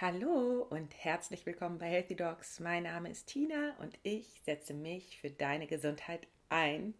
Hallo 0.00 0.66
und 0.70 0.94
herzlich 1.04 1.44
willkommen 1.44 1.76
bei 1.76 1.84
Healthy 1.84 2.16
Dogs. 2.16 2.58
Mein 2.58 2.84
Name 2.84 3.10
ist 3.10 3.26
Tina 3.26 3.76
und 3.80 3.98
ich 4.02 4.40
setze 4.46 4.72
mich 4.72 5.18
für 5.20 5.28
deine 5.28 5.66
Gesundheit 5.66 6.26
ein. 6.48 6.94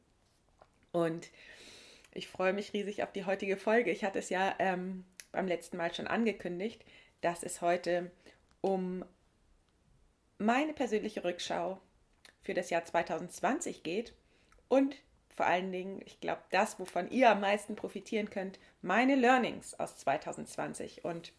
Und 0.92 1.31
ich 2.13 2.28
freue 2.28 2.52
mich 2.52 2.75
riesig 2.75 3.02
auf 3.02 3.10
die 3.10 3.25
heutige 3.25 3.57
Folge. 3.57 3.91
Ich 3.91 4.05
hatte 4.05 4.18
es 4.18 4.28
ja 4.28 4.55
ähm, 4.58 5.07
beim 5.33 5.49
letzten 5.49 5.78
Mal 5.78 5.94
schon 5.94 6.08
angekündigt, 6.08 6.84
dass 7.23 7.42
es 7.42 7.63
heute 7.63 8.11
um 8.61 9.03
meine 10.37 10.75
persönliche 10.75 11.25
Rückschau 11.25 11.80
für 12.43 12.53
das 12.53 12.69
Jahr 12.69 12.85
2020 12.85 13.82
geht 13.82 14.12
und 14.69 14.95
vor 15.35 15.46
allen 15.46 15.73
Dingen, 15.73 16.03
ich 16.05 16.21
glaube, 16.21 16.43
das, 16.51 16.79
wovon 16.79 17.11
ihr 17.11 17.30
am 17.30 17.41
meisten 17.41 17.77
profitieren 17.77 18.29
könnt, 18.29 18.59
meine 18.82 19.14
Learnings 19.14 19.73
aus 19.80 19.96
2020 19.96 21.03
und 21.03 21.32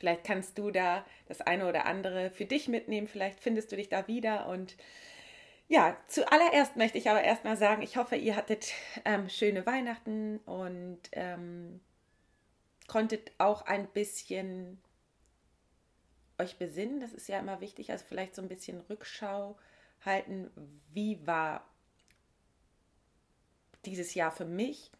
Vielleicht 0.00 0.24
kannst 0.24 0.56
du 0.56 0.70
da 0.70 1.04
das 1.26 1.42
eine 1.42 1.68
oder 1.68 1.84
andere 1.84 2.30
für 2.30 2.46
dich 2.46 2.68
mitnehmen. 2.68 3.06
Vielleicht 3.06 3.38
findest 3.38 3.70
du 3.70 3.76
dich 3.76 3.90
da 3.90 4.08
wieder. 4.08 4.48
Und 4.48 4.78
ja, 5.68 5.94
zuallererst 6.08 6.76
möchte 6.76 6.96
ich 6.96 7.10
aber 7.10 7.20
erstmal 7.20 7.58
sagen, 7.58 7.82
ich 7.82 7.98
hoffe, 7.98 8.16
ihr 8.16 8.34
hattet 8.34 8.72
ähm, 9.04 9.28
schöne 9.28 9.66
Weihnachten 9.66 10.38
und 10.46 11.00
ähm, 11.12 11.80
konntet 12.88 13.30
auch 13.36 13.66
ein 13.66 13.88
bisschen 13.88 14.80
euch 16.38 16.56
besinnen. 16.56 17.00
Das 17.00 17.12
ist 17.12 17.28
ja 17.28 17.38
immer 17.38 17.60
wichtig. 17.60 17.92
Also 17.92 18.06
vielleicht 18.08 18.34
so 18.34 18.40
ein 18.40 18.48
bisschen 18.48 18.80
Rückschau 18.80 19.58
halten. 20.02 20.50
Wie 20.94 21.26
war 21.26 21.68
dieses 23.84 24.14
Jahr 24.14 24.32
für 24.32 24.46
mich? 24.46 24.90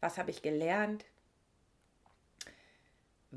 Was 0.00 0.16
habe 0.16 0.30
ich 0.30 0.40
gelernt? 0.40 1.04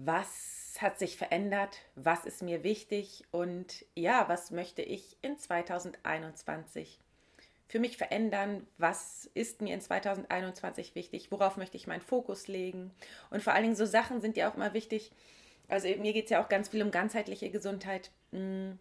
Was 0.06 0.78
hat 0.80 0.98
sich 0.98 1.18
verändert? 1.18 1.78
Was 1.96 2.26
ist 2.26 2.42
mir 2.42 2.64
wichtig? 2.64 3.26
Und 3.32 3.86
ja, 3.96 4.30
was 4.30 4.52
möchte 4.52 4.82
ich 4.82 5.18
in 5.22 5.38
2021 5.38 7.00
für 7.68 7.80
mich 7.80 7.98
verändern? 7.98 8.66
Was 8.78 9.30
ist 9.34 9.62
mir 9.62 9.74
in 9.74 9.82
2021 9.82 10.96
wichtig? 10.96 11.32
Worauf 11.32 11.58
möchte 11.58 11.76
ich 11.76 11.88
meinen 11.88 12.02
Fokus 12.02 12.48
legen? 12.48 12.92
Und 13.30 13.44
vor 13.44 13.54
allen 13.54 13.64
Dingen 13.64 13.76
so 13.76 13.86
Sachen 13.86 14.22
sind 14.22 14.38
ja 14.38 14.50
auch 14.50 14.56
immer 14.56 14.74
wichtig. 14.74 15.12
Also 15.68 15.88
mir 15.88 16.14
geht 16.14 16.26
es 16.26 16.32
ja 16.32 16.44
auch 16.44 16.50
ganz 16.50 16.70
viel 16.70 16.82
um 16.82 16.92
ganzheitliche 16.92 17.50
Gesundheit. 17.50 18.12
Hm, 18.32 18.80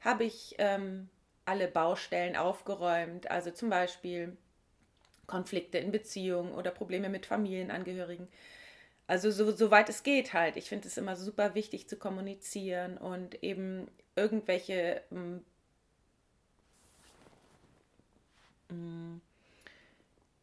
Habe 0.00 0.24
ich 0.24 0.54
ähm, 0.58 1.08
alle 1.46 1.66
Baustellen 1.66 2.36
aufgeräumt? 2.36 3.30
Also 3.30 3.50
zum 3.50 3.70
Beispiel 3.70 4.36
Konflikte 5.26 5.78
in 5.78 5.90
Beziehungen 5.90 6.52
oder 6.52 6.70
Probleme 6.70 7.08
mit 7.08 7.26
Familienangehörigen 7.26 8.28
also 9.10 9.32
so, 9.32 9.50
soweit 9.50 9.88
es 9.88 10.04
geht 10.04 10.34
halt. 10.34 10.56
Ich 10.56 10.68
finde 10.68 10.86
es 10.86 10.96
immer 10.96 11.16
super 11.16 11.56
wichtig 11.56 11.88
zu 11.88 11.96
kommunizieren 11.96 12.96
und 12.96 13.42
eben 13.42 13.88
irgendwelche 14.14 15.02
mm, 15.10 15.38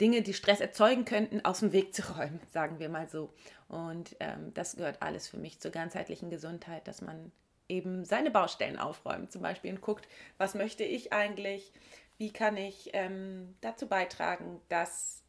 Dinge, 0.01 0.21
die 0.21 0.33
Stress 0.33 0.59
erzeugen 0.59 1.05
könnten, 1.05 1.45
aus 1.45 1.61
dem 1.61 1.71
Weg 1.71 1.95
zu 1.95 2.01
räumen, 2.13 2.41
sagen 2.51 2.79
wir 2.79 2.89
mal 2.89 3.07
so. 3.07 3.33
Und 3.69 4.17
ähm, 4.19 4.53
das 4.53 4.75
gehört 4.75 5.01
alles 5.01 5.29
für 5.29 5.37
mich 5.37 5.61
zur 5.61 5.71
ganzheitlichen 5.71 6.29
Gesundheit, 6.29 6.89
dass 6.89 7.01
man 7.01 7.31
eben 7.69 8.03
seine 8.03 8.31
Baustellen 8.31 8.77
aufräumt 8.77 9.31
zum 9.31 9.43
Beispiel 9.43 9.71
und 9.71 9.79
guckt, 9.79 10.09
was 10.37 10.55
möchte 10.55 10.83
ich 10.83 11.13
eigentlich, 11.13 11.71
wie 12.17 12.33
kann 12.33 12.57
ich 12.57 12.89
ähm, 12.91 13.55
dazu 13.61 13.87
beitragen, 13.87 14.59
dass 14.67 15.23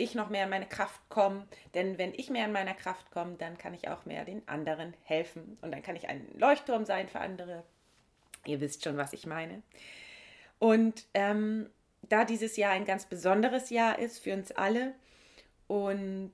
ich 0.00 0.14
noch 0.14 0.30
mehr 0.30 0.44
in 0.44 0.50
meine 0.50 0.66
Kraft 0.66 1.00
komme. 1.08 1.46
Denn 1.74 1.98
wenn 1.98 2.14
ich 2.14 2.30
mehr 2.30 2.46
in 2.46 2.52
meiner 2.52 2.74
Kraft 2.74 3.10
komme, 3.10 3.36
dann 3.36 3.58
kann 3.58 3.74
ich 3.74 3.88
auch 3.88 4.04
mehr 4.04 4.24
den 4.24 4.46
anderen 4.48 4.94
helfen. 5.04 5.58
Und 5.60 5.72
dann 5.72 5.82
kann 5.82 5.96
ich 5.96 6.08
ein 6.08 6.26
Leuchtturm 6.34 6.84
sein 6.84 7.08
für 7.08 7.20
andere. 7.20 7.64
Ihr 8.46 8.60
wisst 8.60 8.84
schon, 8.84 8.96
was 8.96 9.12
ich 9.12 9.26
meine. 9.26 9.62
Und 10.58 11.06
ähm, 11.14 11.70
da 12.02 12.24
dieses 12.24 12.56
Jahr 12.56 12.72
ein 12.72 12.84
ganz 12.84 13.06
besonderes 13.06 13.70
Jahr 13.70 13.98
ist 13.98 14.18
für 14.18 14.34
uns 14.34 14.52
alle 14.52 14.94
und 15.66 16.32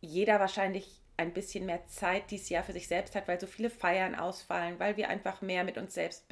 jeder 0.00 0.40
wahrscheinlich 0.40 1.00
ein 1.16 1.32
bisschen 1.32 1.66
mehr 1.66 1.86
Zeit 1.86 2.30
dieses 2.30 2.48
Jahr 2.48 2.62
für 2.62 2.72
sich 2.72 2.88
selbst 2.88 3.14
hat, 3.14 3.26
weil 3.26 3.40
so 3.40 3.46
viele 3.46 3.70
Feiern 3.70 4.14
ausfallen, 4.14 4.78
weil 4.78 4.96
wir 4.96 5.08
einfach 5.08 5.40
mehr 5.40 5.64
mit 5.64 5.78
uns 5.78 5.94
selbst 5.94 6.26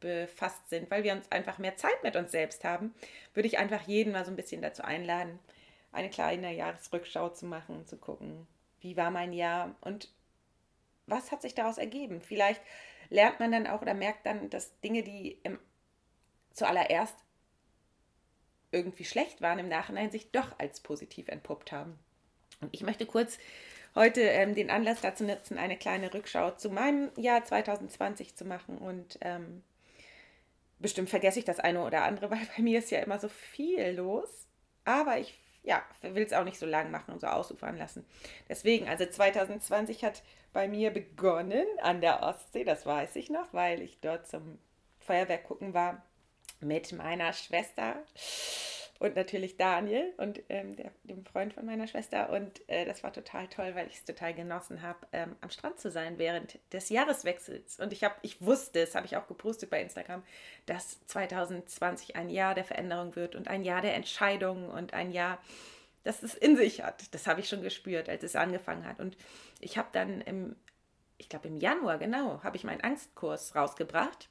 befasst 0.00 0.68
sind, 0.68 0.90
weil 0.90 1.04
wir 1.04 1.12
uns 1.12 1.30
einfach 1.32 1.58
mehr 1.58 1.76
Zeit 1.76 2.02
mit 2.02 2.16
uns 2.16 2.30
selbst 2.30 2.64
haben, 2.64 2.94
würde 3.34 3.46
ich 3.46 3.58
einfach 3.58 3.82
jeden 3.82 4.12
mal 4.12 4.24
so 4.24 4.30
ein 4.30 4.36
bisschen 4.36 4.62
dazu 4.62 4.82
einladen, 4.82 5.38
eine 5.92 6.10
kleine 6.10 6.54
Jahresrückschau 6.54 7.30
zu 7.30 7.46
machen, 7.46 7.86
zu 7.86 7.96
gucken, 7.96 8.46
wie 8.80 8.96
war 8.96 9.10
mein 9.10 9.32
Jahr 9.32 9.74
und 9.80 10.10
was 11.06 11.32
hat 11.32 11.42
sich 11.42 11.54
daraus 11.54 11.78
ergeben. 11.78 12.20
Vielleicht 12.20 12.62
lernt 13.08 13.40
man 13.40 13.52
dann 13.52 13.66
auch 13.66 13.82
oder 13.82 13.94
merkt 13.94 14.24
dann, 14.26 14.48
dass 14.50 14.78
Dinge, 14.80 15.02
die 15.02 15.38
im, 15.42 15.58
zuallererst 16.52 17.16
irgendwie 18.72 19.04
schlecht 19.04 19.42
waren, 19.42 19.58
im 19.58 19.68
Nachhinein 19.68 20.10
sich 20.10 20.30
doch 20.30 20.58
als 20.58 20.80
positiv 20.80 21.28
entpuppt 21.28 21.72
haben. 21.72 21.98
Und 22.60 22.72
ich 22.72 22.82
möchte 22.82 23.06
kurz 23.06 23.38
heute 23.94 24.20
ähm, 24.20 24.54
den 24.54 24.70
Anlass 24.70 25.00
dazu 25.00 25.24
nutzen, 25.24 25.58
eine 25.58 25.76
kleine 25.76 26.12
Rückschau 26.14 26.52
zu 26.52 26.70
meinem 26.70 27.10
Jahr 27.16 27.44
2020 27.44 28.36
zu 28.36 28.44
machen. 28.44 28.78
Und 28.78 29.18
ähm, 29.22 29.62
bestimmt 30.78 31.10
vergesse 31.10 31.40
ich 31.40 31.44
das 31.44 31.58
eine 31.58 31.84
oder 31.84 32.04
andere, 32.04 32.30
weil 32.30 32.46
bei 32.56 32.62
mir 32.62 32.78
ist 32.78 32.90
ja 32.90 33.00
immer 33.00 33.18
so 33.18 33.28
viel 33.28 33.90
los. 33.90 34.46
Aber 34.84 35.18
ich 35.18 35.36
ja, 35.62 35.82
will 36.02 36.22
es 36.22 36.32
auch 36.32 36.44
nicht 36.44 36.58
so 36.58 36.66
lang 36.66 36.90
machen 36.90 37.12
und 37.12 37.20
so 37.20 37.26
ausufern 37.26 37.76
lassen. 37.76 38.06
Deswegen, 38.48 38.88
also 38.88 39.06
2020 39.06 40.04
hat 40.04 40.22
bei 40.52 40.68
mir 40.68 40.90
begonnen 40.90 41.66
an 41.82 42.00
der 42.00 42.22
Ostsee, 42.22 42.64
das 42.64 42.86
weiß 42.86 43.16
ich 43.16 43.30
noch, 43.30 43.52
weil 43.52 43.82
ich 43.82 44.00
dort 44.00 44.26
zum 44.26 44.58
Feuerwerk 44.98 45.44
gucken 45.44 45.74
war 45.74 46.02
mit 46.60 46.92
meiner 46.92 47.32
Schwester 47.32 47.96
und 49.00 49.16
natürlich 49.16 49.56
Daniel 49.56 50.12
und 50.18 50.42
ähm, 50.50 50.76
der, 50.76 50.92
dem 51.04 51.24
Freund 51.24 51.54
von 51.54 51.64
meiner 51.64 51.86
Schwester. 51.86 52.28
Und 52.30 52.68
äh, 52.68 52.84
das 52.84 53.02
war 53.02 53.12
total 53.12 53.48
toll, 53.48 53.74
weil 53.74 53.86
ich 53.86 53.94
es 53.94 54.04
total 54.04 54.34
genossen 54.34 54.82
habe, 54.82 54.98
ähm, 55.12 55.36
am 55.40 55.48
Strand 55.48 55.80
zu 55.80 55.90
sein 55.90 56.18
während 56.18 56.58
des 56.70 56.90
Jahreswechsels. 56.90 57.80
Und 57.80 57.94
ich 57.94 58.04
habe, 58.04 58.14
ich 58.20 58.42
wusste, 58.42 58.80
das 58.80 58.94
habe 58.94 59.06
ich 59.06 59.16
auch 59.16 59.26
gepostet 59.26 59.70
bei 59.70 59.80
Instagram, 59.80 60.22
dass 60.66 61.04
2020 61.06 62.14
ein 62.14 62.28
Jahr 62.28 62.54
der 62.54 62.64
Veränderung 62.64 63.16
wird 63.16 63.36
und 63.36 63.48
ein 63.48 63.64
Jahr 63.64 63.80
der 63.80 63.94
Entscheidungen 63.94 64.68
und 64.68 64.92
ein 64.92 65.12
Jahr, 65.12 65.38
das 66.04 66.22
es 66.22 66.34
in 66.34 66.58
sich 66.58 66.82
hat. 66.82 67.14
Das 67.14 67.26
habe 67.26 67.40
ich 67.40 67.48
schon 67.48 67.62
gespürt, 67.62 68.10
als 68.10 68.22
es 68.22 68.36
angefangen 68.36 68.86
hat. 68.86 69.00
Und 69.00 69.16
ich 69.60 69.78
habe 69.78 69.88
dann 69.92 70.20
im, 70.20 70.56
ich 71.16 71.30
glaube 71.30 71.48
im 71.48 71.56
Januar, 71.56 71.96
genau, 71.96 72.42
habe 72.42 72.58
ich 72.58 72.64
meinen 72.64 72.82
Angstkurs 72.82 73.56
rausgebracht 73.56 74.28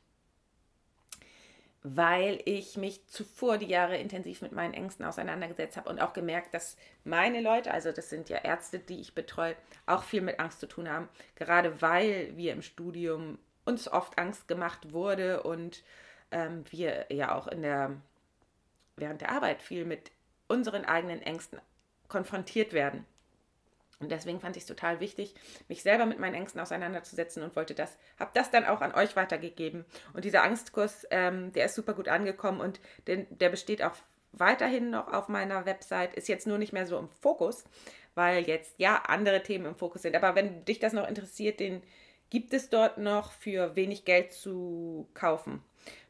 weil 1.81 2.41
ich 2.45 2.75
mich 2.75 3.07
zuvor 3.07 3.57
die 3.57 3.67
Jahre 3.67 3.97
intensiv 3.97 4.41
mit 4.41 4.51
meinen 4.51 4.73
Ängsten 4.73 5.05
auseinandergesetzt 5.05 5.77
habe 5.77 5.89
und 5.89 5.99
auch 5.99 6.13
gemerkt, 6.13 6.53
dass 6.53 6.75
meine 7.05 7.41
Leute, 7.41 7.71
also 7.71 7.91
das 7.91 8.09
sind 8.09 8.29
ja 8.29 8.37
Ärzte, 8.37 8.79
die 8.79 8.99
ich 8.99 9.15
betreue, 9.15 9.55
auch 9.85 10.03
viel 10.03 10.21
mit 10.21 10.39
Angst 10.39 10.59
zu 10.59 10.67
tun 10.67 10.89
haben, 10.89 11.07
gerade 11.35 11.81
weil 11.81 12.35
wir 12.35 12.51
im 12.51 12.61
Studium 12.61 13.39
uns 13.63 13.87
oft 13.87 14.17
Angst 14.17 14.47
gemacht 14.47 14.91
wurde 14.91 15.43
und 15.43 15.83
ähm, 16.31 16.63
wir 16.69 17.05
ja 17.09 17.35
auch 17.35 17.47
in 17.47 17.61
der 17.61 17.95
während 18.97 19.21
der 19.21 19.31
Arbeit 19.31 19.61
viel 19.61 19.85
mit 19.85 20.11
unseren 20.47 20.83
eigenen 20.83 21.21
Ängsten 21.21 21.59
konfrontiert 22.09 22.73
werden. 22.73 23.05
Und 23.99 24.11
deswegen 24.11 24.39
fand 24.39 24.55
ich 24.55 24.63
es 24.63 24.67
total 24.67 25.01
wichtig, 25.01 25.35
mich 25.67 25.83
selber 25.83 26.05
mit 26.05 26.19
meinen 26.19 26.35
Ängsten 26.35 26.61
auseinanderzusetzen 26.61 27.43
und 27.43 27.55
wollte 27.57 27.75
das, 27.75 27.97
habe 28.17 28.31
das 28.33 28.49
dann 28.49 28.65
auch 28.65 28.79
an 28.79 28.95
euch 28.95 29.15
weitergegeben. 29.17 29.83
Und 30.13 30.23
dieser 30.23 30.43
Angstkurs, 30.43 31.05
ähm, 31.11 31.51
der 31.51 31.65
ist 31.65 31.75
super 31.75 31.93
gut 31.93 32.07
angekommen 32.07 32.61
und 32.61 32.79
den, 33.07 33.27
der 33.29 33.49
besteht 33.49 33.83
auch 33.83 33.95
weiterhin 34.31 34.89
noch 34.89 35.11
auf 35.11 35.27
meiner 35.27 35.65
Website, 35.65 36.13
ist 36.15 36.29
jetzt 36.29 36.47
nur 36.47 36.57
nicht 36.57 36.71
mehr 36.71 36.85
so 36.85 36.97
im 36.97 37.09
Fokus, 37.09 37.65
weil 38.15 38.47
jetzt 38.47 38.75
ja 38.77 39.03
andere 39.07 39.43
Themen 39.43 39.65
im 39.65 39.75
Fokus 39.75 40.03
sind. 40.03 40.15
Aber 40.15 40.33
wenn 40.33 40.63
dich 40.63 40.79
das 40.79 40.93
noch 40.93 41.07
interessiert, 41.07 41.59
den 41.59 41.83
gibt 42.29 42.53
es 42.53 42.69
dort 42.69 42.97
noch 42.97 43.31
für 43.31 43.75
wenig 43.75 44.05
Geld 44.05 44.31
zu 44.31 45.09
kaufen. 45.13 45.61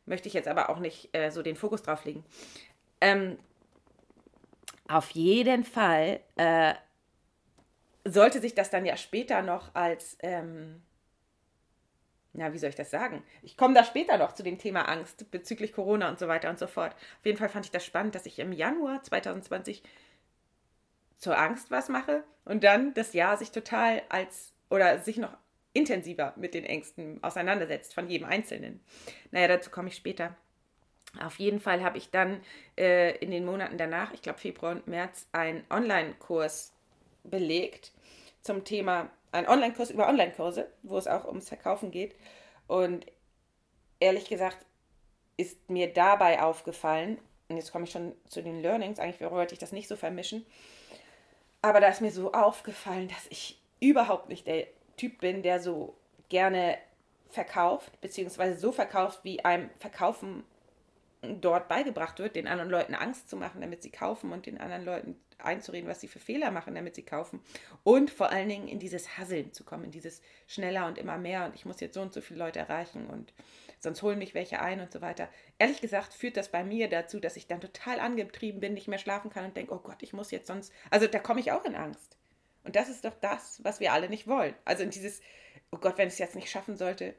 Möchte 0.06 0.28
ich 0.28 0.34
jetzt 0.34 0.48
aber 0.48 0.70
auch 0.70 0.80
nicht 0.80 1.10
äh, 1.16 1.32
so 1.32 1.42
den 1.42 1.56
Fokus 1.56 1.82
drauf 1.82 2.06
legen. 2.06 2.24
Ähm, 3.02 3.40
auf 4.88 5.10
jeden 5.12 5.64
Fall 5.64 6.20
äh, 6.36 6.74
sollte 8.06 8.40
sich 8.40 8.56
das 8.56 8.70
dann 8.70 8.86
ja 8.86 8.98
später 8.98 9.42
noch 9.42 9.74
als, 9.76 10.18
ähm, 10.22 10.82
na, 12.34 12.54
wie 12.54 12.58
soll 12.58 12.70
ich 12.70 12.76
das 12.76 12.92
sagen? 12.92 13.24
Ich 13.42 13.58
komme 13.58 13.74
da 13.74 13.84
später 13.84 14.18
noch 14.18 14.34
zu 14.34 14.44
dem 14.44 14.58
Thema 14.58 14.84
Angst 14.84 15.30
bezüglich 15.32 15.74
Corona 15.74 16.10
und 16.10 16.20
so 16.20 16.28
weiter 16.28 16.50
und 16.50 16.60
so 16.60 16.68
fort. 16.68 16.94
Auf 16.94 17.26
jeden 17.26 17.38
Fall 17.38 17.50
fand 17.50 17.66
ich 17.66 17.72
das 17.72 17.86
spannend, 17.86 18.16
dass 18.16 18.26
ich 18.26 18.40
im 18.40 18.54
Januar 18.54 19.04
2020 19.04 19.84
zur 21.18 21.38
Angst 21.38 21.70
was 21.72 21.90
mache 21.90 22.24
und 22.46 22.64
dann 22.64 22.94
das 22.94 23.14
Jahr 23.14 23.38
sich 23.38 23.52
total 23.52 24.02
als 24.10 24.54
oder 24.70 25.00
sich 25.00 25.18
noch 25.18 25.36
intensiver 25.74 26.34
mit 26.38 26.54
den 26.54 26.66
Ängsten 26.66 27.22
auseinandersetzt 27.24 27.94
von 27.94 28.10
jedem 28.10 28.28
Einzelnen. 28.28 28.80
Naja, 29.32 29.48
dazu 29.48 29.70
komme 29.70 29.90
ich 29.90 29.96
später. 29.96 30.36
Auf 31.20 31.40
jeden 31.40 31.60
Fall 31.60 31.84
habe 31.84 31.98
ich 31.98 32.12
dann 32.12 32.42
äh, 32.78 33.18
in 33.18 33.32
den 33.32 33.46
Monaten 33.46 33.78
danach, 33.78 34.14
ich 34.14 34.22
glaube 34.22 34.40
Februar 34.40 34.74
und 34.74 34.88
März, 34.88 35.28
einen 35.32 35.66
Online-Kurs 35.70 36.74
belegt 37.24 37.92
zum 38.42 38.64
Thema 38.64 39.10
einen 39.32 39.48
Online-Kurs 39.48 39.92
über 39.92 40.08
Online-Kurse, 40.08 40.68
wo 40.84 40.98
es 40.98 41.08
auch 41.08 41.26
ums 41.26 41.50
Verkaufen 41.50 41.92
geht. 41.92 42.16
Und 42.68 43.06
ehrlich 44.00 44.28
gesagt 44.30 44.66
ist 45.38 45.70
mir 45.70 45.94
dabei 45.94 46.42
aufgefallen, 46.42 47.20
und 47.48 47.58
jetzt 47.58 47.72
komme 47.72 47.86
ich 47.86 47.92
schon 47.92 48.14
zu 48.28 48.44
den 48.44 48.62
Learnings, 48.62 49.00
eigentlich 49.00 49.22
wollte 49.32 49.54
ich 49.54 49.60
das 49.60 49.72
nicht 49.72 49.88
so 49.88 49.96
vermischen, 49.96 50.46
aber 51.62 51.80
da 51.80 51.88
ist 51.88 52.02
mir 52.02 52.12
so 52.12 52.34
aufgefallen, 52.34 53.08
dass 53.08 53.26
ich 53.30 53.60
überhaupt 53.80 54.30
nicht 54.30 54.48
der 54.48 54.68
Typ 54.98 55.20
bin, 55.20 55.42
der 55.42 55.62
so 55.62 55.96
gerne 56.28 56.78
verkauft, 57.30 58.00
beziehungsweise 58.02 58.60
so 58.60 58.72
verkauft, 58.72 59.22
wie 59.24 59.44
einem 59.44 59.70
Verkaufen 59.80 60.44
dort 61.22 61.68
beigebracht 61.68 62.20
wird, 62.20 62.36
den 62.36 62.48
anderen 62.48 62.70
Leuten 62.70 62.96
Angst 62.96 63.30
zu 63.30 63.36
machen, 63.36 63.62
damit 63.62 63.84
sie 63.84 63.92
kaufen 63.92 64.32
und 64.32 64.46
den 64.46 64.58
anderen 64.60 64.86
Leuten 64.86 65.16
einzureden, 65.38 65.90
was 65.90 66.02
sie 66.02 66.08
für 66.08 66.20
Fehler 66.20 66.52
machen, 66.52 66.76
damit 66.76 66.96
sie 66.96 67.04
kaufen. 67.04 67.42
Und 67.84 68.10
vor 68.10 68.30
allen 68.32 68.50
Dingen 68.50 68.68
in 68.68 68.80
dieses 68.80 69.18
Hasseln 69.18 69.52
zu 69.54 69.64
kommen, 69.64 69.86
in 69.86 69.92
dieses 69.92 70.22
schneller 70.48 70.88
und 70.88 70.98
immer 70.98 71.18
mehr 71.18 71.46
und 71.46 71.56
ich 71.56 71.66
muss 71.66 71.80
jetzt 71.80 71.96
so 71.96 72.02
und 72.02 72.14
so 72.14 72.22
viele 72.22 72.40
Leute 72.40 72.60
erreichen 72.60 73.08
und 73.08 73.34
sonst 73.80 74.02
holen 74.02 74.20
mich 74.20 74.34
welche 74.34 74.62
ein 74.62 74.80
und 74.80 74.92
so 74.92 75.02
weiter. 75.02 75.30
Ehrlich 75.58 75.82
gesagt 75.82 76.14
führt 76.14 76.38
das 76.38 76.50
bei 76.50 76.64
mir 76.64 76.90
dazu, 76.90 77.20
dass 77.20 77.38
ich 77.38 77.48
dann 77.48 77.62
total 77.62 78.00
angetrieben 78.00 78.60
bin, 78.60 78.74
nicht 78.74 78.88
mehr 78.88 79.00
schlafen 79.00 79.30
kann 79.30 79.46
und 79.46 79.58
denke, 79.58 79.74
oh 79.74 79.80
Gott, 79.80 80.02
ich 80.04 80.14
muss 80.14 80.32
jetzt 80.32 80.48
sonst, 80.48 80.74
also 80.90 81.08
da 81.08 81.20
komme 81.20 81.40
ich 81.40 81.52
auch 81.52 81.66
in 81.66 81.76
Angst. 81.76 82.18
Und 82.64 82.76
das 82.76 82.90
ist 82.90 83.06
doch 83.06 83.16
das, 83.22 83.64
was 83.64 83.80
wir 83.80 83.94
alle 83.94 84.10
nicht 84.10 84.28
wollen. 84.28 84.54
Also 84.66 84.84
in 84.84 84.90
dieses, 84.90 85.22
oh 85.72 85.78
Gott, 85.78 85.98
wenn 85.98 86.08
ich 86.08 86.14
es 86.14 86.20
jetzt 86.20 86.36
nicht 86.36 86.50
schaffen 86.50 86.76
sollte, 86.76 87.16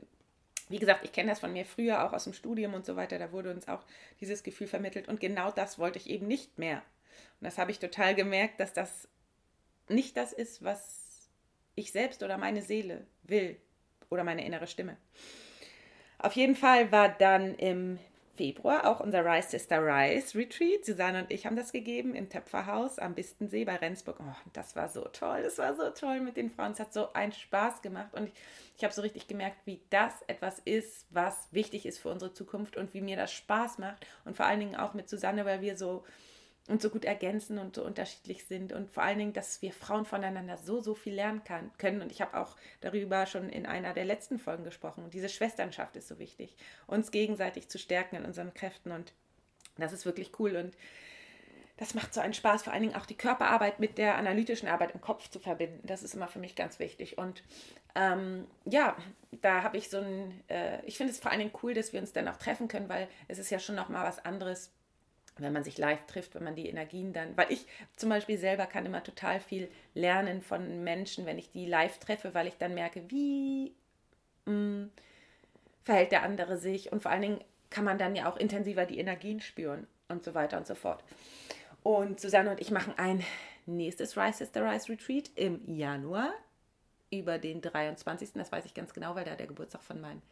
wie 0.71 0.79
gesagt, 0.79 1.05
ich 1.05 1.13
kenne 1.13 1.31
das 1.31 1.41
von 1.41 1.53
mir 1.53 1.65
früher 1.65 2.05
auch 2.05 2.13
aus 2.13 2.25
dem 2.25 2.33
Studium 2.33 2.75
und 2.75 2.87
so 2.87 2.97
weiter, 2.97 3.19
da 3.19 3.33
wurde 3.33 3.51
uns 3.51 3.69
auch 3.69 3.85
dieses 4.21 4.43
Gefühl 4.43 4.69
vermittelt 4.69 5.09
und 5.09 5.21
genau 5.21 5.51
das 5.51 5.79
wollte 5.79 5.99
ich 5.99 6.09
eben 6.09 6.27
nicht 6.27 6.59
mehr. 6.59 6.83
Und 7.41 7.45
das 7.45 7.59
habe 7.59 7.73
ich 7.73 7.81
total 7.81 8.15
gemerkt, 8.15 8.61
dass 8.61 8.73
das 8.73 9.09
nicht 9.89 10.17
das 10.17 10.33
ist, 10.33 10.63
was 10.63 11.29
ich 11.75 11.91
selbst 11.91 12.23
oder 12.23 12.39
meine 12.39 12.63
Seele 12.63 13.07
will 13.25 13.57
oder 14.11 14.23
meine 14.23 14.45
innere 14.45 14.69
Stimme. 14.69 14.97
Auf 16.19 16.35
jeden 16.35 16.55
Fall 16.55 16.93
war 16.93 17.09
dann 17.09 17.55
im 17.57 17.99
Februar 18.41 18.87
auch 18.87 19.01
unser 19.01 19.23
Rise 19.23 19.51
Sister 19.51 19.85
Rise 19.85 20.39
Retreat. 20.39 20.83
Susanne 20.83 21.19
und 21.19 21.31
ich 21.31 21.45
haben 21.45 21.57
das 21.57 21.73
gegeben 21.73 22.15
im 22.15 22.31
Töpferhaus 22.31 22.99
am 22.99 23.15
Bistensee 23.15 23.67
bei 23.67 23.77
Rendsburg. 23.77 24.17
Oh, 24.19 24.35
das 24.55 24.75
war 24.75 24.89
so 24.89 25.03
toll, 25.13 25.43
das 25.43 25.59
war 25.59 25.75
so 25.75 25.91
toll 25.91 26.21
mit 26.21 26.39
den 26.39 26.51
Frauen. 26.51 26.73
Es 26.73 26.81
hat 26.81 26.95
so 26.95 27.13
einen 27.13 27.33
Spaß 27.33 27.83
gemacht 27.83 28.15
und 28.15 28.29
ich, 28.29 28.33
ich 28.79 28.83
habe 28.83 28.95
so 28.95 29.03
richtig 29.03 29.29
gemerkt, 29.29 29.59
wie 29.67 29.83
das 29.91 30.15
etwas 30.27 30.59
ist, 30.61 31.05
was 31.11 31.49
wichtig 31.53 31.85
ist 31.85 31.99
für 31.99 32.09
unsere 32.09 32.33
Zukunft 32.33 32.79
und 32.79 32.95
wie 32.95 33.03
mir 33.03 33.17
das 33.17 33.31
Spaß 33.31 33.77
macht. 33.77 34.07
Und 34.25 34.39
vor 34.39 34.47
allen 34.47 34.61
Dingen 34.61 34.77
auch 34.77 34.95
mit 34.95 35.11
Susanne, 35.11 35.45
weil 35.45 35.61
wir 35.61 35.77
so 35.77 36.03
und 36.69 36.81
so 36.81 36.91
gut 36.91 37.05
ergänzen 37.05 37.59
und 37.59 37.75
so 37.75 37.85
unterschiedlich 37.85 38.45
sind 38.45 38.73
und 38.73 38.91
vor 38.91 39.03
allen 39.03 39.19
Dingen, 39.19 39.33
dass 39.33 39.61
wir 39.63 39.73
Frauen 39.73 40.05
voneinander 40.05 40.57
so, 40.57 40.81
so 40.81 40.95
viel 40.95 41.15
lernen 41.15 41.43
kann, 41.43 41.71
können. 41.79 42.01
Und 42.01 42.13
ich 42.13 42.21
habe 42.21 42.39
auch 42.39 42.57
darüber 42.81 43.27
schon 43.27 43.49
in 43.49 43.67
einer 43.67 43.93
der 43.93 44.05
letzten 44.05 44.39
Folgen 44.39 44.65
gesprochen. 44.65 45.05
Und 45.05 45.15
diese 45.15 45.29
Schwesternschaft 45.29 45.97
ist 45.97 46.09
so 46.09 46.19
wichtig, 46.19 46.57
uns 46.87 47.11
gegenseitig 47.11 47.69
zu 47.69 47.79
stärken 47.79 48.17
in 48.17 48.25
unseren 48.25 48.55
Kräften 48.55 48.93
und 48.93 49.13
das 49.79 49.93
ist 49.93 50.05
wirklich 50.05 50.39
cool 50.39 50.57
und 50.57 50.77
das 51.81 51.95
macht 51.95 52.13
so 52.13 52.21
einen 52.21 52.35
Spaß, 52.35 52.65
vor 52.65 52.75
allen 52.75 52.83
Dingen 52.83 52.95
auch 52.95 53.07
die 53.07 53.17
Körperarbeit 53.17 53.81
mit 53.81 53.97
der 53.97 54.17
analytischen 54.17 54.69
Arbeit 54.69 54.91
im 54.93 55.01
Kopf 55.01 55.31
zu 55.31 55.41
verbinden. 55.41 55.81
Das 55.87 56.03
ist 56.03 56.15
immer 56.15 56.29
für 56.29 56.39
mich 56.39 56.55
ganz 56.55 56.79
wichtig. 56.79 57.17
Und 57.17 57.43
ähm, 57.95 58.47
ja, 58.67 58.95
da 59.41 59.63
habe 59.63 59.79
ich 59.79 59.89
so 59.89 59.97
ein, 59.97 60.45
äh, 60.49 60.85
ich 60.85 60.99
finde 60.99 61.11
es 61.11 61.19
vor 61.19 61.31
allen 61.31 61.41
Dingen 61.41 61.55
cool, 61.63 61.73
dass 61.73 61.95
wir 61.95 62.01
uns 62.01 62.13
dann 62.13 62.29
auch 62.29 62.37
treffen 62.37 62.69
können, 62.69 62.91
weil 62.91 63.09
es 63.29 63.39
ist 63.39 63.49
ja 63.49 63.59
schon 63.59 63.77
noch 63.77 63.89
mal 63.89 64.05
was 64.05 64.23
anderes, 64.23 64.71
wenn 65.39 65.53
man 65.53 65.65
sich 65.65 65.79
live 65.79 66.05
trifft, 66.07 66.35
wenn 66.35 66.45
man 66.45 66.55
die 66.55 66.69
Energien 66.69 67.13
dann, 67.13 67.37
weil 67.37 67.51
ich 67.51 67.67
zum 67.97 68.11
Beispiel 68.11 68.39
selber 68.39 68.67
kann 68.67 68.87
immer 68.87 69.03
total 69.03 69.41
viel 69.41 69.69
lernen 69.95 70.43
von 70.43 70.85
Menschen, 70.85 71.27
wenn 71.27 71.39
ich 71.39 71.51
die 71.51 71.67
live 71.67 71.99
treffe, 71.99 72.35
weil 72.35 72.47
ich 72.47 72.57
dann 72.59 72.75
merke, 72.75 73.11
wie 73.11 73.75
mh, 74.47 74.53
mm, 74.53 74.91
verhält 75.85 76.13
der 76.13 76.23
andere 76.23 76.59
sich 76.59 76.93
und 76.93 77.03
vor 77.03 77.11
allen 77.11 77.23
Dingen 77.23 77.41
kann 77.71 77.85
man 77.85 77.99
dann 77.99 78.17
ja 78.17 78.31
auch 78.31 78.37
intensiver 78.37 78.85
die 78.85 78.99
Energien 78.99 79.41
spüren 79.41 79.87
und 80.09 80.25
so 80.25 80.35
weiter 80.35 80.59
und 80.59 80.67
so 80.67 80.75
fort. 80.75 81.03
Und 81.83 82.21
Susanne 82.21 82.51
und 82.51 82.61
ich 82.61 82.71
machen 82.71 82.95
ein 82.97 83.25
nächstes 83.67 84.17
Rise 84.17 84.39
Sister 84.39 84.71
Rise 84.71 84.91
Retreat 84.91 85.31
im 85.37 85.63
Januar 85.67 86.33
über 87.11 87.39
den 87.39 87.61
23. 87.61 88.33
Das 88.35 88.53
weiß 88.53 88.67
ich 88.67 88.75
ganz 88.75 88.93
genau, 88.93 89.15
weil 89.15 89.25
da 89.25 89.35
der 89.35 89.47
Geburtstag 89.47 89.83
von 89.83 90.01
meinem 90.01 90.23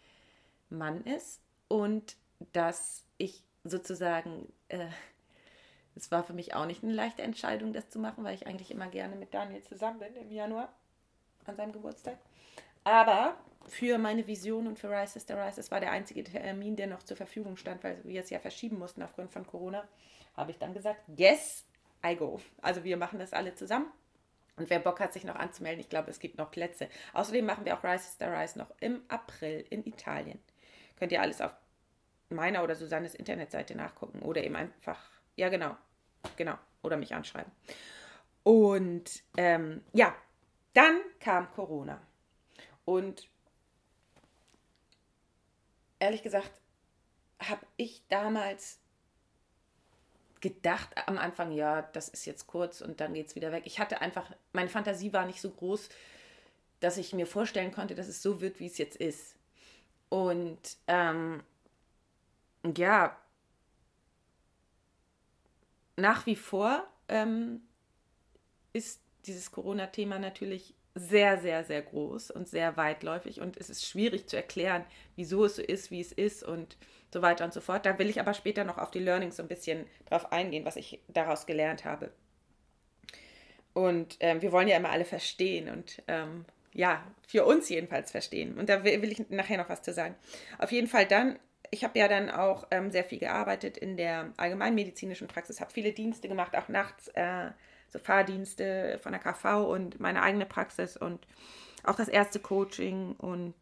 Mann 0.68 1.04
ist. 1.04 1.40
Und 1.68 2.16
dass 2.52 3.04
ich 3.16 3.42
sozusagen, 3.68 4.52
äh, 4.68 4.86
es 5.94 6.10
war 6.10 6.22
für 6.22 6.32
mich 6.32 6.54
auch 6.54 6.66
nicht 6.66 6.82
eine 6.82 6.92
leichte 6.92 7.22
Entscheidung, 7.22 7.72
das 7.72 7.90
zu 7.90 7.98
machen, 7.98 8.24
weil 8.24 8.34
ich 8.34 8.46
eigentlich 8.46 8.70
immer 8.70 8.88
gerne 8.88 9.16
mit 9.16 9.34
Daniel 9.34 9.62
zusammen 9.62 9.98
bin 9.98 10.14
im 10.16 10.30
Januar 10.30 10.72
an 11.46 11.56
seinem 11.56 11.72
Geburtstag. 11.72 12.18
Aber 12.84 13.36
für 13.66 13.98
meine 13.98 14.26
Vision 14.26 14.66
und 14.66 14.78
für 14.78 14.90
Rise 14.90 15.14
Sister 15.14 15.44
Rise, 15.44 15.56
das 15.56 15.70
war 15.70 15.80
der 15.80 15.90
einzige 15.90 16.24
Termin, 16.24 16.76
der 16.76 16.86
noch 16.86 17.02
zur 17.02 17.16
Verfügung 17.16 17.56
stand, 17.56 17.84
weil 17.84 18.02
wir 18.04 18.20
es 18.20 18.30
ja 18.30 18.38
verschieben 18.38 18.78
mussten 18.78 19.02
aufgrund 19.02 19.30
von 19.30 19.46
Corona, 19.46 19.86
habe 20.36 20.50
ich 20.50 20.58
dann 20.58 20.72
gesagt, 20.72 21.00
yes, 21.16 21.66
I 22.06 22.16
go. 22.16 22.40
Also 22.62 22.84
wir 22.84 22.96
machen 22.96 23.18
das 23.18 23.32
alle 23.32 23.54
zusammen. 23.54 23.90
Und 24.56 24.70
wer 24.70 24.80
Bock 24.80 25.00
hat, 25.00 25.12
sich 25.12 25.24
noch 25.24 25.36
anzumelden, 25.36 25.80
ich 25.80 25.88
glaube, 25.88 26.10
es 26.10 26.18
gibt 26.18 26.38
noch 26.38 26.50
Plätze. 26.50 26.88
Außerdem 27.12 27.44
machen 27.44 27.64
wir 27.64 27.76
auch 27.76 27.84
Rise 27.84 28.04
Sister 28.04 28.32
Rise 28.32 28.58
noch 28.58 28.70
im 28.80 29.02
April 29.08 29.64
in 29.70 29.86
Italien. 29.86 30.40
Könnt 30.98 31.12
ihr 31.12 31.22
alles 31.22 31.40
auf 31.40 31.54
meiner 32.30 32.62
oder 32.62 32.75
Susannes 32.75 33.14
Internetseite 33.14 33.75
nachgucken 33.75 34.20
oder 34.20 34.42
eben 34.42 34.56
einfach, 34.56 34.98
ja 35.36 35.48
genau, 35.48 35.76
genau, 36.36 36.58
oder 36.82 36.96
mich 36.96 37.14
anschreiben. 37.14 37.50
Und 38.42 39.22
ähm, 39.36 39.82
ja, 39.92 40.14
dann 40.75 41.00
kam 41.20 41.50
Corona. 41.52 42.00
Und 42.84 43.28
ehrlich 45.98 46.22
gesagt, 46.22 46.50
habe 47.40 47.66
ich 47.76 48.02
damals 48.08 48.78
gedacht 50.40 50.90
am 51.06 51.19
Anfang, 51.19 51.52
ja, 51.52 51.82
das 51.82 52.08
ist 52.08 52.25
jetzt 52.25 52.46
kurz 52.46 52.80
und 52.80 53.00
dann 53.00 53.14
geht 53.14 53.28
es 53.28 53.34
wieder 53.34 53.52
weg. 53.52 53.64
Ich 53.66 53.80
hatte 53.80 54.00
einfach, 54.00 54.30
meine 54.52 54.69
Fantasie 54.69 55.12
war 55.12 55.26
nicht 55.26 55.40
so 55.40 55.50
groß, 55.50 55.88
dass 56.80 56.96
ich 56.96 57.12
mir 57.12 57.26
vorstellen 57.26 57.72
konnte, 57.72 57.94
dass 57.94 58.08
es 58.08 58.22
so 58.22 58.40
wird, 58.40 58.60
wie 58.60 58.66
es 58.66 58.78
jetzt 58.78 58.96
ist. 58.96 59.34
Und 60.08 60.58
ähm, 60.86 61.42
ja, 62.76 63.16
nach 65.96 66.26
wie 66.26 66.37
vor 66.37 66.87
ähm, 67.08 67.60
ist 68.72 69.00
dieses 69.26 69.50
Corona-Thema 69.50 70.19
natürlich 70.19 70.75
sehr, 70.94 71.38
sehr, 71.38 71.64
sehr 71.64 71.82
groß 71.82 72.31
und 72.31 72.49
sehr 72.49 72.76
weitläufig 72.76 73.40
und 73.40 73.56
es 73.56 73.70
ist 73.70 73.87
schwierig 73.87 74.26
zu 74.26 74.37
erklären, 74.37 74.84
wieso 75.16 75.44
es 75.44 75.56
so 75.56 75.62
ist, 75.62 75.90
wie 75.90 76.00
es 76.00 76.12
ist 76.12 76.42
und 76.42 76.76
so 77.12 77.23
weiter 77.23 77.44
und 77.44 77.52
so 77.52 77.61
fort. 77.61 77.87
Da 77.87 77.99
will 77.99 78.09
ich 78.09 78.21
aber 78.21 78.35
später 78.35 78.64
noch 78.64 78.78
auf 78.78 78.90
die 78.90 78.99
Learnings 78.99 79.37
so 79.37 79.42
ein 79.42 79.49
bisschen 79.49 79.87
drauf 80.06 80.32
eingehen, 80.32 80.64
was 80.64 80.76
ich 80.76 81.00
daraus 81.09 81.47
gelernt 81.47 81.85
habe. 81.85 82.11
Und 83.75 84.16
ähm, 84.21 84.42
wir 84.42 84.50
wollen 84.50 84.68
ja 84.68 84.76
immer 84.76 84.90
alle 84.90 85.04
verstehen 85.04 85.68
und 85.68 86.02
ähm, 86.09 86.44
ja, 86.75 87.04
für 87.26 87.44
uns 87.44 87.68
jedenfalls 87.68 88.11
verstehen. 88.11 88.59
Und 88.59 88.68
da 88.68 88.85
will, 88.85 89.00
will, 89.02 89.12
ich 89.12 89.28
nachher 89.30 89.59
noch 89.59 89.68
was 89.68 89.82
zu 89.82 89.92
sagen. 89.92 90.14
Auf 90.59 90.73
jeden 90.73 90.88
Fall 90.88 91.06
dann 91.06 91.38
ich 91.70 91.84
habe 91.84 91.98
ja 91.98 92.08
dann 92.08 92.30
auch 92.30 92.66
ähm, 92.70 92.90
sehr 92.90 93.04
viel 93.04 93.18
gearbeitet 93.18 93.76
in 93.76 93.96
der 93.96 94.32
allgemeinmedizinischen 94.37 95.28
Praxis, 95.28 95.60
habe 95.60 95.72
viele 95.72 95.92
Dienste 95.92 96.28
gemacht, 96.28 96.56
auch 96.56 96.68
nachts 96.68 97.08
äh, 97.08 97.50
so 97.88 97.98
Fahrdienste 97.98 98.98
von 99.02 99.12
der 99.12 99.20
KV 99.20 99.70
und 99.70 100.00
meine 100.00 100.22
eigene 100.22 100.46
Praxis 100.46 100.96
und 100.96 101.26
auch 101.84 101.94
das 101.94 102.08
erste 102.08 102.38
Coaching 102.38 103.14
und 103.16 103.54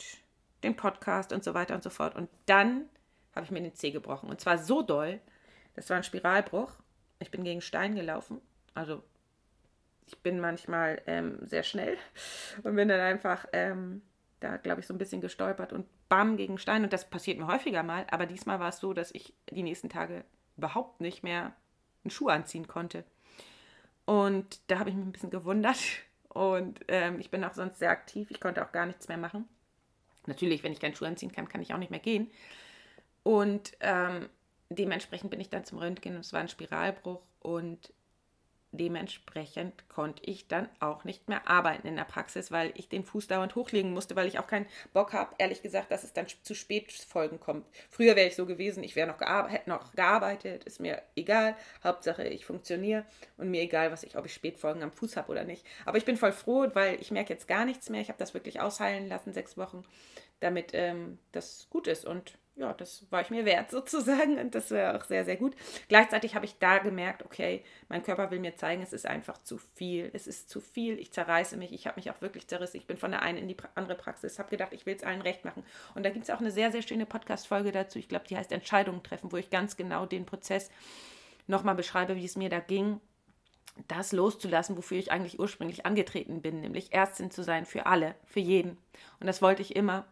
den 0.63 0.77
Podcast 0.77 1.33
und 1.33 1.45
so 1.45 1.55
weiter 1.55 1.75
und 1.75 1.83
so 1.83 1.91
fort. 1.91 2.15
Und 2.17 2.29
dann 2.47 2.89
habe 3.35 3.45
ich 3.45 3.51
mir 3.51 3.61
den 3.61 3.75
Zeh 3.75 3.91
gebrochen. 3.91 4.29
Und 4.29 4.41
zwar 4.41 4.59
so 4.59 4.83
doll, 4.83 5.21
das 5.75 5.89
war 5.91 5.97
ein 5.97 6.03
Spiralbruch. 6.03 6.73
Ich 7.19 7.31
bin 7.31 7.45
gegen 7.45 7.61
Stein 7.61 7.95
gelaufen. 7.95 8.41
Also 8.75 9.03
ich 10.07 10.19
bin 10.19 10.41
manchmal 10.41 11.03
ähm, 11.07 11.39
sehr 11.43 11.63
schnell 11.63 11.97
und 12.63 12.75
bin 12.77 12.89
dann 12.89 13.01
einfach 13.01 13.47
ähm, 13.53 14.03
da, 14.41 14.57
glaube 14.57 14.81
ich, 14.81 14.87
so 14.87 14.95
ein 14.95 14.99
bisschen 14.99 15.21
gestolpert 15.21 15.73
und 15.73 15.87
bam 16.09 16.37
gegen 16.37 16.59
Stein. 16.59 16.85
Und 16.85 16.93
das 16.93 17.09
passiert 17.09 17.39
mir 17.39 17.47
häufiger 17.47 17.83
mal. 17.83 18.07
Aber 18.11 18.27
diesmal 18.27 18.61
war 18.61 18.69
es 18.69 18.79
so, 18.79 18.93
dass 18.93 19.11
ich 19.13 19.35
die 19.51 19.63
nächsten 19.63 19.89
Tage 19.89 20.25
überhaupt 20.57 21.01
nicht 21.01 21.23
mehr 21.23 21.55
einen 22.05 22.11
Schuh 22.11 22.29
anziehen 22.29 22.69
konnte. 22.69 23.05
Und 24.05 24.61
da 24.69 24.79
habe 24.79 24.91
ich 24.91 24.97
mich 24.97 25.05
ein 25.05 25.13
bisschen 25.13 25.31
gewundert. 25.31 25.79
Und 26.29 26.81
ähm, 26.89 27.19
ich 27.21 27.31
bin 27.31 27.45
auch 27.45 27.55
sonst 27.55 27.79
sehr 27.79 27.91
aktiv. 27.91 28.31
Ich 28.31 28.41
konnte 28.41 28.65
auch 28.65 28.73
gar 28.73 28.87
nichts 28.87 29.09
mehr 29.09 29.17
machen. 29.17 29.49
Natürlich, 30.27 30.63
wenn 30.63 30.73
ich 30.73 30.81
keinen 30.81 30.95
Schuh 30.95 31.05
anziehen 31.05 31.33
kann, 31.33 31.49
kann 31.49 31.63
ich 31.63 31.73
auch 31.73 31.79
nicht 31.79 31.91
mehr 31.91 32.01
gehen. 32.01 32.31
Und 33.23 33.73
ähm, 33.81 34.29
dementsprechend 34.69 35.31
bin 35.31 35.41
ich 35.41 35.51
dann 35.51 35.65
zum 35.65 35.79
Röntgen 35.79 36.15
und 36.15 36.21
es 36.21 36.33
war 36.33 36.41
ein 36.41 36.49
Spiralbruch. 36.49 37.23
Und 37.41 37.93
dementsprechend 38.73 39.89
konnte 39.89 40.23
ich 40.25 40.49
dann 40.49 40.69
auch 40.81 41.05
nicht 41.05 41.29
mehr 41.29 41.49
arbeiten 41.49 41.87
in 41.87 41.97
der 41.97 42.05
Praxis, 42.05 42.51
weil 42.51 42.73
ich 42.75 42.89
den 42.89 43.05
Fuß 43.05 43.29
dauernd 43.29 43.55
hochlegen 43.55 43.93
musste, 43.93 44.17
weil 44.17 44.27
ich 44.27 44.39
auch 44.39 44.47
keinen 44.47 44.67
Bock 44.93 45.13
habe, 45.13 45.35
ehrlich 45.39 45.63
gesagt, 45.63 45.91
dass 45.91 46.05
es 46.05 46.13
dann 46.13 46.27
zu 46.43 46.55
spät 46.55 46.93
Folgen 46.93 47.41
kommt. 47.41 47.67
Früher 47.91 48.17
wäre 48.17 48.29
ich 48.29 48.37
so 48.37 48.47
gewesen, 48.47 48.83
ich 48.83 48.97
wäre 48.97 49.09
noch, 49.09 49.21
hätte 49.51 49.71
noch 49.71 49.93
gearbeitet, 49.93 50.65
ist 50.65 50.81
mir 50.81 51.03
egal, 51.15 51.57
Hauptsache 51.83 52.25
ich 52.25 52.45
funktioniere 52.45 53.05
und 53.37 53.51
mir 53.51 53.63
egal, 53.63 53.93
was 53.93 54.03
ich, 54.03 54.17
ob 54.17 54.27
ich 54.27 54.35
Spätfolgen 54.35 54.83
am 54.83 54.93
Fuß 54.93 55.17
habe 55.17 55.31
oder 55.31 55.45
nicht. 55.45 55.65
Aber 55.85 55.99
ich 55.99 56.05
bin 56.05 56.17
voll 56.17 56.33
froh, 56.33 56.69
weil 56.75 57.01
ich 57.01 57.11
merke 57.11 57.33
jetzt 57.33 57.49
gar 57.49 57.65
nichts 57.65 57.91
mehr. 57.91 58.01
Ich 58.01 58.09
habe 58.09 58.19
das 58.19 58.35
wirklich 58.35 58.61
ausheilen 58.61 59.09
lassen, 59.09 59.33
sechs 59.33 59.57
Wochen, 59.57 59.85
damit 60.41 60.71
ähm, 60.75 61.19
das 61.33 61.69
gut 61.71 61.87
ist 61.87 62.05
und 62.05 62.39
ja, 62.57 62.73
das 62.73 63.05
war 63.11 63.21
ich 63.21 63.31
mir 63.31 63.45
wert 63.45 63.71
sozusagen 63.71 64.39
und 64.39 64.55
das 64.55 64.71
wäre 64.71 64.97
auch 64.97 65.05
sehr, 65.05 65.25
sehr 65.25 65.37
gut. 65.37 65.55
Gleichzeitig 65.89 66.35
habe 66.35 66.47
ich 66.47 66.59
da 66.59 66.79
gemerkt, 66.79 67.25
okay, 67.25 67.63
mein 67.89 68.03
Körper 68.03 68.31
will 68.31 68.41
mir 68.41 68.57
zeigen, 68.57 68.83
es 68.83 68.93
ist 68.93 69.07
einfach 69.07 69.43
zu 69.43 69.59
viel. 69.59 70.11
Es 70.15 70.27
ist 70.27 70.49
zu 70.49 70.61
viel, 70.61 70.99
ich 70.99 71.13
zerreiße 71.13 71.57
mich, 71.57 71.73
ich 71.73 71.87
habe 71.87 71.97
mich 71.97 72.11
auch 72.11 72.21
wirklich 72.23 72.49
zerrissen. 72.49 72.79
Ich 72.79 72.87
bin 72.87 72.97
von 72.97 73.11
der 73.11 73.23
einen 73.23 73.39
in 73.39 73.49
die 73.49 73.57
andere 73.75 73.97
Praxis, 73.97 74.39
habe 74.39 74.49
gedacht, 74.49 74.73
ich 74.73 74.87
will 74.87 74.97
es 74.97 75.05
allen 75.05 75.21
recht 75.21 75.45
machen. 75.45 75.65
Und 75.95 76.05
da 76.05 76.11
gibt 76.11 76.25
es 76.25 76.31
auch 76.31 76.41
eine 76.41 76.51
sehr, 76.51 76.73
sehr 76.73 76.83
schöne 76.83 77.07
Podcast-Folge 77.07 77.73
dazu, 77.73 77.99
ich 77.99 78.09
glaube, 78.09 78.27
die 78.29 78.37
heißt 78.37 78.53
Entscheidungen 78.53 79.03
treffen, 79.03 79.31
wo 79.31 79.37
ich 79.37 79.51
ganz 79.51 79.77
genau 79.77 80.07
den 80.07 80.25
Prozess 80.25 80.71
nochmal 81.47 81.75
beschreibe, 81.75 82.17
wie 82.17 82.25
es 82.25 82.37
mir 82.37 82.49
da 82.49 82.61
ging 82.61 83.01
das 83.89 84.13
loszulassen, 84.13 84.77
wofür 84.77 84.97
ich 84.97 85.13
eigentlich 85.13 85.39
ursprünglich 85.39 85.85
angetreten 85.85 86.41
bin, 86.41 86.61
nämlich 86.61 86.95
Ärztin 86.95 87.31
zu 87.31 87.43
sein 87.43 87.67
für 87.67 87.87
alle, 87.87 88.15
für 88.25 88.41
jeden. 88.41 88.79
Und 89.21 89.27
das 89.27 89.43
wollte 89.43 89.63
ich 89.63 89.77
immer. 89.77 90.07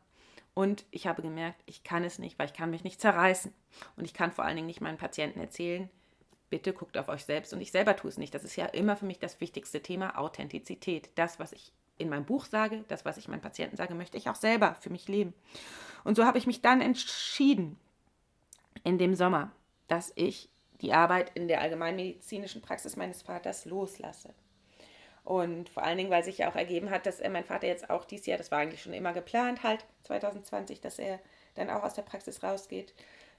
Und 0.55 0.85
ich 0.93 1.07
habe 1.07 1.23
gemerkt, 1.23 1.61
ich 1.67 1.83
kann 1.83 2.05
es 2.05 2.19
nicht, 2.19 2.39
weil 2.39 2.47
ich 2.47 2.55
kann 2.55 2.71
mich 2.71 2.85
nicht 2.85 3.01
zerreißen. 3.01 3.53
Und 3.97 4.05
ich 4.05 4.15
kann 4.15 4.33
vor 4.33 4.45
allen 4.45 4.57
Dingen 4.57 4.69
nicht 4.69 4.81
meinen 4.81 4.99
Patienten 4.99 5.41
erzählen, 5.41 5.91
bitte 6.49 6.73
guckt 6.73 6.97
auf 6.97 7.09
euch 7.09 7.25
selbst 7.25 7.53
und 7.53 7.61
ich 7.61 7.73
selber 7.73 7.97
tue 7.97 8.09
es 8.09 8.19
nicht. 8.19 8.33
Das 8.33 8.45
ist 8.45 8.55
ja 8.55 8.67
immer 8.67 8.97
für 8.97 9.07
mich 9.07 9.19
das 9.19 9.41
wichtigste 9.41 9.83
Thema, 9.83 10.17
Authentizität. 10.19 11.11
Das, 11.17 11.41
was 11.41 11.53
ich 11.53 11.73
in 11.99 12.09
meinem 12.09 12.25
Buch 12.25 12.45
sage, 12.45 12.85
das, 12.87 13.05
was 13.05 13.17
ich 13.17 13.27
meinen 13.27 13.41
Patienten 13.41 13.77
sage, 13.77 13.95
möchte 13.95 14.17
ich 14.17 14.29
auch 14.29 14.37
selber 14.37 14.77
für 14.81 14.91
mich 14.91 15.09
leben. 15.09 15.35
Und 16.05 16.17
so 16.17 16.25
habe 16.25 16.39
ich 16.39 16.47
mich 16.47 16.63
dann 16.63 16.81
entschieden, 16.81 17.77
in 18.85 18.99
dem 18.99 19.15
Sommer, 19.15 19.51
dass 19.89 20.13
ich 20.15 20.49
die 20.81 20.93
Arbeit 20.93 21.33
in 21.35 21.49
der 21.49 21.61
allgemeinmedizinischen 21.61 22.63
Praxis 22.63 22.97
meines 22.97 23.23
Vaters 23.23 23.65
loslasse. 23.65 24.35
Und 25.25 25.71
vor 25.71 25.83
allen 25.83 25.97
Dingen, 25.97 26.11
weil 26.11 26.23
sich 26.23 26.39
ja 26.39 26.51
auch 26.51 26.55
ergeben 26.55 26.91
hat, 26.91 27.07
dass 27.07 27.23
mein 27.23 27.47
Vater 27.47 27.67
jetzt 27.67 27.89
auch 27.89 28.05
dieses 28.05 28.27
Jahr, 28.27 28.37
das 28.37 28.51
war 28.51 28.59
eigentlich 28.59 28.83
schon 28.83 28.93
immer 28.93 29.15
geplant, 29.15 29.63
halt 29.63 29.87
2020, 30.03 30.83
dass 30.83 30.99
er 30.99 31.19
dann 31.55 31.71
auch 31.71 31.83
aus 31.83 31.95
der 31.95 32.03
Praxis 32.03 32.43
rausgeht, 32.43 32.93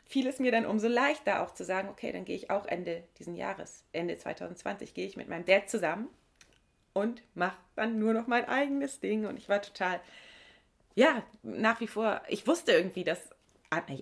fiel 0.03 0.25
es 0.27 0.39
mir 0.39 0.51
dann 0.51 0.65
umso 0.65 0.87
leichter 0.87 1.43
auch 1.43 1.53
zu 1.53 1.63
sagen, 1.63 1.89
okay, 1.89 2.11
dann 2.11 2.25
gehe 2.25 2.35
ich 2.35 2.49
auch 2.49 2.65
Ende 2.65 3.03
diesen 3.19 3.35
Jahres, 3.35 3.83
Ende 3.91 4.17
2020, 4.17 4.95
gehe 4.95 5.05
ich 5.05 5.15
mit 5.15 5.29
meinem 5.29 5.45
Dad 5.45 5.69
zusammen 5.69 6.09
und 6.93 7.21
mache 7.35 7.57
dann 7.75 7.99
nur 7.99 8.13
noch 8.13 8.25
mein 8.25 8.45
eigenes 8.45 8.99
Ding. 8.99 9.25
Und 9.25 9.37
ich 9.37 9.49
war 9.49 9.61
total, 9.61 9.99
ja, 10.95 11.23
nach 11.43 11.81
wie 11.81 11.87
vor, 11.87 12.21
ich 12.29 12.47
wusste 12.47 12.71
irgendwie, 12.71 13.03
dass, 13.03 13.29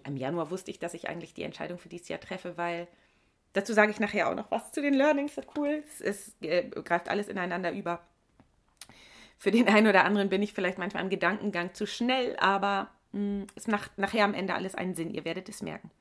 im 0.06 0.16
Januar 0.16 0.52
wusste 0.52 0.72
ich, 0.72 0.80
dass 0.80 0.94
ich 0.94 1.10
eigentlich 1.10 1.34
die 1.34 1.44
Entscheidung 1.44 1.80
für 1.80 1.90
dieses 1.90 2.08
Jahr 2.08 2.20
treffe, 2.20 2.56
weil 2.56 2.88
Dazu 3.54 3.74
sage 3.74 3.92
ich 3.92 4.00
nachher 4.00 4.30
auch 4.30 4.36
noch 4.36 4.50
was 4.52 4.72
zu 4.72 4.82
den 4.82 4.94
Learnings. 4.94 5.36
Das 5.36 5.46
cool. 5.56 5.84
Es, 6.00 6.02
es 6.02 6.36
äh, 6.42 6.70
greift 6.70 7.10
alles 7.10 7.28
ineinander 7.28 7.72
über. 7.72 8.02
Für 9.38 9.52
den 9.52 9.68
einen 9.68 9.88
oder 9.88 10.06
anderen 10.06 10.30
bin 10.30 10.42
ich 10.42 10.54
vielleicht 10.54 10.78
manchmal 10.78 11.04
im 11.04 11.10
Gedankengang 11.10 11.74
zu 11.74 11.86
schnell, 11.86 12.36
aber 12.38 12.90
mh, 13.12 13.22
mm, 13.22 13.48
es 13.56 13.68
macht 13.68 13.98
nachher 13.98 14.26
am 14.26 14.34
Ende 14.34 14.56
alles 14.56 14.76
einen 14.76 14.96
Sinn. 14.96 15.14
Ihr 15.14 15.26
werdet 15.26 15.50
es 15.50 15.62
merken. 15.62 15.92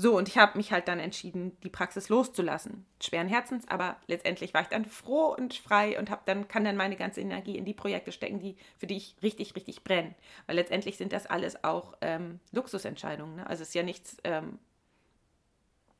So, 0.00 0.16
und 0.16 0.28
ich 0.28 0.38
habe 0.38 0.56
mich 0.56 0.70
halt 0.70 0.86
dann 0.86 1.00
entschieden, 1.00 1.56
die 1.64 1.70
Praxis 1.70 2.08
loszulassen. 2.08 2.86
Schweren 3.02 3.26
Herzens, 3.26 3.66
aber 3.66 3.96
letztendlich 4.06 4.54
war 4.54 4.62
ich 4.62 4.68
dann 4.68 4.84
froh 4.84 5.34
und 5.36 5.54
frei 5.54 5.98
und 5.98 6.08
habe 6.08 6.22
dann, 6.24 6.46
kann 6.46 6.64
dann 6.64 6.76
meine 6.76 6.94
ganze 6.94 7.20
Energie 7.20 7.58
in 7.58 7.64
die 7.64 7.74
Projekte 7.74 8.12
stecken, 8.12 8.38
die, 8.38 8.56
für 8.76 8.86
die 8.86 8.96
ich 8.96 9.16
richtig, 9.24 9.56
richtig 9.56 9.82
brenne. 9.82 10.14
Weil 10.46 10.54
letztendlich 10.54 10.98
sind 10.98 11.12
das 11.12 11.26
alles 11.26 11.64
auch 11.64 11.94
ähm, 12.00 12.38
Luxusentscheidungen. 12.52 13.34
Ne? 13.34 13.46
Also 13.48 13.62
es 13.62 13.70
ist 13.70 13.74
ja 13.74 13.82
nichts 13.82 14.18
ähm, 14.22 14.60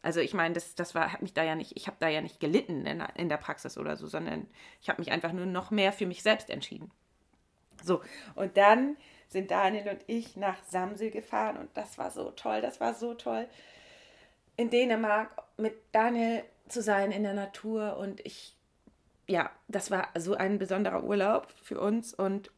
also 0.02 0.20
ich 0.20 0.34
meine, 0.34 0.54
das, 0.54 0.74
das 0.74 0.94
war, 0.94 1.12
hat 1.12 1.22
mich 1.22 1.34
da 1.34 1.42
ja 1.42 1.54
nicht, 1.54 1.76
ich 1.76 1.86
habe 1.86 1.96
da 2.00 2.08
ja 2.08 2.20
nicht 2.20 2.40
gelitten 2.40 2.86
in, 2.86 3.02
in 3.16 3.28
der 3.28 3.36
Praxis 3.36 3.76
oder 3.78 3.96
so, 3.96 4.06
sondern 4.06 4.46
ich 4.80 4.88
habe 4.88 5.00
mich 5.00 5.10
einfach 5.10 5.32
nur 5.32 5.46
noch 5.46 5.70
mehr 5.70 5.92
für 5.92 6.06
mich 6.06 6.22
selbst 6.22 6.50
entschieden. 6.50 6.90
So, 7.82 8.00
und 8.34 8.56
dann 8.56 8.96
sind 9.28 9.50
Daniel 9.50 9.88
und 9.88 10.00
ich 10.06 10.36
nach 10.36 10.62
Samsel 10.64 11.10
gefahren 11.10 11.56
und 11.56 11.68
das 11.74 11.98
war 11.98 12.10
so 12.10 12.30
toll, 12.30 12.60
das 12.60 12.80
war 12.80 12.94
so 12.94 13.14
toll. 13.14 13.46
In 14.56 14.70
Dänemark 14.70 15.30
mit 15.56 15.74
Daniel 15.92 16.42
zu 16.68 16.82
sein 16.82 17.12
in 17.12 17.22
der 17.22 17.34
Natur 17.34 17.96
und 17.96 18.24
ich, 18.24 18.56
ja, 19.26 19.50
das 19.68 19.90
war 19.90 20.08
so 20.16 20.34
ein 20.34 20.58
besonderer 20.58 21.04
Urlaub 21.04 21.52
für 21.62 21.80
uns 21.80 22.14
und 22.14 22.50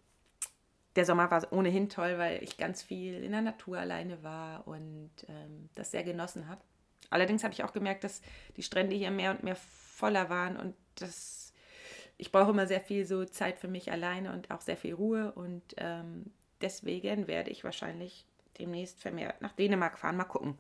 der 0.97 1.05
Sommer 1.05 1.31
war 1.31 1.53
ohnehin 1.53 1.89
toll, 1.89 2.19
weil 2.19 2.43
ich 2.43 2.57
ganz 2.57 2.83
viel 2.83 3.23
in 3.23 3.33
der 3.33 3.43
Natur 3.43 3.79
alleine 3.79 4.23
war 4.23 4.67
und 4.67 5.11
ähm, 5.29 5.69
das 5.75 5.93
sehr 5.93 6.03
genossen 6.03 6.49
habe. 6.49 6.61
Allerdings 7.11 7.45
habe 7.45 7.53
ich 7.53 7.65
auch 7.65 7.73
gemerkt, 7.73 8.05
dass 8.05 8.23
die 8.57 8.63
Strände 8.63 8.97
hier 8.97 9.11
mehr 9.11 9.33
und 9.33 9.43
mehr 9.43 9.57
voller 9.57 10.31
waren 10.31 10.57
und 10.57 10.75
das, 10.95 11.53
ich 12.17 12.33
brauche 12.33 12.51
immer 12.51 12.67
sehr 12.67 12.81
viel 12.81 13.05
so 13.05 13.25
Zeit 13.25 13.59
für 13.59 13.69
mich 13.69 13.91
alleine 13.93 14.33
und 14.33 14.51
auch 14.51 14.61
sehr 14.61 14.77
viel 14.77 14.95
Ruhe 14.95 15.33
und 15.33 15.63
ähm, 15.77 16.33
deswegen 16.61 17.27
werde 17.27 17.51
ich 17.51 17.65
wahrscheinlich 17.65 18.25
demnächst 18.59 19.01
vermehrt 19.01 19.43
nach 19.43 19.53
Dänemark 19.53 19.99
fahren. 19.99 20.17
Mal 20.17 20.25
gucken. 20.25 20.59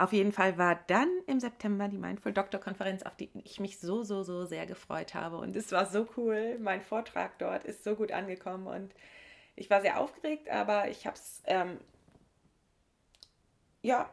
Auf 0.00 0.12
jeden 0.12 0.30
Fall 0.30 0.56
war 0.58 0.78
dann 0.86 1.08
im 1.26 1.40
September 1.40 1.88
die 1.88 1.98
Mindful 1.98 2.32
Doctor 2.32 2.60
Konferenz, 2.60 3.02
auf 3.02 3.16
die 3.16 3.30
ich 3.42 3.58
mich 3.58 3.80
so, 3.80 4.04
so, 4.04 4.22
so 4.22 4.44
sehr 4.44 4.64
gefreut 4.64 5.14
habe. 5.14 5.38
Und 5.38 5.56
es 5.56 5.72
war 5.72 5.86
so 5.86 6.06
cool. 6.16 6.56
Mein 6.60 6.80
Vortrag 6.80 7.36
dort 7.38 7.64
ist 7.64 7.82
so 7.82 7.96
gut 7.96 8.12
angekommen 8.12 8.68
und 8.68 8.94
ich 9.56 9.70
war 9.70 9.80
sehr 9.80 9.98
aufgeregt, 9.98 10.48
aber 10.50 10.88
ich 10.88 11.04
habe 11.04 11.16
es 11.16 11.42
ähm, 11.46 11.78
ja 13.82 14.08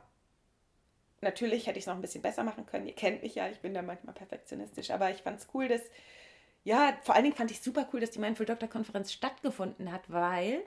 Natürlich 1.26 1.66
hätte 1.66 1.80
ich 1.80 1.84
es 1.84 1.88
noch 1.88 1.96
ein 1.96 2.02
bisschen 2.02 2.22
besser 2.22 2.44
machen 2.44 2.68
können. 2.68 2.86
Ihr 2.86 2.94
kennt 2.94 3.24
mich 3.24 3.34
ja, 3.34 3.50
ich 3.50 3.60
bin 3.60 3.74
da 3.74 3.82
manchmal 3.82 4.14
perfektionistisch, 4.14 4.92
aber 4.92 5.10
ich 5.10 5.24
fand 5.24 5.40
es 5.40 5.48
cool, 5.56 5.68
dass, 5.68 5.82
ja, 6.64 6.96
vor 7.02 7.16
allen 7.16 7.24
Dingen 7.24 7.36
fand 7.36 7.50
ich 7.50 7.62
super 7.62 7.90
cool, 7.92 8.00
dass 8.00 8.12
die 8.12 8.20
Mindful 8.20 8.46
Doctor 8.46 8.70
Konferenz 8.70 9.12
stattgefunden 9.12 9.92
hat, 9.92 10.04
weil 10.08 10.62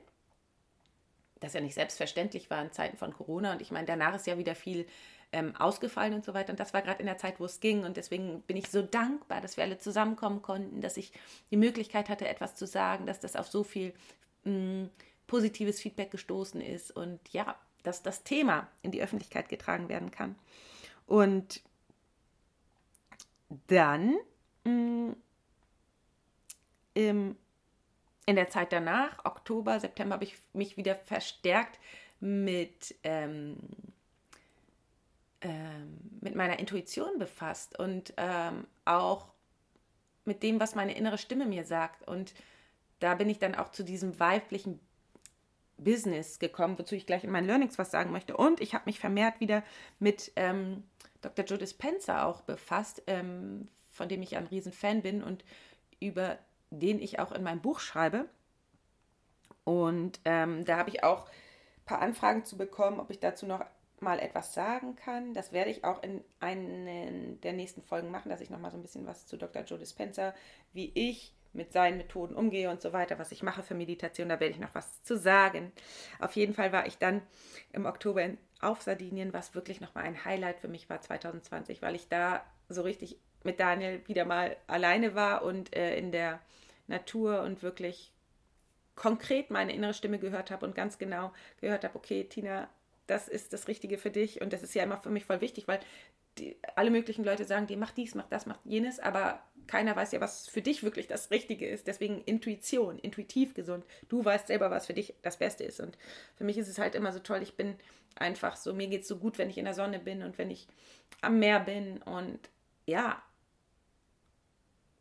das 1.39 1.53
ja 1.53 1.61
nicht 1.61 1.75
selbstverständlich 1.75 2.51
war 2.51 2.61
in 2.61 2.73
Zeiten 2.73 2.97
von 2.97 3.13
Corona. 3.13 3.53
Und 3.53 3.63
ich 3.63 3.71
meine, 3.71 3.87
danach 3.87 4.17
ist 4.17 4.27
ja 4.27 4.37
wieder 4.37 4.57
viel 4.57 4.85
ähm, 5.31 5.55
ausgefallen 5.55 6.13
und 6.15 6.25
so 6.25 6.35
weiter. 6.35 6.51
Und 6.51 6.59
das 6.59 6.75
war 6.75 6.83
gerade 6.83 6.99
in 6.99 7.07
der 7.07 7.19
Zeit, 7.19 7.39
wo 7.39 7.45
es 7.45 7.61
ging. 7.61 7.85
Und 7.85 7.97
deswegen 7.97 8.43
bin 8.43 8.57
ich 8.57 8.69
so 8.69 8.83
dankbar, 8.83 9.41
dass 9.41 9.57
wir 9.57 9.63
alle 9.63 9.79
zusammenkommen 9.79 10.43
konnten, 10.43 10.81
dass 10.81 10.97
ich 10.97 11.13
die 11.53 11.57
Möglichkeit 11.57 12.09
hatte, 12.09 12.27
etwas 12.27 12.57
zu 12.57 12.67
sagen, 12.67 13.07
dass 13.07 13.21
das 13.21 13.37
auf 13.37 13.47
so 13.47 13.63
viel 13.63 13.95
mh, 14.43 14.53
mm, 14.53 14.91
positives 15.29 15.81
Feedback 15.81 16.11
gestoßen 16.11 16.61
ist. 16.61 16.91
Und 16.91 17.21
ja, 17.33 17.57
dass 17.89 18.03
das 18.03 18.23
Thema 18.23 18.69
in 18.83 18.91
die 18.91 19.03
Öffentlichkeit 19.03 19.49
getragen 19.49 19.89
werden 19.89 20.11
kann. 20.11 20.37
Und 21.07 21.63
dann 23.69 24.19
mh, 24.65 24.73
mm, 24.73 25.17
im, 26.93 27.37
in 28.27 28.37
der 28.37 28.51
Zeit 28.51 28.73
danach, 28.73 29.25
Oktober, 29.25 29.81
September, 29.81 30.15
habe 30.15 30.25
ich 30.25 30.37
mich 30.53 30.77
wieder 30.77 30.95
verstärkt 30.95 31.79
mit, 32.21 32.95
ähm, 33.05 33.57
ähm, 35.41 35.99
mit 36.21 36.35
meiner 36.35 36.59
Intuition 36.59 37.19
befasst 37.19 37.79
und 37.79 38.13
ähm, 38.19 38.67
auch 38.85 39.29
mit 40.27 40.43
dem, 40.43 40.61
was 40.61 40.75
meine 40.75 40.95
innere 40.95 41.17
Stimme 41.17 41.47
mir 41.47 41.65
sagt. 41.65 42.07
Und 42.07 42.35
da 43.01 43.15
bin 43.15 43.31
ich 43.31 43.39
dann 43.39 43.55
auch 43.55 43.71
zu 43.71 43.83
diesem 43.83 44.21
weiblichen 44.21 44.79
Business 45.79 46.39
gekommen, 46.39 46.79
wozu 46.79 46.95
ich 46.95 47.07
gleich 47.07 47.25
in 47.25 47.31
meinen 47.31 47.47
Learnings 47.47 47.79
was 47.79 47.91
sagen 47.91 48.13
möchte. 48.13 48.37
Und 48.37 48.61
ich 48.61 48.75
habe 48.75 48.85
mich 48.87 48.99
vermehrt 48.99 49.41
wieder 49.41 49.63
mit 49.99 50.33
ähm, 50.37 50.83
Dr. 51.23 51.45
Joe 51.45 51.59
Dispenza 51.59 52.25
auch 52.25 52.43
befasst, 52.43 53.03
ähm, 53.07 53.69
von 53.91 54.09
dem 54.09 54.23
ich 54.23 54.37
ein 54.37 54.47
Riesenfan 54.47 55.03
bin 55.03 55.23
und 55.23 55.45
über 56.01 56.39
den 56.71 57.01
ich 57.01 57.19
auch 57.19 57.33
in 57.33 57.43
meinem 57.43 57.61
Buch 57.61 57.81
schreibe. 57.81 58.29
Und 59.65 60.21
ähm, 60.25 60.65
da 60.65 60.79
habe 60.79 60.91
ich 60.91 61.05
auch 61.05 61.27
ein 61.27 61.85
paar 61.85 62.01
Anfragen 62.01 62.45
zu 62.45 62.57
bekommen, 62.57 63.01
ob 63.01 63.11
ich 63.11 63.21
dazu 63.21 63.47
noch 63.47 63.65
mal 64.01 64.19
etwas 64.21 64.55
sagen 64.55 64.97
kann. 64.97 65.35
Das 65.35 65.53
werde 65.53 65.71
ich 65.71 65.85
auch 65.85 66.03
in 66.03 66.25
einen 66.41 67.41
der 67.41 67.53
nächsten 67.53 67.83
Folgen 67.83 68.11
machen, 68.11 68.29
dass 68.29 68.41
ich 68.41 68.51
noch 68.51 68.61
mal 68.61 68.71
so 68.71 68.77
ein 68.77 68.83
bisschen 68.83 69.07
was 69.07 69.27
zu 69.27 69.37
Dr. 69.37 69.63
Joe 69.63 69.79
Dispenza, 69.79 70.35
wie 70.73 70.93
ich 70.95 71.35
mit 71.59 71.73
seinen 71.73 71.99
Methoden 71.99 72.35
umgehe 72.35 72.71
und 72.71 72.81
so 72.81 72.95
weiter, 72.95 73.19
was 73.19 73.33
ich 73.33 73.43
mache 73.43 73.63
für 73.63 73.75
Meditation, 73.75 74.31
da 74.31 74.41
werde 74.41 74.55
ich 74.55 74.61
noch 74.61 74.75
was 74.75 75.03
zu 75.03 75.19
sagen. 75.19 75.73
Auf 76.19 76.35
jeden 76.37 76.55
Fall 76.55 76.73
war 76.73 76.87
ich 76.87 76.97
dann 76.97 77.21
im 77.73 77.85
Oktober 77.85 78.23
in, 78.23 78.39
auf 78.61 78.81
Sardinien, 78.81 79.35
was 79.35 79.55
wirklich 79.55 79.83
nochmal 79.83 80.05
ein 80.05 80.25
Highlight 80.25 80.61
für 80.61 80.69
mich 80.69 80.89
war 80.89 81.03
2020, 81.03 81.83
weil 81.83 81.95
ich 81.95 82.09
da 82.09 82.43
so 82.71 82.83
richtig 82.83 83.19
mit 83.45 83.61
Daniel 83.61 84.01
wieder 84.07 84.25
mal 84.25 84.57
alleine 84.67 85.15
war 85.15 85.43
und 85.43 85.77
äh, 85.77 85.97
in 85.99 86.13
der 86.13 86.41
Natur 86.87 87.43
und 87.43 87.63
wirklich 87.63 88.13
konkret 88.95 89.51
meine 89.51 89.73
innere 89.73 89.95
Stimme 89.95 90.19
gehört 90.19 90.51
habe 90.51 90.67
und 90.67 90.75
ganz 90.75 90.99
genau 90.99 91.33
gehört 91.61 91.85
habe, 91.85 91.97
okay, 91.97 92.25
Tina, 92.25 92.69
das 93.07 93.29
ist 93.29 93.53
das 93.53 93.69
Richtige 93.69 93.99
für 93.99 94.11
dich 94.11 94.41
und 94.41 94.53
das 94.53 94.63
ist 94.63 94.75
ja 94.75 94.83
immer 94.83 94.99
für 94.99 95.11
mich 95.11 95.25
voll 95.25 95.41
wichtig, 95.41 95.69
weil 95.69 95.81
die, 96.39 96.57
alle 96.77 96.91
möglichen 96.91 97.25
Leute 97.25 97.45
sagen 97.45 97.67
dir, 97.67 97.77
mach 97.77 97.91
dies, 97.91 98.15
mach 98.15 98.29
das, 98.29 98.47
mach 98.47 98.59
jenes, 98.65 99.01
aber 99.01 99.43
keiner 99.69 99.95
weiß 99.95 100.13
ja, 100.13 100.21
was 100.21 100.49
für 100.49 100.63
dich 100.63 100.83
wirklich 100.83 101.07
das 101.07 101.31
Richtige 101.31 101.69
ist. 101.69 101.87
Deswegen 101.87 102.23
Intuition, 102.23 102.99
intuitiv 102.99 103.55
gesund. 103.55 103.85
Du 104.09 104.25
weißt 104.25 104.49
selber, 104.49 104.71
was 104.71 104.87
für 104.87 104.95
dich 104.95 105.15
das 105.23 105.37
Beste 105.37 105.63
ist. 105.63 105.79
Und 105.79 105.97
für 106.37 106.45
mich 106.45 106.59
ist 106.59 106.69
es 106.69 106.79
halt 106.79 106.95
immer 106.95 107.13
so 107.13 107.21
toll, 107.21 107.43
ich 107.43 107.55
bin 107.55 107.77
einfach 108.17 108.57
so, 108.57 108.75
mir 108.75 108.89
geht 108.89 109.03
es 109.03 109.09
so 109.09 109.19
gut, 109.19 109.39
wenn 109.39 109.51
ich 109.51 109.59
in 109.59 109.65
der 109.67 109.75
Sonne 109.75 110.01
bin 110.01 110.23
und 110.23 110.39
wenn 110.39 110.51
ich 110.51 110.67
am 111.21 111.39
Meer 111.39 111.61
bin. 111.61 112.03
Und 112.03 112.41
ja, 112.87 113.23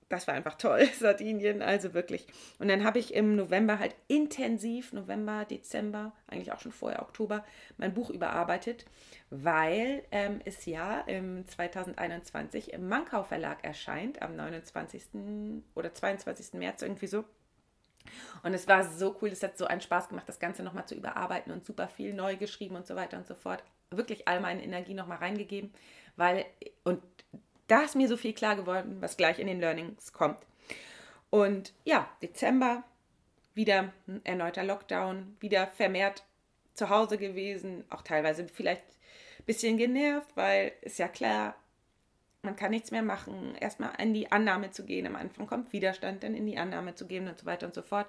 das 0.09 0.27
war 0.27 0.33
einfach 0.33 0.55
toll, 0.55 0.85
Sardinien, 0.99 1.61
also 1.61 1.93
wirklich. 1.93 2.27
Und 2.59 2.69
dann 2.69 2.83
habe 2.83 2.99
ich 2.99 3.13
im 3.13 3.35
November 3.35 3.79
halt 3.79 3.95
intensiv, 4.07 4.93
November, 4.93 5.45
Dezember, 5.45 6.13
eigentlich 6.27 6.51
auch 6.51 6.59
schon 6.59 6.71
vorher, 6.71 7.01
Oktober, 7.01 7.43
mein 7.77 7.93
Buch 7.93 8.09
überarbeitet, 8.09 8.85
weil 9.29 10.03
ähm, 10.11 10.39
es 10.45 10.65
ja 10.65 11.01
im 11.01 11.47
2021 11.47 12.73
im 12.73 12.87
Mankau 12.87 13.23
Verlag 13.23 13.63
erscheint, 13.63 14.21
am 14.21 14.35
29. 14.35 15.03
oder 15.75 15.93
22. 15.93 16.53
März 16.53 16.81
irgendwie 16.81 17.07
so. 17.07 17.25
Und 18.43 18.53
es 18.53 18.69
war 18.69 18.85
so 18.85 19.17
cool, 19.21 19.29
es 19.29 19.43
hat 19.43 19.57
so 19.57 19.65
einen 19.65 19.81
Spaß 19.81 20.07
gemacht, 20.07 20.29
das 20.29 20.39
Ganze 20.39 20.63
nochmal 20.63 20.87
zu 20.87 20.95
überarbeiten 20.95 21.51
und 21.51 21.65
super 21.65 21.89
viel 21.89 22.13
neu 22.13 22.37
geschrieben 22.37 22.77
und 22.77 22.87
so 22.87 22.95
weiter 22.95 23.17
und 23.17 23.27
so 23.27 23.35
fort. 23.35 23.63
Wirklich 23.89 24.27
all 24.29 24.39
meine 24.39 24.63
Energie 24.63 24.93
nochmal 24.93 25.17
reingegeben, 25.17 25.73
weil, 26.15 26.45
und 26.83 27.01
da 27.67 27.81
ist 27.81 27.95
mir 27.95 28.07
so 28.07 28.17
viel 28.17 28.33
klar 28.33 28.55
geworden, 28.55 28.97
was 28.99 29.17
gleich 29.17 29.39
in 29.39 29.47
den 29.47 29.59
Learnings 29.59 30.13
kommt. 30.13 30.39
Und 31.29 31.73
ja, 31.83 32.09
Dezember, 32.21 32.83
wieder 33.53 33.91
ein 34.07 34.21
erneuter 34.23 34.63
Lockdown, 34.63 35.35
wieder 35.39 35.67
vermehrt 35.67 36.23
zu 36.73 36.89
Hause 36.89 37.17
gewesen, 37.17 37.83
auch 37.89 38.01
teilweise 38.01 38.47
vielleicht 38.47 38.83
ein 39.39 39.45
bisschen 39.45 39.77
genervt, 39.77 40.29
weil 40.35 40.71
ist 40.81 40.99
ja 40.99 41.07
klar, 41.07 41.55
man 42.43 42.55
kann 42.55 42.71
nichts 42.71 42.91
mehr 42.91 43.03
machen. 43.03 43.55
Erstmal 43.59 43.91
in 43.99 44.13
die 44.13 44.31
Annahme 44.31 44.71
zu 44.71 44.85
gehen. 44.85 45.05
Am 45.05 45.15
Anfang 45.15 45.47
kommt 45.47 45.73
Widerstand, 45.73 46.23
dann 46.23 46.35
in 46.35 46.45
die 46.45 46.57
Annahme 46.57 46.95
zu 46.95 47.07
gehen 47.07 47.27
und 47.27 47.37
so 47.37 47.45
weiter 47.45 47.65
und 47.65 47.73
so 47.73 47.81
fort. 47.81 48.07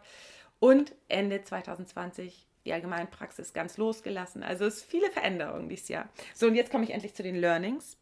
Und 0.61 0.95
Ende 1.09 1.43
2020 1.43 2.47
die 2.65 2.73
Allgemeinpraxis 2.73 3.53
ganz 3.53 3.79
losgelassen. 3.79 4.43
Also 4.43 4.67
es 4.67 4.83
viele 4.83 5.11
Veränderungen 5.11 5.69
dieses 5.69 5.89
Jahr. 5.89 6.09
So, 6.35 6.47
und 6.47 6.55
jetzt 6.55 6.71
komme 6.71 6.85
ich 6.85 6.91
endlich 6.91 7.15
zu 7.15 7.23
den 7.23 7.37
Learnings 7.37 7.97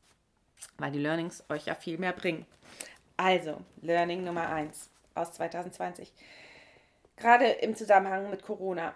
weil 0.79 0.93
die 0.93 0.99
Learnings 0.99 1.45
euch 1.49 1.67
ja 1.67 1.75
viel 1.75 1.99
mehr 1.99 2.13
bringen. 2.13 2.47
Also, 3.17 3.61
Learning 3.81 4.25
Nummer 4.25 4.49
1 4.49 4.91
aus 5.15 5.33
2020. 5.33 6.13
Gerade 7.17 7.47
im 7.47 7.75
Zusammenhang 7.75 8.31
mit 8.31 8.43
Corona 8.43 8.95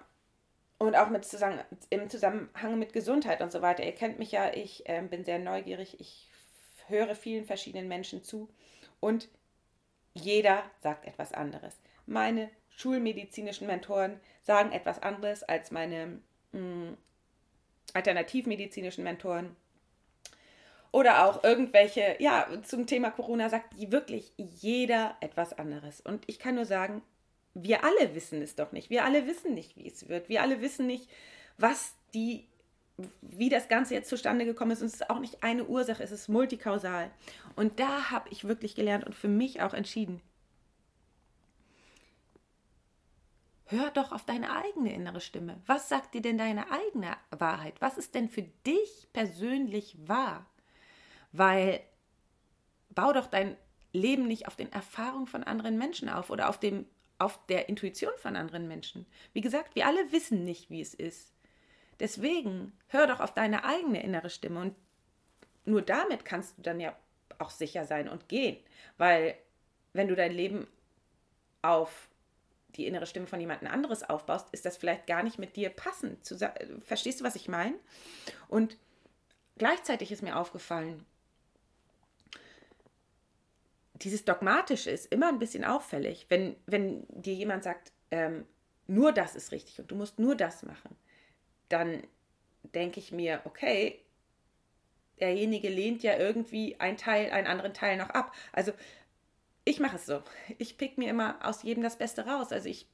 und 0.78 0.94
auch 0.94 1.08
mit 1.08 1.24
zusammen, 1.24 1.60
im 1.88 2.08
Zusammenhang 2.08 2.78
mit 2.78 2.92
Gesundheit 2.92 3.40
und 3.40 3.50
so 3.50 3.62
weiter. 3.62 3.84
Ihr 3.84 3.94
kennt 3.94 4.18
mich 4.18 4.32
ja, 4.32 4.52
ich 4.52 4.88
äh, 4.88 5.02
bin 5.02 5.24
sehr 5.24 5.38
neugierig, 5.38 6.00
ich 6.00 6.28
höre 6.88 7.14
vielen 7.14 7.44
verschiedenen 7.44 7.88
Menschen 7.88 8.22
zu 8.22 8.48
und 8.98 9.28
jeder 10.14 10.62
sagt 10.80 11.06
etwas 11.06 11.32
anderes. 11.32 11.78
Meine 12.06 12.50
schulmedizinischen 12.70 13.66
Mentoren 13.66 14.20
sagen 14.42 14.72
etwas 14.72 15.02
anderes 15.02 15.42
als 15.42 15.70
meine 15.70 16.20
mh, 16.52 16.60
mm, 16.60 16.96
alternativmedizinischen 17.94 19.04
Mentoren 19.04 19.56
oder 20.92 21.26
auch 21.26 21.44
irgendwelche, 21.44 22.16
ja, 22.18 22.46
zum 22.62 22.86
Thema 22.86 23.10
Corona 23.10 23.48
sagt 23.48 23.74
wirklich 23.90 24.32
jeder 24.36 25.16
etwas 25.20 25.52
anderes. 25.52 26.00
Und 26.00 26.24
ich 26.26 26.38
kann 26.38 26.56
nur 26.56 26.64
sagen, 26.64 27.02
wir 27.54 27.84
alle 27.84 28.14
wissen 28.14 28.42
es 28.42 28.56
doch 28.56 28.72
nicht. 28.72 28.90
Wir 28.90 29.04
alle 29.04 29.26
wissen 29.26 29.54
nicht, 29.54 29.76
wie 29.76 29.86
es 29.86 30.08
wird. 30.08 30.28
Wir 30.28 30.42
alle 30.42 30.60
wissen 30.60 30.86
nicht, 30.86 31.08
was 31.58 31.94
die, 32.14 32.46
wie 33.20 33.48
das 33.48 33.68
Ganze 33.68 33.94
jetzt 33.94 34.08
zustande 34.08 34.44
gekommen 34.44 34.72
ist. 34.72 34.80
Und 34.80 34.88
es 34.88 34.94
ist 34.94 35.10
auch 35.10 35.20
nicht 35.20 35.42
eine 35.42 35.64
Ursache, 35.64 36.02
es 36.02 36.10
ist 36.10 36.28
multikausal. 36.28 37.10
Und 37.54 37.78
da 37.78 38.10
habe 38.10 38.28
ich 38.30 38.44
wirklich 38.44 38.74
gelernt 38.74 39.04
und 39.04 39.14
für 39.14 39.28
mich 39.28 39.62
auch 39.62 39.74
entschieden. 39.74 40.20
Hör 43.66 43.90
doch 43.90 44.10
auf 44.10 44.24
deine 44.24 44.56
eigene 44.56 44.92
innere 44.92 45.20
Stimme. 45.20 45.60
Was 45.66 45.88
sagt 45.88 46.14
dir 46.14 46.22
denn 46.22 46.38
deine 46.38 46.72
eigene 46.72 47.16
Wahrheit? 47.30 47.74
Was 47.80 47.98
ist 47.98 48.16
denn 48.16 48.28
für 48.28 48.42
dich 48.42 49.08
persönlich 49.12 49.96
wahr? 50.08 50.46
Weil 51.32 51.80
bau 52.90 53.12
doch 53.12 53.26
dein 53.26 53.56
Leben 53.92 54.26
nicht 54.26 54.46
auf 54.46 54.56
den 54.56 54.72
Erfahrungen 54.72 55.26
von 55.26 55.44
anderen 55.44 55.78
Menschen 55.78 56.08
auf 56.08 56.30
oder 56.30 56.48
auf, 56.48 56.58
dem, 56.58 56.86
auf 57.18 57.38
der 57.46 57.68
Intuition 57.68 58.12
von 58.18 58.36
anderen 58.36 58.68
Menschen. 58.68 59.06
Wie 59.32 59.40
gesagt, 59.40 59.74
wir 59.74 59.86
alle 59.86 60.12
wissen 60.12 60.44
nicht, 60.44 60.70
wie 60.70 60.80
es 60.80 60.94
ist. 60.94 61.32
Deswegen 61.98 62.72
hör 62.88 63.06
doch 63.06 63.20
auf 63.20 63.34
deine 63.34 63.64
eigene 63.64 64.02
innere 64.02 64.30
Stimme 64.30 64.60
und 64.60 64.74
nur 65.64 65.82
damit 65.82 66.24
kannst 66.24 66.56
du 66.58 66.62
dann 66.62 66.80
ja 66.80 66.96
auch 67.38 67.50
sicher 67.50 67.84
sein 67.84 68.08
und 68.08 68.28
gehen. 68.28 68.56
Weil 68.96 69.36
wenn 69.92 70.08
du 70.08 70.16
dein 70.16 70.32
Leben 70.32 70.66
auf 71.62 72.08
die 72.76 72.86
innere 72.86 73.06
Stimme 73.06 73.26
von 73.26 73.40
jemand 73.40 73.64
anderes 73.64 74.08
aufbaust, 74.08 74.48
ist 74.52 74.64
das 74.64 74.76
vielleicht 74.76 75.06
gar 75.06 75.22
nicht 75.22 75.38
mit 75.38 75.56
dir 75.56 75.70
passend. 75.70 76.18
Verstehst 76.80 77.20
du, 77.20 77.24
was 77.24 77.36
ich 77.36 77.48
meine? 77.48 77.74
Und 78.48 78.78
gleichzeitig 79.58 80.12
ist 80.12 80.22
mir 80.22 80.36
aufgefallen, 80.36 81.04
dieses 84.02 84.24
Dogmatische 84.24 84.90
ist 84.90 85.06
immer 85.12 85.28
ein 85.28 85.38
bisschen 85.38 85.64
auffällig, 85.64 86.26
wenn, 86.28 86.56
wenn 86.66 87.06
dir 87.08 87.34
jemand 87.34 87.64
sagt, 87.64 87.92
ähm, 88.10 88.46
nur 88.86 89.12
das 89.12 89.36
ist 89.36 89.52
richtig 89.52 89.78
und 89.78 89.90
du 89.90 89.94
musst 89.94 90.18
nur 90.18 90.34
das 90.34 90.62
machen, 90.62 90.96
dann 91.68 92.02
denke 92.62 92.98
ich 92.98 93.12
mir, 93.12 93.40
okay, 93.44 94.02
derjenige 95.20 95.68
lehnt 95.68 96.02
ja 96.02 96.16
irgendwie 96.16 96.80
ein 96.80 96.96
Teil, 96.96 97.30
einen 97.30 97.46
anderen 97.46 97.74
Teil 97.74 97.96
noch 97.96 98.10
ab. 98.10 98.34
Also 98.52 98.72
ich 99.64 99.78
mache 99.78 99.96
es 99.96 100.06
so. 100.06 100.22
Ich 100.58 100.78
pick 100.78 100.98
mir 100.98 101.10
immer 101.10 101.38
aus 101.46 101.62
jedem 101.62 101.82
das 101.82 101.98
Beste 101.98 102.26
raus. 102.26 102.52
Also 102.52 102.68
ich 102.68 102.88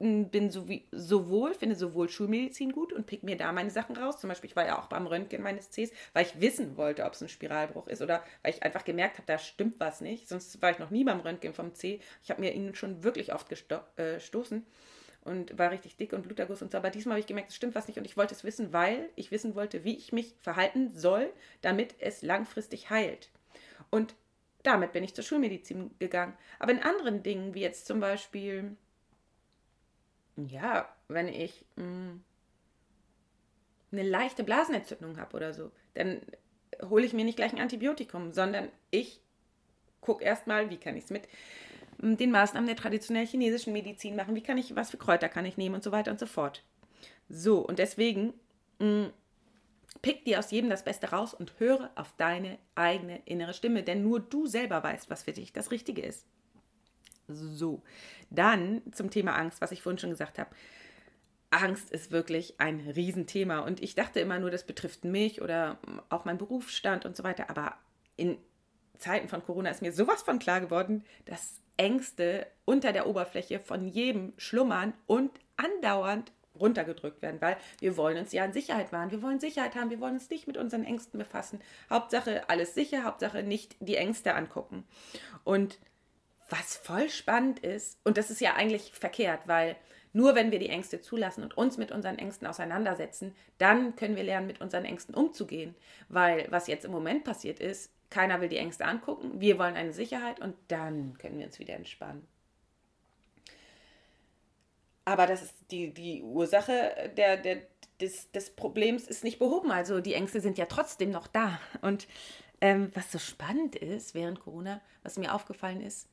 bin 0.00 0.50
sowohl, 0.50 1.52
finde 1.52 1.76
sowohl 1.76 2.08
Schulmedizin 2.08 2.72
gut 2.72 2.90
und 2.90 3.06
pick 3.06 3.22
mir 3.22 3.36
da 3.36 3.52
meine 3.52 3.70
Sachen 3.70 3.96
raus. 3.98 4.18
Zum 4.18 4.28
Beispiel, 4.28 4.48
ich 4.48 4.56
war 4.56 4.64
ja 4.64 4.78
auch 4.78 4.86
beim 4.86 5.06
Röntgen 5.06 5.42
meines 5.42 5.68
Cs, 5.70 5.92
weil 6.14 6.24
ich 6.24 6.40
wissen 6.40 6.78
wollte, 6.78 7.04
ob 7.04 7.12
es 7.12 7.20
ein 7.20 7.28
Spiralbruch 7.28 7.86
ist 7.86 8.00
oder 8.00 8.24
weil 8.42 8.54
ich 8.54 8.62
einfach 8.62 8.84
gemerkt 8.84 9.18
habe, 9.18 9.26
da 9.26 9.38
stimmt 9.38 9.78
was 9.78 10.00
nicht. 10.00 10.26
Sonst 10.26 10.62
war 10.62 10.70
ich 10.70 10.78
noch 10.78 10.88
nie 10.88 11.04
beim 11.04 11.20
Röntgen 11.20 11.52
vom 11.52 11.74
C. 11.74 12.00
Ich 12.22 12.30
habe 12.30 12.40
mir 12.40 12.54
ihn 12.54 12.74
schon 12.74 13.04
wirklich 13.04 13.34
oft 13.34 13.50
gestoßen 13.50 14.58
äh, 14.58 15.28
und 15.28 15.58
war 15.58 15.70
richtig 15.70 15.98
dick 15.98 16.14
und 16.14 16.22
Bluterguss 16.22 16.62
und 16.62 16.72
so. 16.72 16.78
Aber 16.78 16.88
diesmal 16.88 17.16
habe 17.16 17.20
ich 17.20 17.26
gemerkt, 17.26 17.50
es 17.50 17.56
stimmt 17.56 17.74
was 17.74 17.86
nicht 17.86 17.98
und 17.98 18.06
ich 18.06 18.16
wollte 18.16 18.34
es 18.34 18.42
wissen, 18.42 18.72
weil 18.72 19.10
ich 19.16 19.30
wissen 19.30 19.54
wollte, 19.54 19.84
wie 19.84 19.98
ich 19.98 20.12
mich 20.12 20.34
verhalten 20.40 20.88
soll, 20.88 21.30
damit 21.60 21.94
es 21.98 22.22
langfristig 22.22 22.88
heilt. 22.88 23.28
Und 23.90 24.14
damit 24.62 24.92
bin 24.92 25.04
ich 25.04 25.14
zur 25.14 25.24
Schulmedizin 25.24 25.90
gegangen. 25.98 26.38
Aber 26.58 26.72
in 26.72 26.82
anderen 26.82 27.22
Dingen, 27.22 27.52
wie 27.52 27.60
jetzt 27.60 27.84
zum 27.84 28.00
Beispiel 28.00 28.76
ja, 30.48 30.88
wenn 31.08 31.28
ich 31.28 31.64
mh, 31.76 31.84
mm, 31.84 32.24
eine 33.92 34.02
leichte 34.02 34.44
Blasenentzündung 34.44 35.18
habe 35.18 35.36
oder 35.36 35.52
so, 35.52 35.70
dann 35.94 36.20
hole 36.88 37.04
ich 37.04 37.12
mir 37.12 37.24
nicht 37.24 37.36
gleich 37.36 37.52
ein 37.52 37.60
Antibiotikum, 37.60 38.32
sondern 38.32 38.68
ich 38.90 39.20
gucke 40.00 40.24
erstmal, 40.24 40.70
wie 40.70 40.76
kann 40.76 40.96
ich 40.96 41.04
es 41.04 41.10
mit 41.10 41.28
mm, 42.00 42.14
den 42.16 42.30
Maßnahmen 42.30 42.66
der 42.66 42.76
traditionellen 42.76 43.28
chinesischen 43.28 43.72
Medizin 43.72 44.16
machen, 44.16 44.34
wie 44.34 44.42
kann 44.42 44.58
ich, 44.58 44.74
was 44.76 44.90
für 44.90 44.98
Kräuter 44.98 45.28
kann 45.28 45.44
ich 45.44 45.56
nehmen 45.56 45.74
und 45.74 45.84
so 45.84 45.92
weiter 45.92 46.10
und 46.10 46.20
so 46.20 46.26
fort. 46.26 46.62
So, 47.28 47.60
und 47.60 47.78
deswegen 47.78 48.34
mh, 48.78 48.86
mm, 48.86 49.12
pick 50.02 50.24
dir 50.24 50.38
aus 50.38 50.50
jedem 50.50 50.70
das 50.70 50.84
Beste 50.84 51.10
raus 51.10 51.34
und 51.34 51.58
höre 51.58 51.90
auf 51.94 52.14
deine 52.16 52.58
eigene 52.74 53.20
innere 53.24 53.54
Stimme, 53.54 53.82
denn 53.82 54.02
nur 54.02 54.20
du 54.20 54.46
selber 54.46 54.82
weißt, 54.82 55.10
was 55.10 55.24
für 55.24 55.32
dich 55.32 55.52
das 55.52 55.70
Richtige 55.70 56.02
ist. 56.02 56.26
So, 57.34 57.82
dann 58.30 58.82
zum 58.92 59.10
Thema 59.10 59.36
Angst, 59.36 59.60
was 59.60 59.72
ich 59.72 59.82
vorhin 59.82 59.98
schon 59.98 60.10
gesagt 60.10 60.38
habe. 60.38 60.50
Angst 61.50 61.90
ist 61.90 62.12
wirklich 62.12 62.54
ein 62.58 62.80
Riesenthema 62.80 63.60
und 63.60 63.82
ich 63.82 63.96
dachte 63.96 64.20
immer 64.20 64.38
nur, 64.38 64.50
das 64.50 64.64
betrifft 64.64 65.04
mich 65.04 65.42
oder 65.42 65.78
auch 66.08 66.24
meinen 66.24 66.38
Berufsstand 66.38 67.04
und 67.04 67.16
so 67.16 67.24
weiter, 67.24 67.50
aber 67.50 67.74
in 68.16 68.38
Zeiten 68.98 69.28
von 69.28 69.42
Corona 69.42 69.70
ist 69.70 69.82
mir 69.82 69.92
sowas 69.92 70.22
von 70.22 70.38
klar 70.38 70.60
geworden, 70.60 71.04
dass 71.24 71.60
Ängste 71.76 72.46
unter 72.66 72.92
der 72.92 73.06
Oberfläche 73.06 73.58
von 73.58 73.88
jedem 73.88 74.32
schlummern 74.36 74.92
und 75.06 75.32
andauernd 75.56 76.30
runtergedrückt 76.58 77.22
werden, 77.22 77.40
weil 77.40 77.56
wir 77.80 77.96
wollen 77.96 78.18
uns 78.18 78.32
ja 78.32 78.44
in 78.44 78.52
Sicherheit 78.52 78.92
wahren. 78.92 79.10
Wir 79.10 79.22
wollen 79.22 79.40
Sicherheit 79.40 79.74
haben, 79.74 79.90
wir 79.90 80.00
wollen 80.00 80.14
uns 80.14 80.28
nicht 80.28 80.46
mit 80.46 80.56
unseren 80.56 80.84
Ängsten 80.84 81.18
befassen. 81.18 81.60
Hauptsache 81.88 82.48
alles 82.48 82.74
sicher, 82.74 83.04
Hauptsache 83.04 83.42
nicht 83.42 83.76
die 83.80 83.96
Ängste 83.96 84.34
angucken. 84.34 84.84
Und 85.44 85.78
was 86.50 86.76
voll 86.76 87.08
spannend 87.08 87.60
ist, 87.60 87.98
und 88.04 88.16
das 88.16 88.30
ist 88.30 88.40
ja 88.40 88.54
eigentlich 88.54 88.92
verkehrt, 88.92 89.46
weil 89.46 89.76
nur 90.12 90.34
wenn 90.34 90.50
wir 90.50 90.58
die 90.58 90.68
Ängste 90.68 91.00
zulassen 91.00 91.44
und 91.44 91.56
uns 91.56 91.78
mit 91.78 91.92
unseren 91.92 92.18
Ängsten 92.18 92.46
auseinandersetzen, 92.46 93.34
dann 93.58 93.94
können 93.94 94.16
wir 94.16 94.24
lernen, 94.24 94.48
mit 94.48 94.60
unseren 94.60 94.84
Ängsten 94.84 95.14
umzugehen. 95.14 95.76
Weil 96.08 96.46
was 96.50 96.66
jetzt 96.66 96.84
im 96.84 96.90
Moment 96.90 97.24
passiert 97.24 97.60
ist, 97.60 97.92
keiner 98.10 98.40
will 98.40 98.48
die 98.48 98.56
Ängste 98.56 98.86
angucken, 98.86 99.40
wir 99.40 99.58
wollen 99.58 99.76
eine 99.76 99.92
Sicherheit 99.92 100.40
und 100.40 100.56
dann 100.66 101.16
können 101.18 101.38
wir 101.38 101.46
uns 101.46 101.60
wieder 101.60 101.74
entspannen. 101.74 102.26
Aber 105.04 105.26
das 105.26 105.42
ist 105.42 105.54
die, 105.70 105.94
die 105.94 106.22
Ursache 106.22 107.12
der, 107.16 107.36
der, 107.36 107.62
des, 108.00 108.30
des 108.32 108.50
Problems 108.50 109.04
ist 109.04 109.24
nicht 109.24 109.38
behoben. 109.38 109.70
Also 109.70 110.00
die 110.00 110.14
Ängste 110.14 110.40
sind 110.40 110.58
ja 110.58 110.66
trotzdem 110.66 111.10
noch 111.10 111.26
da. 111.26 111.60
Und 111.82 112.08
ähm, 112.60 112.90
was 112.94 113.10
so 113.10 113.18
spannend 113.18 113.76
ist 113.76 114.14
während 114.14 114.40
Corona, 114.40 114.80
was 115.02 115.18
mir 115.18 115.34
aufgefallen 115.34 115.80
ist, 115.80 116.08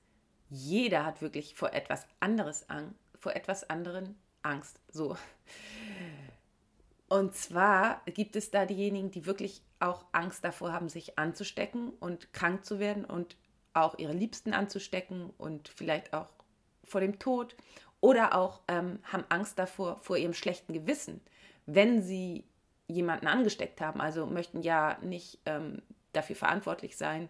jeder 0.49 1.05
hat 1.05 1.21
wirklich 1.21 1.55
vor 1.55 1.73
etwas 1.73 2.07
anderes 2.19 2.69
Angst, 2.69 2.95
vor 3.19 3.35
etwas 3.35 3.69
anderen 3.69 4.15
Angst. 4.43 4.79
So. 4.91 5.17
Und 7.09 7.35
zwar 7.35 8.01
gibt 8.05 8.35
es 8.35 8.51
da 8.51 8.65
diejenigen, 8.65 9.11
die 9.11 9.25
wirklich 9.25 9.61
auch 9.79 10.05
Angst 10.11 10.43
davor 10.43 10.73
haben, 10.73 10.89
sich 10.89 11.17
anzustecken 11.17 11.91
und 11.99 12.33
krank 12.33 12.65
zu 12.65 12.79
werden 12.79 13.05
und 13.05 13.37
auch 13.73 13.97
ihre 13.97 14.13
Liebsten 14.13 14.53
anzustecken 14.53 15.31
und 15.37 15.69
vielleicht 15.69 16.13
auch 16.13 16.29
vor 16.83 17.01
dem 17.01 17.19
Tod 17.19 17.55
oder 18.01 18.35
auch 18.35 18.61
ähm, 18.67 18.99
haben 19.03 19.25
Angst 19.29 19.59
davor, 19.59 19.99
vor 20.01 20.17
ihrem 20.17 20.33
schlechten 20.33 20.73
Gewissen, 20.73 21.21
wenn 21.65 22.01
sie 22.01 22.45
jemanden 22.87 23.27
angesteckt 23.27 23.81
haben. 23.81 24.01
Also 24.01 24.25
möchten 24.25 24.61
ja 24.61 24.97
nicht 25.01 25.39
ähm, 25.45 25.81
dafür 26.13 26.35
verantwortlich 26.35 26.97
sein, 26.97 27.29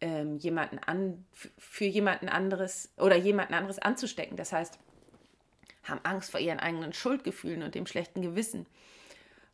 ähm, 0.00 0.36
jemanden 0.36 0.78
an, 0.78 1.24
für 1.58 1.84
jemanden 1.84 2.28
anderes 2.28 2.92
oder 2.96 3.16
jemanden 3.16 3.54
anderes 3.54 3.78
anzustecken. 3.78 4.36
Das 4.36 4.52
heißt, 4.52 4.78
haben 5.84 6.00
Angst 6.02 6.30
vor 6.30 6.40
ihren 6.40 6.60
eigenen 6.60 6.92
Schuldgefühlen 6.92 7.62
und 7.62 7.74
dem 7.74 7.86
schlechten 7.86 8.22
Gewissen. 8.22 8.66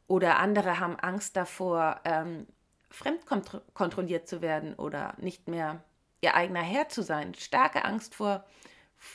Oder 0.09 0.39
andere 0.39 0.81
haben 0.81 0.99
Angst 0.99 1.37
davor, 1.37 2.01
ähm, 2.05 2.47
fremdkontrolliert 2.91 4.29
zu 4.29 4.43
werden 4.43 4.75
oder 4.75 5.15
nicht 5.19 5.49
mehr 5.49 5.83
ihr 6.21 6.35
eigener 6.35 6.63
Herr 6.63 6.89
zu 6.89 7.03
sein. 7.03 7.35
Starke 7.35 7.85
Angst 7.85 8.15
vor, 8.15 8.45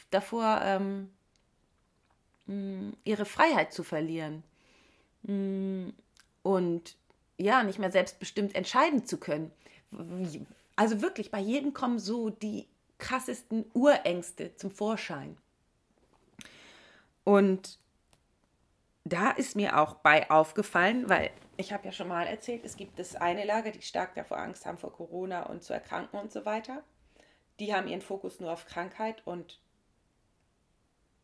davor, 0.09 0.61
ähm, 0.63 1.11
ihre 3.03 3.25
Freiheit 3.25 3.73
zu 3.73 3.83
verlieren. 3.83 4.43
Und 5.23 6.95
ja, 7.37 7.63
nicht 7.63 7.77
mehr 7.77 7.91
selbstbestimmt 7.91 8.55
entscheiden 8.55 9.05
zu 9.05 9.17
können. 9.17 9.51
Also 10.77 11.01
wirklich, 11.01 11.31
bei 11.31 11.39
jedem 11.39 11.73
kommen 11.73 11.99
so 11.99 12.29
die 12.29 12.67
krassesten 12.99 13.65
Urängste 13.73 14.55
zum 14.55 14.71
Vorschein. 14.71 15.37
Und 17.23 17.79
da 19.03 19.31
ist 19.31 19.55
mir 19.55 19.79
auch 19.79 19.95
bei 19.95 20.29
aufgefallen, 20.29 21.09
weil 21.09 21.31
ich 21.57 21.73
habe 21.73 21.85
ja 21.85 21.91
schon 21.91 22.07
mal 22.07 22.27
erzählt, 22.27 22.63
es 22.63 22.77
gibt 22.77 22.99
das 22.99 23.15
eine 23.15 23.43
Lager, 23.43 23.71
die 23.71 23.81
stark 23.81 24.13
davor 24.15 24.37
Angst 24.37 24.65
haben 24.65 24.77
vor 24.77 24.93
Corona 24.93 25.47
und 25.47 25.63
zu 25.63 25.73
erkranken 25.73 26.19
und 26.19 26.31
so 26.31 26.45
weiter. 26.45 26.83
Die 27.59 27.73
haben 27.73 27.87
ihren 27.87 28.01
Fokus 28.01 28.39
nur 28.39 28.51
auf 28.51 28.65
Krankheit 28.67 29.25
und 29.25 29.59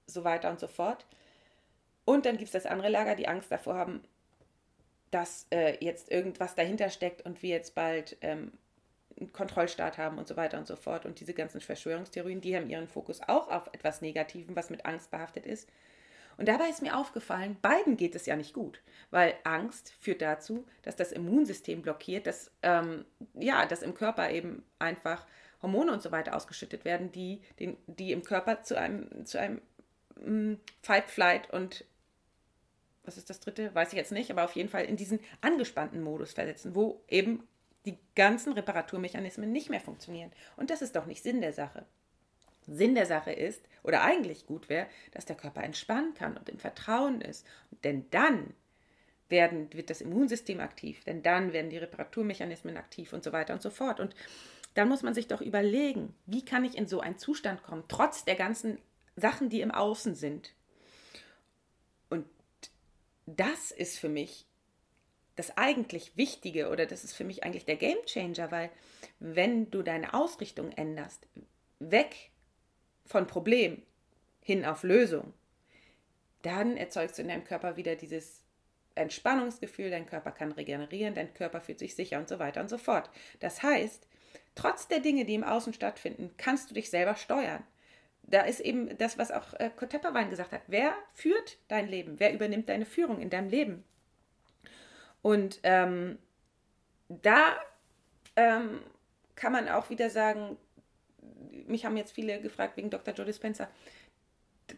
so 0.07 0.23
weiter 0.23 0.49
und 0.49 0.59
so 0.59 0.67
fort. 0.67 1.05
Und 2.05 2.25
dann 2.25 2.37
gibt 2.37 2.47
es 2.47 2.63
das 2.63 2.65
andere 2.65 2.89
Lager, 2.89 3.15
die 3.15 3.27
Angst 3.27 3.51
davor 3.51 3.75
haben, 3.75 4.03
dass 5.11 5.45
äh, 5.51 5.77
jetzt 5.79 6.09
irgendwas 6.11 6.55
dahinter 6.55 6.89
steckt 6.89 7.23
und 7.23 7.43
wir 7.43 7.51
jetzt 7.51 7.75
bald 7.75 8.17
ähm, 8.21 8.51
Kontrollstaat 9.31 9.97
haben 9.97 10.17
und 10.17 10.27
so 10.27 10.35
weiter 10.35 10.57
und 10.57 10.67
so 10.67 10.75
fort. 10.75 11.05
Und 11.05 11.19
diese 11.19 11.33
ganzen 11.33 11.61
Verschwörungstheorien, 11.61 12.41
die 12.41 12.55
haben 12.55 12.69
ihren 12.69 12.87
Fokus 12.87 13.21
auch 13.21 13.49
auf 13.49 13.67
etwas 13.73 14.01
Negativem, 14.01 14.55
was 14.55 14.69
mit 14.69 14.85
Angst 14.85 15.11
behaftet 15.11 15.45
ist. 15.45 15.69
Und 16.37 16.47
dabei 16.47 16.69
ist 16.69 16.81
mir 16.81 16.97
aufgefallen, 16.97 17.57
beiden 17.61 17.95
geht 17.95 18.15
es 18.15 18.25
ja 18.25 18.35
nicht 18.35 18.53
gut, 18.53 18.81
weil 19.11 19.35
Angst 19.43 19.93
führt 19.99 20.21
dazu, 20.21 20.65
dass 20.81 20.95
das 20.95 21.11
Immunsystem 21.11 21.81
blockiert, 21.81 22.25
dass, 22.25 22.51
ähm, 22.63 23.05
ja, 23.35 23.65
dass 23.65 23.83
im 23.83 23.93
Körper 23.93 24.31
eben 24.31 24.63
einfach 24.79 25.27
Hormone 25.61 25.91
und 25.91 26.01
so 26.01 26.11
weiter 26.11 26.35
ausgeschüttet 26.35 26.85
werden, 26.85 27.11
die, 27.11 27.41
den, 27.59 27.77
die 27.87 28.11
im 28.11 28.23
Körper 28.23 28.63
zu 28.63 28.77
einem, 28.77 29.25
zu 29.25 29.39
einem 29.39 29.61
mm, 30.15 30.59
Fight, 30.81 31.09
Flight 31.09 31.51
und 31.51 31.85
was 33.05 33.17
ist 33.17 33.29
das 33.29 33.39
dritte? 33.39 33.73
Weiß 33.75 33.89
ich 33.89 33.97
jetzt 33.97 34.11
nicht, 34.11 34.31
aber 34.31 34.45
auf 34.45 34.55
jeden 34.55 34.69
Fall 34.69 34.85
in 34.85 34.95
diesen 34.95 35.19
angespannten 35.41 36.01
Modus 36.01 36.33
versetzen, 36.33 36.73
wo 36.73 37.03
eben 37.09 37.47
die 37.85 37.97
ganzen 38.15 38.53
Reparaturmechanismen 38.53 39.51
nicht 39.51 39.69
mehr 39.69 39.81
funktionieren. 39.81 40.31
Und 40.55 40.69
das 40.69 40.81
ist 40.81 40.95
doch 40.95 41.05
nicht 41.05 41.23
Sinn 41.23 41.41
der 41.41 41.53
Sache. 41.53 41.85
Sinn 42.65 42.95
der 42.95 43.05
Sache 43.05 43.31
ist, 43.31 43.61
oder 43.83 44.03
eigentlich 44.03 44.45
gut 44.45 44.69
wäre, 44.69 44.87
dass 45.11 45.25
der 45.25 45.35
Körper 45.35 45.63
entspannen 45.63 46.13
kann 46.13 46.37
und 46.37 46.49
im 46.49 46.59
Vertrauen 46.59 47.21
ist. 47.21 47.45
Denn 47.83 48.09
dann 48.11 48.53
werden, 49.29 49.73
wird 49.73 49.89
das 49.89 50.01
Immunsystem 50.01 50.59
aktiv, 50.59 51.03
denn 51.03 51.23
dann 51.23 51.53
werden 51.53 51.69
die 51.69 51.77
Reparaturmechanismen 51.77 52.77
aktiv 52.77 53.13
und 53.13 53.23
so 53.23 53.33
weiter 53.33 53.53
und 53.53 53.61
so 53.61 53.69
fort. 53.69 53.99
Und 53.99 54.15
dann 54.75 54.87
muss 54.87 55.03
man 55.03 55.13
sich 55.13 55.27
doch 55.27 55.41
überlegen, 55.41 56.15
wie 56.25 56.45
kann 56.45 56.65
ich 56.65 56.77
in 56.77 56.87
so 56.87 56.99
einen 56.99 57.17
Zustand 57.17 57.63
kommen, 57.63 57.83
trotz 57.87 58.25
der 58.25 58.35
ganzen 58.35 58.79
Sachen, 59.15 59.49
die 59.49 59.61
im 59.61 59.71
Außen 59.71 60.15
sind. 60.15 60.53
Und 62.09 62.25
das 63.25 63.71
ist 63.71 63.99
für 63.99 64.09
mich 64.09 64.45
das 65.35 65.57
eigentlich 65.57 66.15
Wichtige 66.15 66.69
oder 66.69 66.85
das 66.85 67.03
ist 67.03 67.13
für 67.13 67.23
mich 67.23 67.43
eigentlich 67.43 67.65
der 67.65 67.75
Game 67.75 67.97
Changer, 68.05 68.51
weil 68.51 68.69
wenn 69.19 69.71
du 69.71 69.81
deine 69.81 70.13
Ausrichtung 70.13 70.71
änderst, 70.71 71.27
weg 71.79 72.31
von 73.05 73.27
Problem 73.27 73.81
hin 74.41 74.65
auf 74.65 74.83
Lösung, 74.83 75.33
dann 76.41 76.77
erzeugst 76.77 77.17
du 77.17 77.21
in 77.21 77.29
deinem 77.29 77.43
Körper 77.43 77.77
wieder 77.77 77.95
dieses 77.95 78.43
Entspannungsgefühl, 78.95 79.89
dein 79.89 80.05
Körper 80.05 80.31
kann 80.31 80.51
regenerieren, 80.51 81.15
dein 81.15 81.33
Körper 81.33 81.61
fühlt 81.61 81.79
sich 81.79 81.95
sicher 81.95 82.19
und 82.19 82.29
so 82.29 82.37
weiter 82.37 82.61
und 82.61 82.69
so 82.69 82.77
fort. 82.77 83.09
Das 83.39 83.63
heißt, 83.63 84.07
trotz 84.55 84.87
der 84.87 84.99
Dinge, 84.99 85.25
die 85.25 85.35
im 85.35 85.43
Außen 85.43 85.73
stattfinden, 85.73 86.31
kannst 86.37 86.69
du 86.69 86.75
dich 86.75 86.89
selber 86.89 87.15
steuern 87.15 87.63
da 88.23 88.41
ist 88.41 88.59
eben 88.59 88.97
das, 88.97 89.17
was 89.17 89.31
auch 89.31 89.53
äh, 89.55 89.69
Kurt 89.75 89.91
Tepperwein 89.91 90.29
gesagt 90.29 90.51
hat. 90.51 90.61
Wer 90.67 90.93
führt 91.11 91.57
dein 91.67 91.87
Leben? 91.87 92.19
Wer 92.19 92.33
übernimmt 92.33 92.69
deine 92.69 92.85
Führung 92.85 93.19
in 93.19 93.29
deinem 93.29 93.49
Leben? 93.49 93.83
Und 95.23 95.59
ähm, 95.63 96.19
da 97.07 97.55
ähm, 98.35 98.81
kann 99.35 99.51
man 99.51 99.67
auch 99.69 99.89
wieder 99.89 100.11
sagen, 100.11 100.57
mich 101.65 101.85
haben 101.85 101.97
jetzt 101.97 102.11
viele 102.11 102.39
gefragt 102.41 102.77
wegen 102.77 102.91
Dr. 102.91 103.13
Joe 103.15 103.25
Dispenza. 103.25 103.67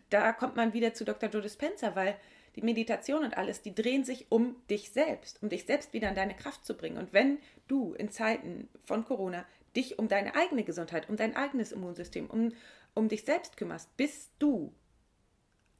Da 0.09 0.31
kommt 0.31 0.55
man 0.55 0.73
wieder 0.73 0.93
zu 0.93 1.03
Dr. 1.03 1.29
Joe 1.29 1.41
Dispenza, 1.41 1.95
weil 1.95 2.15
die 2.55 2.61
Meditation 2.61 3.23
und 3.23 3.37
alles, 3.37 3.61
die 3.61 3.75
drehen 3.75 4.05
sich 4.05 4.27
um 4.29 4.55
dich 4.69 4.91
selbst, 4.91 5.41
um 5.43 5.49
dich 5.49 5.65
selbst 5.65 5.93
wieder 5.93 6.09
in 6.09 6.15
deine 6.15 6.35
Kraft 6.35 6.63
zu 6.65 6.75
bringen. 6.75 6.97
Und 6.97 7.11
wenn 7.11 7.39
du 7.67 7.93
in 7.93 8.09
Zeiten 8.09 8.69
von 8.85 9.03
Corona 9.03 9.45
dich 9.75 9.99
um 9.99 10.07
deine 10.07 10.35
eigene 10.35 10.63
Gesundheit, 10.63 11.09
um 11.09 11.17
dein 11.17 11.35
eigenes 11.35 11.71
Immunsystem, 11.71 12.29
um, 12.29 12.53
um 12.93 13.09
dich 13.09 13.25
selbst 13.25 13.57
kümmerst, 13.57 13.97
bist 13.97 14.31
du 14.39 14.73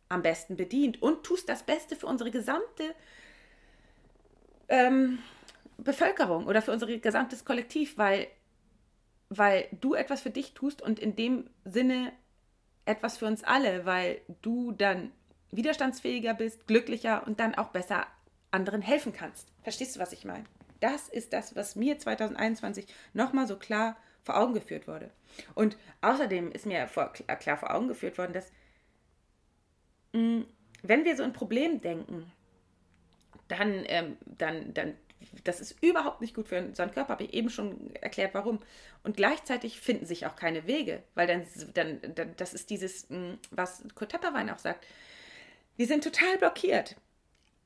am 0.10 0.22
besten 0.22 0.56
bedient 0.56 1.02
und 1.02 1.24
tust 1.24 1.48
das 1.48 1.64
Beste 1.64 1.96
für 1.96 2.08
unsere 2.08 2.32
gesamte 2.32 2.94
ähm, 4.70 5.20
Bevölkerung 5.78 6.48
oder 6.48 6.62
für 6.62 6.72
unser 6.72 6.88
gesamtes 6.88 7.46
Kollektiv, 7.46 7.98
weil, 7.98 8.28
weil 9.30 9.68
du 9.72 9.94
etwas 9.94 10.22
für 10.22 10.30
dich 10.30 10.54
tust 10.54 10.82
und 10.82 11.00
in 11.00 11.16
dem 11.16 11.50
Sinne 11.66 12.12
etwas 12.86 13.18
für 13.18 13.26
uns 13.26 13.44
alle, 13.44 13.86
weil 13.86 14.22
du 14.42 14.72
dann 14.72 15.12
widerstandsfähiger 15.52 16.34
bist, 16.34 16.68
glücklicher 16.68 17.26
und 17.26 17.40
dann 17.40 17.56
auch 17.56 17.70
besser 17.70 18.08
anderen 18.52 18.82
helfen 18.82 19.14
kannst. 19.14 19.52
Verstehst 19.64 19.96
du, 19.96 20.00
was 20.00 20.14
ich 20.14 20.26
meine? 20.26 20.46
Das 20.80 21.10
ist 21.10 21.34
das, 21.34 21.56
was 21.56 21.76
mir 21.76 21.98
2021 21.98 22.88
nochmal 23.14 23.48
so 23.48 23.58
klar 23.58 23.98
vor 24.24 24.38
Augen 24.38 24.54
geführt 24.54 24.88
wurde. 24.88 25.12
Und 25.54 25.78
außerdem 26.02 26.52
ist 26.52 26.66
mir 26.66 26.88
vor, 26.88 27.14
klar 27.14 27.58
vor 27.58 27.74
Augen 27.74 27.88
geführt 27.88 28.18
worden, 28.18 28.34
dass 28.34 28.52
mh, 30.14 30.22
mm, 30.22 30.46
wenn 30.84 31.06
wir 31.06 31.16
so 31.16 31.24
ein 31.24 31.34
Problem 31.34 31.82
denken, 31.82 32.32
dann, 33.48 33.84
ähm, 33.88 34.18
dann, 34.26 34.74
dann, 34.74 34.96
das 35.44 35.62
ist 35.62 35.82
überhaupt 35.84 36.22
nicht 36.22 36.36
gut 36.36 36.48
für 36.48 36.60
unseren 36.60 36.92
Körper, 36.92 37.14
habe 37.14 37.24
ich 37.24 37.34
eben 37.34 37.50
schon 37.50 37.96
erklärt, 37.96 38.34
warum. 38.34 38.60
Und 39.04 39.18
gleichzeitig 39.18 39.80
finden 39.80 40.06
sich 40.06 40.26
auch 40.26 40.36
keine 40.36 40.68
Wege, 40.68 41.04
weil 41.14 41.28
dann, 41.28 41.46
dann, 41.74 42.16
dann 42.16 42.36
das 42.38 42.54
ist 42.54 42.70
dieses, 42.70 43.10
mm, 43.10 43.34
was 43.52 43.84
Kurt 43.96 44.12
Tepperwein 44.12 44.50
auch 44.50 44.60
sagt, 44.60 44.86
wir 45.78 45.88
sind 45.88 46.04
total 46.04 46.38
blockiert. 46.38 46.96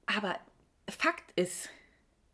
Aber 0.06 0.40
Fakt 0.90 1.32
ist, 1.36 1.70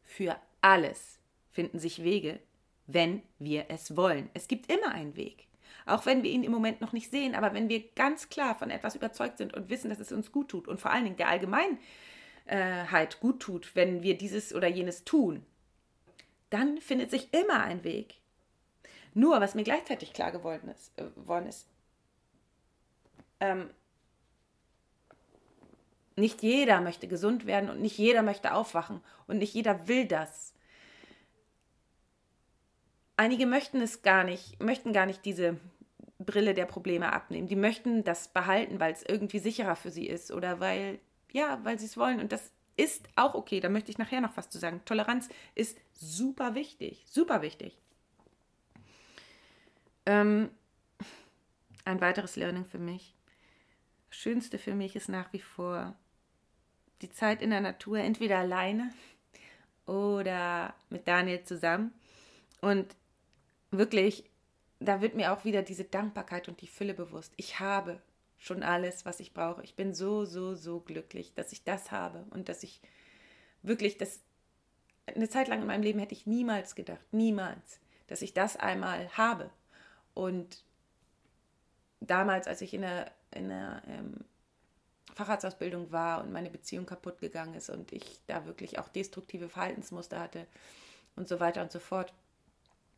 für 0.04 0.38
alles 0.62 1.20
finden 1.52 1.80
sich 1.80 2.04
Wege, 2.04 2.40
wenn 2.88 3.22
wir 3.40 3.66
es 3.70 3.96
wollen. 3.96 4.30
Es 4.34 4.48
gibt 4.48 4.72
immer 4.72 4.92
einen 4.92 5.16
Weg. 5.16 5.48
Auch 5.86 6.06
wenn 6.06 6.24
wir 6.24 6.32
ihn 6.32 6.44
im 6.44 6.52
Moment 6.52 6.82
noch 6.82 6.94
nicht 6.94 7.12
sehen, 7.12 7.36
aber 7.36 7.54
wenn 7.54 7.70
wir 7.70 7.84
ganz 7.94 8.30
klar 8.30 8.56
von 8.58 8.72
etwas 8.72 8.96
überzeugt 8.96 9.38
sind 9.38 9.54
und 9.54 9.70
wissen, 9.70 9.90
dass 9.90 10.00
es 10.00 10.12
uns 10.12 10.32
gut 10.32 10.50
tut 10.50 10.68
und 10.68 10.80
vor 10.80 10.92
allen 10.92 11.04
Dingen 11.04 11.18
der 11.18 11.28
Allgemeinheit 12.46 13.20
gut 13.20 13.40
tut, 13.40 13.76
wenn 13.76 14.04
wir 14.04 14.18
dieses 14.18 14.54
oder 14.54 14.68
jenes 14.68 15.04
tun, 15.04 15.46
dann 16.50 16.78
findet 16.80 17.12
sich 17.12 17.34
immer 17.34 17.64
ein 17.64 17.84
Weg. 17.84 18.16
Nur, 19.14 19.40
was 19.42 19.56
mir 19.56 19.64
gleichzeitig 19.64 20.14
klar 20.14 20.32
geworden 20.32 20.70
ist, 20.70 20.92
äh, 21.00 21.50
ist 21.50 21.68
ähm, 23.40 23.70
nicht 26.16 26.42
jeder 26.42 26.82
möchte 26.82 27.08
gesund 27.08 27.46
werden 27.46 27.70
und 27.70 27.82
nicht 27.82 27.98
jeder 27.98 28.22
möchte 28.22 28.54
aufwachen 28.54 29.02
und 29.28 29.38
nicht 29.38 29.54
jeder 29.54 29.88
will 29.88 30.06
das 30.06 30.56
einige 33.18 33.46
möchten 33.46 33.82
es 33.82 34.02
gar 34.02 34.24
nicht, 34.24 34.62
möchten 34.62 34.94
gar 34.94 35.06
nicht 35.06 35.26
diese 35.26 35.58
Brille 36.20 36.54
der 36.54 36.66
Probleme 36.66 37.12
abnehmen. 37.14 37.48
Die 37.48 37.56
möchten 37.56 38.04
das 38.04 38.30
behalten, 38.30 38.80
weil 38.80 38.94
es 38.94 39.04
irgendwie 39.04 39.40
sicherer 39.40 39.76
für 39.76 39.92
sie 39.92 40.08
ist 40.08 40.32
oder 40.32 40.60
weil, 40.60 41.00
ja, 41.36 41.60
weil 41.64 41.78
sie 41.78 41.86
es 41.86 41.98
wollen. 41.98 42.22
Und 42.22 42.32
das 42.32 42.50
ist 42.78 43.10
auch 43.18 43.36
okay. 43.36 43.60
Da 43.60 43.68
möchte 43.68 43.92
ich 43.92 43.98
nachher 43.98 44.22
noch 44.22 44.38
was 44.38 44.50
zu 44.50 44.58
sagen. 44.58 44.82
Toleranz 44.86 45.28
ist 45.54 45.78
super 45.92 46.56
wichtig. 46.56 47.04
Super 47.10 47.42
wichtig. 47.42 47.78
Ähm, 50.06 50.50
ein 51.84 52.00
weiteres 52.00 52.38
Learning 52.38 52.64
für 52.64 52.80
mich. 52.80 53.14
Das 54.10 54.18
Schönste 54.18 54.58
für 54.58 54.76
mich 54.76 54.96
ist 54.96 55.10
nach 55.10 55.34
wie 55.34 55.42
vor 55.42 55.94
die 57.02 57.12
Zeit 57.12 57.42
in 57.42 57.50
der 57.50 57.60
Natur, 57.60 57.98
entweder 57.98 58.38
alleine 58.38 58.94
oder 59.86 60.74
mit 60.90 61.06
Daniel 61.06 61.44
zusammen. 61.44 61.94
Und 62.62 62.96
wirklich, 63.72 64.24
da 64.80 65.02
wird 65.02 65.16
mir 65.16 65.34
auch 65.34 65.44
wieder 65.44 65.64
diese 65.64 65.84
Dankbarkeit 65.84 66.48
und 66.48 66.62
die 66.62 66.68
Fülle 66.68 66.94
bewusst. 66.94 67.34
Ich 67.36 67.60
habe 67.60 68.02
schon 68.38 68.64
alles, 68.64 69.06
was 69.06 69.20
ich 69.20 69.34
brauche. 69.34 69.64
Ich 69.64 69.76
bin 69.76 69.94
so, 69.94 70.26
so, 70.26 70.56
so 70.56 70.80
glücklich, 70.80 71.34
dass 71.34 71.52
ich 71.52 71.64
das 71.64 71.92
habe 71.92 72.26
und 72.32 72.50
dass 72.50 72.64
ich 72.64 72.82
wirklich 73.62 73.98
das 73.98 74.22
eine 75.08 75.30
Zeit 75.30 75.48
lang 75.48 75.62
in 75.62 75.68
meinem 75.68 75.84
Leben 75.84 76.00
hätte 76.00 76.14
ich 76.14 76.26
niemals 76.26 76.76
gedacht, 76.76 77.06
niemals, 77.12 77.80
dass 78.08 78.22
ich 78.22 78.34
das 78.34 78.58
einmal 78.58 79.10
habe. 79.18 79.50
Und 80.14 80.64
damals, 82.00 82.48
als 82.48 82.62
ich 82.62 82.74
in 82.74 82.82
der, 82.82 83.12
in 83.32 83.50
der 83.50 83.82
ähm, 83.88 84.26
Facharztausbildung 85.14 85.92
war 85.92 86.24
und 86.24 86.32
meine 86.32 86.50
Beziehung 86.50 86.86
kaputt 86.86 87.20
gegangen 87.20 87.54
ist 87.54 87.70
und 87.70 87.92
ich 87.92 88.20
da 88.28 88.46
wirklich 88.46 88.80
auch 88.80 88.90
destruktive 88.90 89.50
Verhaltensmuster 89.50 90.20
hatte 90.20 90.48
und 91.16 91.28
so 91.28 91.40
weiter 91.40 91.62
und 91.62 91.72
so 91.72 91.80
fort, 91.80 92.14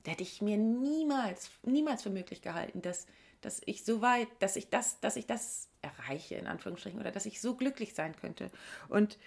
da 0.04 0.12
hätte 0.12 0.24
ich 0.24 0.42
mir 0.42 0.58
niemals, 0.58 1.52
niemals 1.64 2.04
für 2.04 2.10
möglich 2.10 2.42
gehalten, 2.42 2.82
dass, 2.82 3.06
dass 3.42 3.62
ich 3.66 3.84
so 3.86 4.02
weit, 4.02 4.28
dass 4.40 4.56
ich 4.56 4.70
das, 4.70 5.00
dass 5.00 5.16
ich 5.16 5.26
das 5.26 5.70
erreiche, 5.82 6.36
in 6.36 6.48
Anführungsstrichen, 6.48 7.00
oder 7.00 7.12
dass 7.12 7.26
ich 7.26 7.42
so 7.42 7.56
glücklich 7.56 7.94
sein 7.94 8.16
könnte. 8.16 8.50
Und 8.90 9.18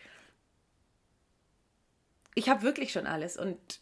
ich 2.35 2.49
habe 2.49 2.63
wirklich 2.63 2.93
schon 2.93 3.07
alles 3.07 3.37
und 3.37 3.81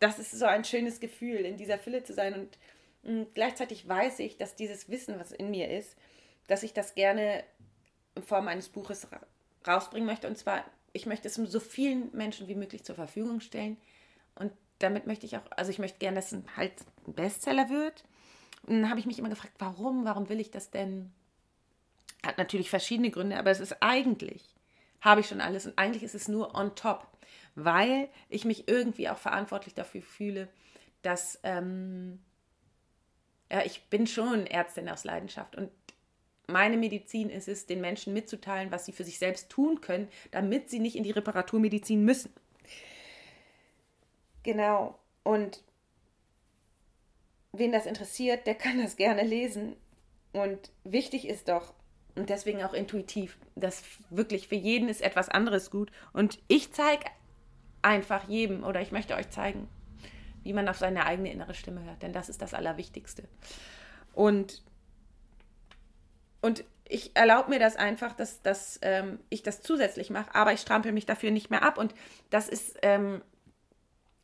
das 0.00 0.18
ist 0.18 0.32
so 0.32 0.46
ein 0.46 0.64
schönes 0.64 0.98
Gefühl, 0.98 1.40
in 1.40 1.56
dieser 1.56 1.78
Fülle 1.78 2.02
zu 2.02 2.14
sein 2.14 2.34
und, 2.34 2.58
und 3.02 3.34
gleichzeitig 3.34 3.86
weiß 3.86 4.18
ich, 4.20 4.36
dass 4.38 4.56
dieses 4.56 4.88
Wissen, 4.88 5.18
was 5.18 5.30
in 5.30 5.50
mir 5.50 5.70
ist, 5.70 5.96
dass 6.48 6.62
ich 6.62 6.72
das 6.72 6.94
gerne 6.94 7.44
in 8.14 8.22
Form 8.22 8.48
eines 8.48 8.68
Buches 8.68 9.06
rausbringen 9.66 10.06
möchte. 10.06 10.26
Und 10.26 10.36
zwar, 10.36 10.64
ich 10.92 11.06
möchte 11.06 11.28
es 11.28 11.34
so 11.34 11.60
vielen 11.60 12.14
Menschen 12.16 12.48
wie 12.48 12.54
möglich 12.54 12.82
zur 12.82 12.96
Verfügung 12.96 13.40
stellen. 13.40 13.76
Und 14.34 14.52
damit 14.78 15.06
möchte 15.06 15.26
ich 15.26 15.36
auch, 15.36 15.42
also 15.50 15.70
ich 15.70 15.78
möchte 15.78 15.98
gerne, 15.98 16.16
dass 16.16 16.32
es 16.32 16.42
halt 16.56 16.72
ein 17.06 17.12
Bestseller 17.12 17.68
wird. 17.68 18.04
Und 18.62 18.82
dann 18.82 18.90
habe 18.90 19.00
ich 19.00 19.06
mich 19.06 19.18
immer 19.18 19.28
gefragt, 19.28 19.54
warum, 19.58 20.04
warum 20.04 20.28
will 20.28 20.40
ich 20.40 20.50
das 20.50 20.70
denn? 20.70 21.12
Hat 22.24 22.38
natürlich 22.38 22.70
verschiedene 22.70 23.10
Gründe, 23.10 23.38
aber 23.38 23.50
es 23.50 23.60
ist 23.60 23.76
eigentlich, 23.80 24.54
habe 25.00 25.22
ich 25.22 25.28
schon 25.28 25.40
alles 25.40 25.66
und 25.66 25.78
eigentlich 25.78 26.02
ist 26.02 26.14
es 26.14 26.28
nur 26.28 26.54
on 26.54 26.74
top, 26.74 27.08
weil 27.54 28.08
ich 28.28 28.44
mich 28.44 28.68
irgendwie 28.68 29.08
auch 29.08 29.16
verantwortlich 29.16 29.74
dafür 29.74 30.02
fühle, 30.02 30.48
dass 31.02 31.40
ähm, 31.42 32.20
ja, 33.50 33.64
ich 33.64 33.84
bin 33.88 34.06
schon 34.06 34.46
Ärztin 34.46 34.88
aus 34.88 35.04
Leidenschaft 35.04 35.56
und 35.56 35.70
meine 36.46 36.76
Medizin 36.76 37.30
ist 37.30 37.48
es, 37.48 37.66
den 37.66 37.80
Menschen 37.80 38.12
mitzuteilen, 38.12 38.70
was 38.70 38.84
sie 38.84 38.92
für 38.92 39.04
sich 39.04 39.18
selbst 39.18 39.48
tun 39.50 39.80
können, 39.80 40.08
damit 40.30 40.68
sie 40.68 40.80
nicht 40.80 40.96
in 40.96 41.04
die 41.04 41.12
Reparaturmedizin 41.12 42.04
müssen. 42.04 42.32
Genau. 44.42 44.98
Und 45.22 45.62
wen 47.52 47.72
das 47.72 47.86
interessiert, 47.86 48.46
der 48.46 48.54
kann 48.54 48.82
das 48.82 48.96
gerne 48.96 49.22
lesen. 49.22 49.76
Und 50.32 50.70
wichtig 50.84 51.26
ist 51.26 51.48
doch, 51.48 51.74
und 52.14 52.30
deswegen 52.30 52.62
auch 52.62 52.72
intuitiv, 52.72 53.38
dass 53.56 53.82
wirklich 54.10 54.48
für 54.48 54.56
jeden 54.56 54.88
ist 54.88 55.02
etwas 55.02 55.28
anderes 55.28 55.70
gut. 55.70 55.90
Und 56.12 56.38
ich 56.48 56.72
zeige 56.72 57.04
einfach 57.82 58.28
jedem 58.28 58.64
oder 58.64 58.80
ich 58.80 58.92
möchte 58.92 59.14
euch 59.14 59.30
zeigen, 59.30 59.68
wie 60.42 60.52
man 60.52 60.68
auf 60.68 60.78
seine 60.78 61.06
eigene 61.06 61.32
innere 61.32 61.54
Stimme 61.54 61.84
hört, 61.84 62.02
denn 62.02 62.12
das 62.12 62.28
ist 62.28 62.42
das 62.42 62.54
Allerwichtigste. 62.54 63.24
Und 64.12 64.62
und 66.42 66.64
ich 66.88 67.14
erlaube 67.14 67.50
mir 67.50 67.58
das 67.58 67.76
einfach, 67.76 68.14
dass, 68.14 68.42
dass 68.42 68.78
ähm, 68.82 69.20
ich 69.28 69.42
das 69.42 69.62
zusätzlich 69.62 70.10
mache, 70.10 70.34
aber 70.34 70.52
ich 70.52 70.60
strampel 70.60 70.92
mich 70.92 71.06
dafür 71.06 71.30
nicht 71.30 71.50
mehr 71.50 71.62
ab. 71.62 71.78
Und 71.78 71.94
das 72.30 72.48
ist 72.48 72.78
ähm, 72.82 73.22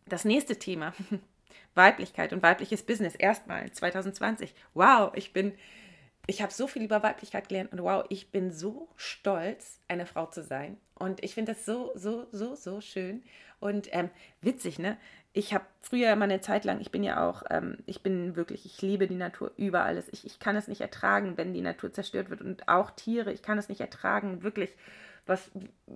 das 0.06 0.24
nächste 0.24 0.58
Thema. 0.58 0.92
Weiblichkeit 1.74 2.32
und 2.32 2.42
weibliches 2.42 2.82
Business. 2.82 3.14
Erstmal 3.14 3.70
2020. 3.70 4.54
Wow, 4.74 5.12
ich 5.14 5.32
bin, 5.32 5.52
ich 6.26 6.42
habe 6.42 6.52
so 6.52 6.66
viel 6.66 6.82
über 6.82 7.02
Weiblichkeit 7.02 7.48
gelernt 7.48 7.72
und 7.72 7.82
wow, 7.82 8.04
ich 8.08 8.30
bin 8.30 8.52
so 8.52 8.88
stolz, 8.96 9.80
eine 9.88 10.06
Frau 10.06 10.26
zu 10.26 10.42
sein. 10.42 10.76
Und 10.94 11.22
ich 11.22 11.34
finde 11.34 11.52
das 11.52 11.64
so, 11.64 11.92
so, 11.94 12.26
so, 12.32 12.54
so 12.54 12.80
schön. 12.80 13.22
Und 13.60 13.88
ähm, 13.92 14.10
witzig, 14.40 14.78
ne? 14.78 14.96
ich 15.36 15.52
habe 15.52 15.66
früher 15.80 16.16
mal 16.16 16.24
eine 16.24 16.40
Zeit 16.40 16.64
lang, 16.64 16.80
ich 16.80 16.90
bin 16.90 17.04
ja 17.04 17.28
auch, 17.28 17.42
ähm, 17.50 17.76
ich 17.84 18.02
bin 18.02 18.36
wirklich, 18.36 18.64
ich 18.64 18.80
liebe 18.80 19.06
die 19.06 19.16
Natur 19.16 19.52
über 19.58 19.84
alles. 19.84 20.08
Ich, 20.10 20.24
ich 20.24 20.38
kann 20.38 20.56
es 20.56 20.66
nicht 20.66 20.80
ertragen, 20.80 21.36
wenn 21.36 21.52
die 21.52 21.60
Natur 21.60 21.92
zerstört 21.92 22.30
wird 22.30 22.40
und 22.40 22.66
auch 22.70 22.90
Tiere, 22.92 23.34
ich 23.34 23.42
kann 23.42 23.58
es 23.58 23.68
nicht 23.68 23.82
ertragen, 23.82 24.42
wirklich, 24.42 24.70
was 25.26 25.50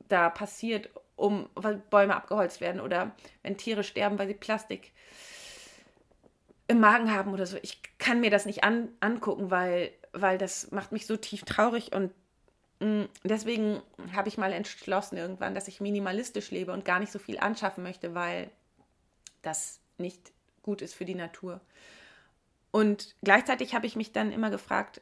da 0.09 0.29
passiert, 0.29 0.91
um, 1.17 1.49
weil 1.55 1.77
Bäume 1.77 2.17
abgeholzt 2.17 2.61
werden 2.61 2.83
oder 2.83 3.13
wenn 3.43 3.57
Tiere 3.57 3.83
sterben, 3.83 4.19
weil 4.19 4.29
sie 4.29 4.35
Plastik 4.35 4.93
im 6.71 6.79
Magen 6.79 7.13
haben 7.13 7.33
oder 7.33 7.47
so. 7.47 7.59
Ich 7.63 7.83
kann 7.99 8.21
mir 8.21 8.31
das 8.31 8.47
nicht 8.47 8.63
an, 8.63 8.91
angucken, 9.01 9.51
weil, 9.51 9.91
weil 10.13 10.39
das 10.39 10.71
macht 10.71 10.93
mich 10.93 11.05
so 11.05 11.17
tief 11.17 11.43
traurig 11.43 11.91
und 11.93 12.13
mh, 12.79 12.87
mm, 12.87 13.09
deswegen 13.25 13.83
habe 14.15 14.29
ich 14.29 14.39
mal 14.39 14.53
entschlossen 14.53 15.17
irgendwann, 15.17 15.57
dass 15.57 15.67
ich 15.67 15.81
minimalistisch 15.81 16.53
lebe 16.53 16.73
und 16.73 16.85
gar 16.85 17.01
nicht 17.01 17.11
so 17.11 17.19
viel 17.19 17.41
anschaffen 17.41 17.83
möchte, 17.83 18.15
weil 18.15 18.51
das 19.43 19.81
nicht 19.99 20.31
gut 20.63 20.81
ist 20.81 20.95
für 20.95 21.05
die 21.05 21.17
Natur. 21.17 21.61
Und 22.71 23.17
gleichzeitig 23.23 23.75
habe 23.75 23.87
ich 23.87 23.97
mich 23.97 24.13
dann 24.13 24.31
immer 24.31 24.51
gefragt, 24.51 25.01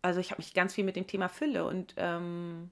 also 0.00 0.20
ich 0.20 0.30
habe 0.30 0.40
mich 0.40 0.54
ganz 0.54 0.74
viel 0.74 0.84
mit 0.84 0.94
dem 0.94 1.08
Thema 1.08 1.28
Fülle 1.28 1.66
und 1.66 1.94
ähm, 1.96 2.70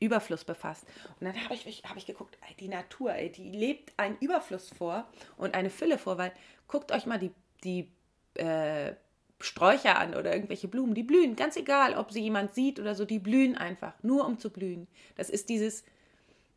Überfluss 0.00 0.44
befasst. 0.44 0.84
Und 1.20 1.26
dann 1.26 1.44
habe 1.44 1.54
ich, 1.54 1.82
hab 1.84 1.96
ich 1.96 2.06
geguckt, 2.06 2.38
die 2.60 2.68
Natur, 2.68 3.14
ey, 3.14 3.30
die 3.30 3.50
lebt 3.50 3.92
einen 3.96 4.16
Überfluss 4.18 4.68
vor 4.70 5.06
und 5.36 5.54
eine 5.54 5.70
Fülle 5.70 5.98
vor, 5.98 6.18
weil 6.18 6.32
guckt 6.66 6.92
euch 6.92 7.06
mal 7.06 7.18
die, 7.18 7.32
die 7.64 7.90
äh, 8.34 8.94
Sträucher 9.40 9.98
an 9.98 10.14
oder 10.14 10.34
irgendwelche 10.34 10.68
Blumen, 10.68 10.94
die 10.94 11.02
blühen, 11.02 11.36
ganz 11.36 11.56
egal, 11.56 11.94
ob 11.96 12.12
sie 12.12 12.22
jemand 12.22 12.54
sieht 12.54 12.80
oder 12.80 12.94
so, 12.94 13.04
die 13.04 13.20
blühen 13.20 13.56
einfach, 13.56 13.94
nur 14.02 14.26
um 14.26 14.38
zu 14.38 14.50
blühen. 14.50 14.88
Das 15.16 15.30
ist 15.30 15.48
dieses 15.48 15.84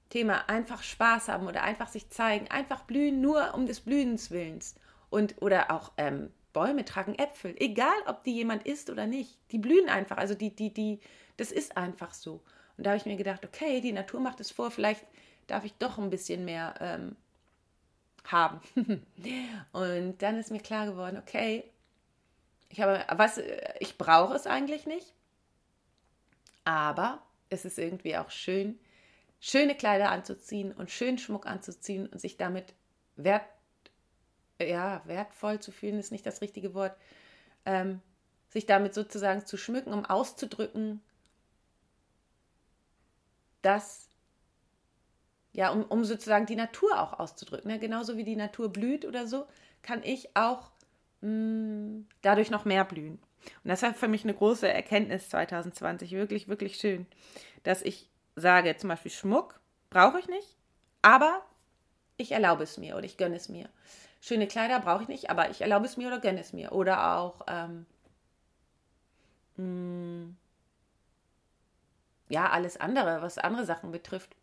Thema 0.09 0.49
einfach 0.49 0.83
Spaß 0.83 1.29
haben 1.29 1.47
oder 1.47 1.63
einfach 1.63 1.87
sich 1.87 2.09
zeigen, 2.09 2.49
einfach 2.49 2.83
blühen 2.83 3.21
nur 3.21 3.53
um 3.53 3.65
des 3.65 3.81
Blühens 3.81 4.31
Willens. 4.31 4.75
Und, 5.09 5.41
oder 5.41 5.71
auch 5.71 5.91
ähm, 5.97 6.31
Bäume 6.53 6.85
tragen 6.85 7.15
Äpfel, 7.15 7.55
egal 7.59 7.95
ob 8.07 8.23
die 8.23 8.33
jemand 8.33 8.65
isst 8.65 8.89
oder 8.89 9.07
nicht. 9.07 9.37
Die 9.51 9.59
blühen 9.59 9.89
einfach, 9.89 10.17
also 10.17 10.33
die, 10.33 10.55
die, 10.55 10.73
die, 10.73 10.99
das 11.37 11.51
ist 11.51 11.77
einfach 11.77 12.13
so. 12.13 12.41
Und 12.77 12.85
da 12.85 12.91
habe 12.91 12.97
ich 12.97 13.05
mir 13.05 13.17
gedacht, 13.17 13.45
okay, 13.45 13.81
die 13.81 13.91
Natur 13.91 14.19
macht 14.19 14.39
es 14.39 14.51
vor, 14.51 14.71
vielleicht 14.71 15.05
darf 15.47 15.65
ich 15.65 15.73
doch 15.73 15.97
ein 15.97 16.09
bisschen 16.09 16.45
mehr 16.45 16.75
ähm, 16.79 17.15
haben. 18.25 18.61
und 19.71 20.21
dann 20.21 20.37
ist 20.37 20.51
mir 20.51 20.61
klar 20.61 20.85
geworden, 20.85 21.17
okay, 21.17 21.63
ich 22.69 22.79
habe, 22.81 23.05
was, 23.09 23.39
ich 23.79 23.97
brauche 23.97 24.33
es 24.35 24.47
eigentlich 24.47 24.85
nicht, 24.85 25.13
aber 26.63 27.21
es 27.49 27.65
ist 27.65 27.77
irgendwie 27.77 28.17
auch 28.17 28.31
schön, 28.31 28.79
schöne 29.39 29.75
Kleider 29.75 30.09
anzuziehen 30.11 30.71
und 30.71 30.89
schönen 30.89 31.17
Schmuck 31.17 31.45
anzuziehen 31.45 32.07
und 32.07 32.21
sich 32.21 32.37
damit 32.37 32.73
wert, 33.17 33.43
ja, 34.59 35.01
wertvoll 35.05 35.59
zu 35.59 35.71
fühlen, 35.71 35.99
ist 35.99 36.11
nicht 36.11 36.25
das 36.25 36.41
richtige 36.41 36.73
Wort, 36.73 36.95
ähm, 37.65 37.99
sich 38.49 38.65
damit 38.65 38.93
sozusagen 38.93 39.45
zu 39.45 39.57
schmücken, 39.57 39.93
um 39.93 40.05
auszudrücken, 40.05 41.01
dass, 43.61 44.09
ja, 45.53 45.71
um, 45.71 45.83
um 45.83 46.03
sozusagen 46.03 46.45
die 46.45 46.55
Natur 46.55 46.99
auch 46.99 47.19
auszudrücken. 47.19 47.71
Ne? 47.71 47.79
Genauso 47.79 48.17
wie 48.17 48.23
die 48.23 48.35
Natur 48.35 48.69
blüht 48.69 49.05
oder 49.05 49.27
so, 49.27 49.45
kann 49.81 50.01
ich 50.03 50.35
auch 50.35 50.71
mh, 51.21 51.29
mm, 51.29 52.07
dadurch 52.21 52.51
noch 52.51 52.65
mehr 52.65 52.85
blühen. 52.85 53.19
Und 53.63 53.69
das 53.69 53.81
war 53.81 53.93
für 53.93 54.07
mich 54.07 54.23
eine 54.23 54.33
große 54.33 54.67
Erkenntnis 54.67 55.29
2020, 55.29 56.11
wirklich, 56.11 56.47
wirklich 56.47 56.77
schön, 56.77 57.07
dass 57.63 57.81
ich 57.81 58.07
sage 58.35 58.75
zum 58.77 58.89
Beispiel 58.89 59.11
Schmuck 59.11 59.59
brauche 59.89 60.19
ich 60.19 60.27
nicht, 60.27 60.55
aber 61.01 61.41
ich 62.17 62.31
erlaube 62.31 62.63
es 62.63 62.77
mir 62.77 62.95
oder 62.95 63.05
ich 63.05 63.17
gönne 63.17 63.35
es 63.35 63.49
mir. 63.49 63.69
Schöne 64.21 64.47
Kleider 64.47 64.79
brauche 64.79 65.03
ich 65.03 65.09
nicht, 65.09 65.29
aber 65.31 65.49
ich 65.49 65.61
erlaube 65.61 65.85
es 65.85 65.97
mir 65.97 66.07
oder 66.07 66.19
gönne 66.19 66.39
es 66.39 66.53
mir. 66.53 66.71
Oder 66.71 67.17
auch, 67.17 67.41
ähm, 67.47 67.87
mh, 69.57 69.63
mm, 69.65 70.37
ja, 72.31 72.49
alles 72.49 72.79
andere, 72.79 73.21
was 73.21 73.37
andere 73.37 73.65
Sachen 73.65 73.91
betrifft. 73.91 74.35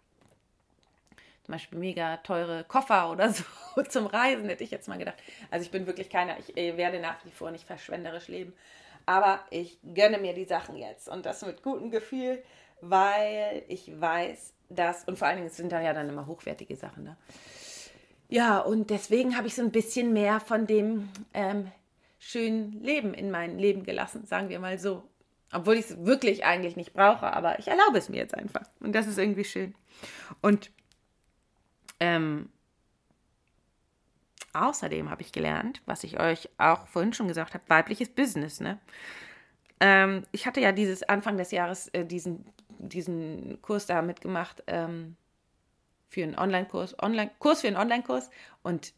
Zum 1.44 1.53
Beispiel 1.53 1.79
mega 1.79 2.18
teure 2.18 2.64
Koffer 2.64 3.11
oder 3.11 3.33
so 3.33 3.44
zum 3.88 4.07
Reisen, 4.07 4.48
hätte 4.48 4.62
ich 4.62 4.70
jetzt 4.70 4.88
mal 4.88 4.98
gedacht. 4.98 5.16
Also 5.51 5.64
ich 5.64 5.70
bin 5.70 5.87
wirklich 5.87 6.11
keiner, 6.11 6.37
ich 6.38 6.55
werde 6.55 7.01
nach 7.01 7.24
wie 7.24 7.31
vor 7.31 7.51
nicht 7.51 7.64
verschwenderisch 7.64 8.29
leben. 8.29 8.53
aber 9.07 9.40
ich 9.48 9.79
gönne 9.94 10.18
mir 10.18 10.35
die 10.35 10.44
Sachen 10.44 10.77
jetzt 10.77 11.09
und 11.09 11.24
das 11.24 11.44
mit 11.46 11.62
gutem 11.62 11.90
Gefühl, 11.90 12.42
weil 12.83 13.64
ich 13.68 13.98
weiß, 13.98 14.53
dass, 14.68 15.05
und 15.05 15.18
vor 15.18 15.27
allen 15.29 15.38
Dingen 15.38 15.48
sind 15.48 15.72
da 15.72 15.81
ja 15.81 15.94
dann 15.94 16.11
immer 16.11 16.27
hochwertige 16.27 16.77
Sachen, 16.77 17.05
ne? 17.05 17.16
Ja, 18.29 18.59
und 18.59 18.90
deswegen 18.90 19.38
habe 19.38 19.46
ich 19.46 19.55
so 19.55 19.62
ein 19.62 19.70
bisschen 19.70 20.12
mehr 20.12 20.40
von 20.40 20.66
dem 20.66 21.09
ähm, 21.33 21.72
schönen 22.18 22.83
Leben 22.83 23.14
in 23.14 23.31
mein 23.31 23.59
Leben 23.59 23.85
gelassen, 23.85 24.27
sagen 24.27 24.51
wir 24.51 24.59
mal 24.59 24.79
so. 24.79 25.03
Obwohl 25.52 25.76
ich 25.76 25.90
es 25.90 26.04
wirklich 26.04 26.44
eigentlich 26.44 26.76
nicht 26.76 26.92
brauche, 26.92 27.32
aber 27.32 27.58
ich 27.58 27.68
erlaube 27.68 27.98
es 27.98 28.08
mir 28.08 28.18
jetzt 28.18 28.34
einfach. 28.34 28.68
Und 28.80 28.92
das 28.92 29.06
ist 29.06 29.18
irgendwie 29.18 29.44
schön. 29.44 29.74
Und 30.42 30.70
ähm, 32.00 32.50
außerdem 34.52 35.11
habe 35.11 35.22
ich 35.22 35.32
gelernt, 35.32 35.80
was 35.87 36.04
ich 36.04 36.20
euch 36.20 36.50
auch 36.58 36.87
vorhin 36.87 37.12
schon 37.12 37.28
gesagt 37.28 37.54
habe, 37.54 37.64
weibliches 37.68 38.11
Business. 38.11 38.61
Ne? 38.61 38.78
Ähm, 39.80 40.24
ich 40.32 40.46
hatte 40.46 40.61
ja 40.61 40.72
dieses 40.72 41.02
Anfang 41.02 41.37
des 41.37 41.50
Jahres 41.50 41.88
äh, 41.88 42.04
diesen, 42.04 42.44
diesen 42.78 43.61
Kurs 43.62 43.87
da 43.87 44.02
mitgemacht 44.02 44.62
ähm, 44.66 45.16
für 46.08 46.22
einen 46.22 46.38
Online-Kurs, 46.38 47.02
Online 47.02 47.30
Kurs 47.38 47.62
für 47.62 47.68
einen 47.68 47.76
Online-Kurs 47.76 48.30
und 48.62 48.92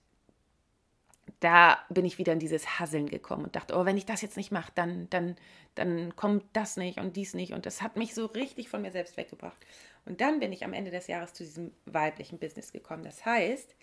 da 1.40 1.78
bin 1.88 2.04
ich 2.04 2.18
wieder 2.18 2.34
in 2.34 2.38
dieses 2.38 2.78
Hasseln 2.78 3.08
gekommen 3.08 3.44
und 3.44 3.56
dachte, 3.56 3.74
oh, 3.74 3.86
wenn 3.86 3.96
ich 3.96 4.04
das 4.04 4.20
jetzt 4.20 4.36
nicht 4.36 4.52
mache, 4.52 4.70
dann, 4.74 5.08
dann, 5.08 5.36
dann 5.74 6.14
kommt 6.14 6.44
das 6.52 6.76
nicht 6.76 6.98
und 6.98 7.16
dies 7.16 7.32
nicht. 7.32 7.54
Und 7.54 7.64
das 7.64 7.80
hat 7.80 7.96
mich 7.96 8.14
so 8.14 8.26
richtig 8.26 8.68
von 8.68 8.82
mir 8.82 8.92
selbst 8.92 9.16
weggebracht. 9.16 9.56
Und 10.04 10.20
dann 10.20 10.38
bin 10.38 10.52
ich 10.52 10.64
am 10.64 10.74
Ende 10.74 10.90
des 10.90 11.06
Jahres 11.06 11.32
zu 11.32 11.42
diesem 11.42 11.72
weiblichen 11.86 12.38
Business 12.38 12.72
gekommen. 12.72 13.04
Das 13.04 13.24
heißt, 13.24 13.74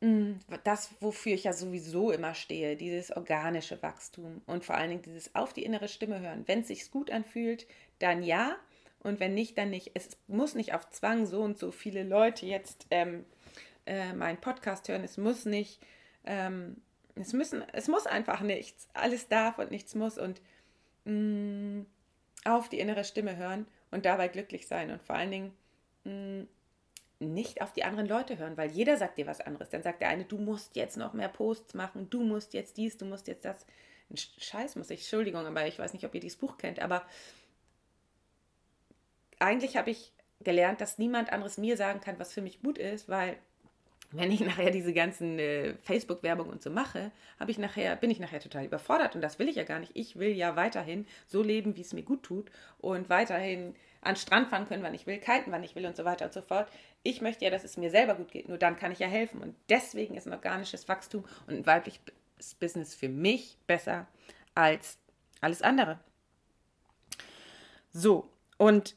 mm, 0.00 0.32
das, 0.64 0.90
wofür 1.00 1.34
ich 1.34 1.44
ja 1.44 1.52
sowieso 1.52 2.10
immer 2.10 2.34
stehe, 2.34 2.76
dieses 2.76 3.12
organische 3.16 3.80
Wachstum 3.80 4.42
und 4.46 4.64
vor 4.64 4.74
allen 4.74 4.90
Dingen 4.90 5.02
dieses 5.02 5.36
auf 5.36 5.52
die 5.52 5.64
innere 5.64 5.86
Stimme 5.86 6.18
hören. 6.18 6.42
Wenn 6.46 6.60
es 6.60 6.68
sich 6.68 6.90
gut 6.90 7.12
anfühlt, 7.12 7.66
dann 8.00 8.24
ja. 8.24 8.56
Und 9.04 9.20
wenn 9.20 9.34
nicht, 9.34 9.56
dann 9.56 9.70
nicht. 9.70 9.92
Es 9.94 10.16
muss 10.26 10.56
nicht 10.56 10.74
auf 10.74 10.90
Zwang 10.90 11.26
so 11.26 11.42
und 11.42 11.58
so 11.58 11.70
viele 11.70 12.02
Leute 12.02 12.44
jetzt 12.44 12.86
ähm, 12.90 13.24
äh, 13.86 14.12
meinen 14.12 14.40
Podcast 14.40 14.88
hören. 14.88 15.04
Es 15.04 15.16
muss 15.16 15.44
nicht, 15.44 15.80
ähm, 16.24 16.76
es 17.14 17.32
müssen, 17.32 17.62
es 17.72 17.88
muss 17.88 18.06
einfach 18.06 18.40
nichts. 18.40 18.88
Alles 18.94 19.28
darf 19.28 19.58
und 19.58 19.70
nichts 19.70 19.94
muss. 19.94 20.18
Und 20.18 20.40
mh, 21.04 21.12
mm, 21.12 21.86
auf 22.44 22.68
die 22.68 22.78
innere 22.78 23.04
Stimme 23.04 23.36
hören 23.36 23.66
und 23.90 24.04
dabei 24.04 24.28
glücklich 24.28 24.66
sein. 24.66 24.90
Und 24.90 25.02
vor 25.02 25.16
allen 25.16 25.30
Dingen 25.30 25.52
mm, 26.04 26.42
nicht 27.18 27.62
auf 27.62 27.72
die 27.72 27.84
anderen 27.84 28.08
Leute 28.08 28.38
hören, 28.38 28.56
weil 28.56 28.70
jeder 28.70 28.96
sagt 28.96 29.18
dir 29.18 29.26
was 29.26 29.40
anderes. 29.40 29.70
Dann 29.70 29.82
sagt 29.82 30.02
der 30.02 30.08
eine, 30.08 30.24
du 30.24 30.38
musst 30.38 30.76
jetzt 30.76 30.96
noch 30.96 31.14
mehr 31.14 31.28
Posts 31.28 31.74
machen, 31.74 32.10
du 32.10 32.22
musst 32.22 32.54
jetzt 32.54 32.76
dies, 32.76 32.96
du 32.96 33.06
musst 33.06 33.26
jetzt 33.26 33.44
das. 33.44 33.66
Ein 34.10 34.16
Scheiß 34.16 34.76
muss 34.76 34.90
ich, 34.90 35.00
Entschuldigung, 35.00 35.46
aber 35.46 35.66
ich 35.66 35.78
weiß 35.78 35.92
nicht, 35.92 36.04
ob 36.04 36.14
ihr 36.14 36.20
dieses 36.20 36.38
Buch 36.38 36.58
kennt, 36.58 36.78
aber 36.78 37.04
eigentlich 39.40 39.76
habe 39.76 39.90
ich 39.90 40.12
gelernt, 40.40 40.80
dass 40.80 40.98
niemand 40.98 41.32
anderes 41.32 41.58
mir 41.58 41.76
sagen 41.76 42.00
kann, 42.00 42.18
was 42.18 42.32
für 42.32 42.42
mich 42.42 42.62
gut 42.62 42.78
ist, 42.78 43.08
weil 43.08 43.36
wenn 44.12 44.30
ich 44.30 44.40
nachher 44.46 44.70
diese 44.70 44.92
ganzen 44.92 45.38
äh, 45.38 45.74
Facebook-Werbung 45.82 46.48
und 46.48 46.62
so 46.62 46.70
mache, 46.70 47.12
habe 47.38 47.50
ich 47.50 47.58
nachher, 47.58 47.96
bin 47.96 48.10
ich 48.10 48.20
nachher 48.20 48.40
total 48.40 48.64
überfordert 48.64 49.14
und 49.14 49.20
das 49.20 49.38
will 49.38 49.48
ich 49.48 49.56
ja 49.56 49.64
gar 49.64 49.78
nicht. 49.78 49.92
Ich 49.94 50.18
will 50.18 50.30
ja 50.30 50.56
weiterhin 50.56 51.06
so 51.26 51.42
leben, 51.42 51.76
wie 51.76 51.82
es 51.82 51.92
mir 51.92 52.02
gut 52.02 52.22
tut 52.22 52.50
und 52.78 53.08
weiterhin 53.08 53.74
an 54.00 54.16
Strand 54.16 54.48
fahren 54.48 54.66
können, 54.66 54.82
wann 54.82 54.94
ich 54.94 55.06
will, 55.06 55.18
kiten, 55.18 55.50
wann 55.50 55.64
ich 55.64 55.74
will 55.74 55.86
und 55.86 55.96
so 55.96 56.04
weiter 56.04 56.26
und 56.26 56.32
so 56.32 56.42
fort. 56.42 56.68
Ich 57.02 57.20
möchte 57.20 57.44
ja, 57.44 57.50
dass 57.50 57.64
es 57.64 57.76
mir 57.76 57.90
selber 57.90 58.14
gut 58.14 58.30
geht. 58.30 58.48
Nur 58.48 58.58
dann 58.58 58.76
kann 58.76 58.92
ich 58.92 58.98
ja 58.98 59.08
helfen. 59.08 59.42
Und 59.42 59.56
deswegen 59.68 60.16
ist 60.16 60.26
ein 60.26 60.32
organisches 60.32 60.88
Wachstum 60.88 61.24
und 61.46 61.54
ein 61.54 61.66
weibliches 61.66 62.54
Business 62.60 62.94
für 62.94 63.08
mich 63.08 63.58
besser 63.66 64.06
als 64.54 64.98
alles 65.40 65.62
andere. 65.62 65.98
So, 67.92 68.28
und 68.58 68.96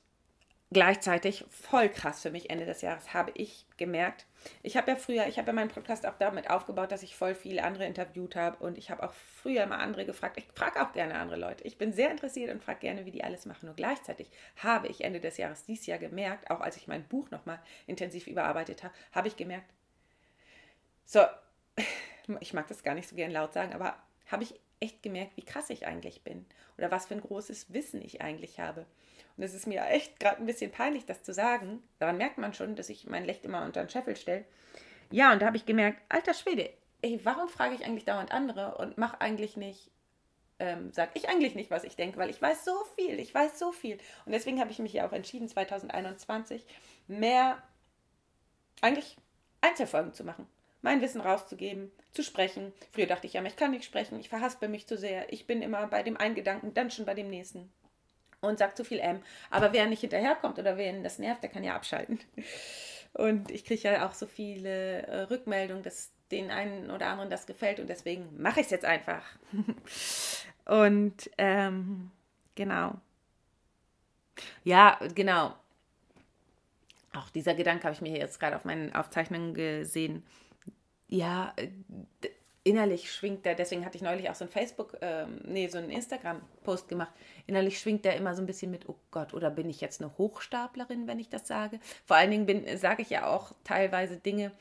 gleichzeitig 0.72 1.46
voll 1.50 1.90
krass 1.90 2.22
für 2.22 2.30
mich 2.30 2.50
Ende 2.50 2.66
des 2.66 2.82
Jahres 2.82 3.14
habe 3.14 3.32
ich 3.34 3.66
gemerkt. 3.78 4.26
Ich 4.62 4.78
habe 4.78 4.92
ja 4.92 4.98
früher, 4.98 5.28
ich 5.28 5.38
habe 5.38 5.48
ja 5.48 5.54
meinen 5.54 5.70
Podcast 5.70 6.06
auch 6.06 6.18
damit 6.18 6.50
aufgebaut, 6.50 6.92
dass 6.92 7.04
ich 7.04 7.16
voll 7.16 7.34
viele 7.34 7.64
andere 7.64 7.86
interviewt 7.86 8.36
habe 8.36 8.64
und 8.64 8.78
ich 8.78 8.92
habe 8.92 9.04
auch 9.04 9.14
früher 9.14 9.64
immer 9.64 9.80
andere 9.80 10.06
gefragt. 10.06 10.38
Ich 10.38 10.46
frage 10.54 10.82
auch 10.82 10.94
gerne 10.94 11.16
andere 11.16 11.40
Leute. 11.40 11.64
Ich 11.66 11.78
bin 11.78 11.92
sehr 11.92 12.12
interessiert 12.12 12.52
und 12.52 12.64
frage 12.64 12.80
gerne, 12.80 13.06
wie 13.06 13.12
die 13.12 13.24
alles 13.24 13.46
machen. 13.46 13.66
Nur 13.66 13.76
gleichzeitig 13.76 14.30
habe 14.58 14.88
ich 14.88 15.04
Ende 15.04 15.20
des 15.20 15.38
Jahres 15.38 15.66
dieses 15.66 15.88
Jahr 15.88 16.00
gemerkt, 16.00 16.52
auch 16.52 16.62
als 16.62 16.78
ich 16.78 16.88
mein 16.88 17.04
Buch 17.08 17.32
nochmal 17.32 17.60
intensiv 17.88 18.28
überarbeitet 18.28 18.84
habe, 18.84 18.94
habe 19.12 19.28
ich 19.28 19.36
gemerkt, 19.36 19.74
so, 21.06 21.26
ich 22.40 22.54
mag 22.54 22.68
das 22.68 22.84
gar 22.84 22.94
nicht 22.94 23.10
so 23.10 23.16
gern 23.16 23.32
laut 23.32 23.54
sagen, 23.54 23.74
aber 23.74 23.98
habe 24.28 24.44
ich 24.44 24.60
echt 24.80 25.04
gemerkt, 25.04 25.36
wie 25.36 25.46
krass 25.46 25.70
ich 25.70 25.86
eigentlich 25.86 26.24
bin 26.24 26.46
oder 26.78 26.92
was 26.92 27.08
für 27.08 27.14
ein 27.14 27.22
großes 27.22 27.74
Wissen 27.74 28.02
ich 28.02 28.22
eigentlich 28.22 28.60
habe. 28.60 28.86
Und 29.38 29.44
es 29.44 29.54
ist 29.54 29.68
mir 29.68 29.86
echt 29.86 30.20
gerade 30.20 30.38
ein 30.38 30.46
bisschen 30.46 30.72
peinlich, 30.72 31.06
das 31.06 31.24
zu 31.24 31.34
sagen. 31.34 31.82
Daran 31.98 32.18
merkt 32.18 32.38
man 32.38 32.54
schon, 32.54 32.76
dass 32.76 32.90
ich 32.90 33.08
mein 33.08 33.26
Licht 33.26 33.46
immer 33.46 33.64
unter 33.64 33.84
den 33.84 33.90
Scheffel 33.90 34.16
stelle. 34.16 34.46
Ja, 35.12 35.32
und 35.32 35.42
da 35.42 35.48
habe 35.48 35.58
ich 35.58 35.66
gemerkt, 35.66 36.02
alter 36.10 36.34
Schwede, 36.34 36.70
ey, 37.02 37.20
warum 37.24 37.48
frage 37.48 37.76
ich 37.76 37.86
eigentlich 37.86 38.06
dauernd 38.06 38.32
andere 38.32 38.78
und 38.78 38.98
mache 38.98 39.22
eigentlich 39.22 39.58
nicht, 39.58 39.92
ähm, 40.60 40.92
sage 40.92 41.12
ich 41.14 41.30
eigentlich 41.30 41.56
nicht, 41.56 41.72
was 41.72 41.84
ich 41.84 41.96
denke, 41.96 42.18
weil 42.18 42.30
ich 42.30 42.42
weiß 42.42 42.66
so 42.66 42.74
viel, 42.96 43.20
ich 43.20 43.34
weiß 43.34 43.58
so 43.58 43.72
viel. 43.72 43.98
Und 44.26 44.34
deswegen 44.34 44.60
habe 44.60 44.72
ich 44.72 44.80
mich 44.80 44.94
ja 44.94 45.08
auch 45.08 45.14
entschieden, 45.14 45.48
2021 45.48 46.66
mehr 47.08 47.62
eigentlich 48.82 49.18
Einzelfolgen 49.62 50.14
zu 50.14 50.24
machen 50.24 50.48
mein 50.82 51.02
Wissen 51.02 51.22
rauszugeben, 51.22 51.92
zu 52.12 52.24
sprechen. 52.24 52.74
Früher 52.92 53.06
dachte 53.06 53.28
ich 53.28 53.34
ja, 53.34 53.44
ich 53.44 53.56
kann 53.56 53.72
nicht 53.72 53.86
sprechen, 53.86 54.20
ich 54.20 54.30
verhaspel 54.30 54.70
mich 54.70 54.88
zu 54.88 54.98
sehr, 54.98 55.32
ich 55.32 55.48
bin 55.48 55.62
immer 55.62 55.88
bei 55.88 56.04
dem 56.04 56.18
einen 56.18 56.36
Gedanken, 56.36 56.74
dann 56.74 56.92
schon 56.92 57.06
bei 57.06 57.14
dem 57.14 57.30
nächsten 57.30 57.72
und 58.42 58.60
sagt 58.60 58.78
zu 58.78 58.84
viel 58.84 59.00
M. 59.00 59.22
Aber 59.50 59.74
wer 59.74 59.86
nicht 59.88 60.02
hinterherkommt 60.02 60.60
oder 60.60 60.78
wer 60.78 60.90
ihn 60.90 61.04
das 61.04 61.20
nervt, 61.20 61.44
der 61.44 61.50
kann 61.50 61.64
ja 61.64 61.76
abschalten. 61.76 62.20
Und 63.14 63.50
ich 63.50 63.66
kriege 63.66 63.82
ja 63.82 64.08
auch 64.08 64.14
so 64.14 64.28
viele 64.28 65.02
äh, 65.08 65.22
Rückmeldungen, 65.22 65.82
dass 65.82 66.12
den 66.30 66.52
einen 66.52 66.92
oder 66.92 67.08
anderen 67.08 67.32
das 67.32 67.48
gefällt 67.48 67.80
und 67.80 67.88
deswegen 67.88 68.40
mache 68.40 68.60
ich 68.60 68.68
es 68.68 68.72
jetzt 68.72 68.86
einfach. 68.86 69.24
und 70.66 71.28
ähm, 71.40 72.12
genau. 72.54 72.94
Ja, 74.64 75.00
genau. 75.16 75.56
Auch 77.14 77.32
dieser 77.32 77.56
Gedanke 77.56 77.86
habe 77.86 77.96
ich 77.96 78.02
mir 78.02 78.16
jetzt 78.16 78.40
gerade 78.40 78.56
auf 78.56 78.64
meinen 78.64 78.94
Aufzeichnungen 78.94 79.56
gesehen 79.56 80.24
ja, 81.10 81.54
äh, 81.58 81.68
innerlich 82.64 83.12
schwingt 83.12 83.46
der, 83.46 83.56
deswegen 83.56 83.86
hatte 83.86 83.98
ich 83.98 84.04
neulich 84.04 84.30
auch 84.30 84.36
so 84.36 84.46
ein 84.46 84.50
Facebook, 84.50 84.98
ähm, 85.02 85.42
nee, 85.46 85.68
so 85.68 85.78
einen 85.78 85.90
Instagram-Post 85.90 86.88
gemacht. 86.88 87.12
Innerlich 87.48 87.80
schwingt 87.80 88.06
der 88.06 88.16
immer 88.16 88.36
so 88.36 88.42
ein 88.42 88.46
bisschen 88.46 88.70
mit, 88.70 88.88
oh 88.88 88.96
Gott, 89.12 89.34
oder 89.34 89.50
bin 89.50 89.70
ich 89.70 89.82
jetzt 89.82 90.02
eine 90.02 90.16
Hochstaplerin, 90.18 91.08
wenn 91.08 91.20
ich 91.20 91.30
das 91.30 91.48
sage? 91.48 91.80
Vor 92.06 92.18
allen 92.18 92.32
Dingen 92.32 92.78
sage 92.78 93.02
ich 93.02 93.10
ja 93.10 93.28
auch 93.28 93.54
teilweise 93.64 94.18
Dinge, 94.18 94.52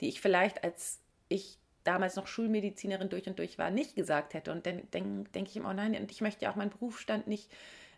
die 0.00 0.08
ich 0.08 0.20
vielleicht 0.20 0.64
als 0.64 0.98
ich 1.28 1.58
damals 1.84 2.16
noch 2.16 2.26
Schulmedizinerin 2.26 3.08
durch 3.08 3.26
und 3.26 3.38
durch 3.38 3.58
war, 3.58 3.70
nicht 3.70 3.96
gesagt 3.96 4.34
hätte. 4.34 4.52
Und 4.52 4.66
dann 4.66 4.90
denke 4.90 5.30
denk 5.30 5.48
ich 5.48 5.56
immer, 5.56 5.70
oh 5.70 5.72
nein, 5.72 5.94
und 5.94 6.10
ich 6.10 6.20
möchte 6.20 6.44
ja 6.44 6.52
auch 6.52 6.56
meinen 6.56 6.70
Berufsstand 6.70 7.26
nicht, 7.26 7.50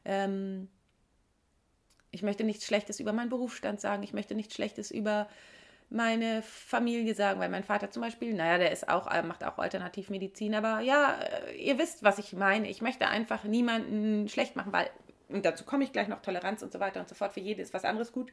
ähm, 0.04 0.68
ich 2.10 2.22
möchte 2.22 2.44
nichts 2.44 2.64
Schlechtes 2.64 3.00
über 3.00 3.12
meinen 3.12 3.28
Berufsstand 3.28 3.80
sagen, 3.80 4.02
ich 4.02 4.12
möchte 4.12 4.34
nichts 4.34 4.54
Schlechtes 4.54 4.90
über 4.90 5.28
meine 5.90 6.42
Familie 6.42 7.14
sagen, 7.14 7.40
weil 7.40 7.48
mein 7.48 7.64
Vater 7.64 7.90
zum 7.90 8.02
Beispiel, 8.02 8.34
naja, 8.34 8.58
der 8.58 8.72
ist 8.72 8.88
auch, 8.88 9.06
macht 9.22 9.44
auch 9.44 9.58
Alternativmedizin, 9.58 10.54
aber 10.54 10.80
ja, 10.80 11.20
äh, 11.20 11.56
ihr 11.56 11.78
wisst, 11.78 12.02
was 12.02 12.18
ich 12.18 12.32
meine. 12.32 12.68
Ich 12.68 12.82
möchte 12.82 13.06
einfach 13.06 13.44
niemanden 13.44 14.28
schlecht 14.28 14.56
machen, 14.56 14.72
weil, 14.72 14.90
und 15.28 15.44
dazu 15.44 15.64
komme 15.64 15.84
ich 15.84 15.92
gleich 15.92 16.08
noch, 16.08 16.22
Toleranz 16.22 16.62
und 16.62 16.72
so 16.72 16.80
weiter 16.80 17.00
und 17.00 17.08
so 17.08 17.14
fort, 17.14 17.32
für 17.32 17.40
jede 17.40 17.62
ist 17.62 17.74
was 17.74 17.84
anderes 17.84 18.12
gut. 18.12 18.32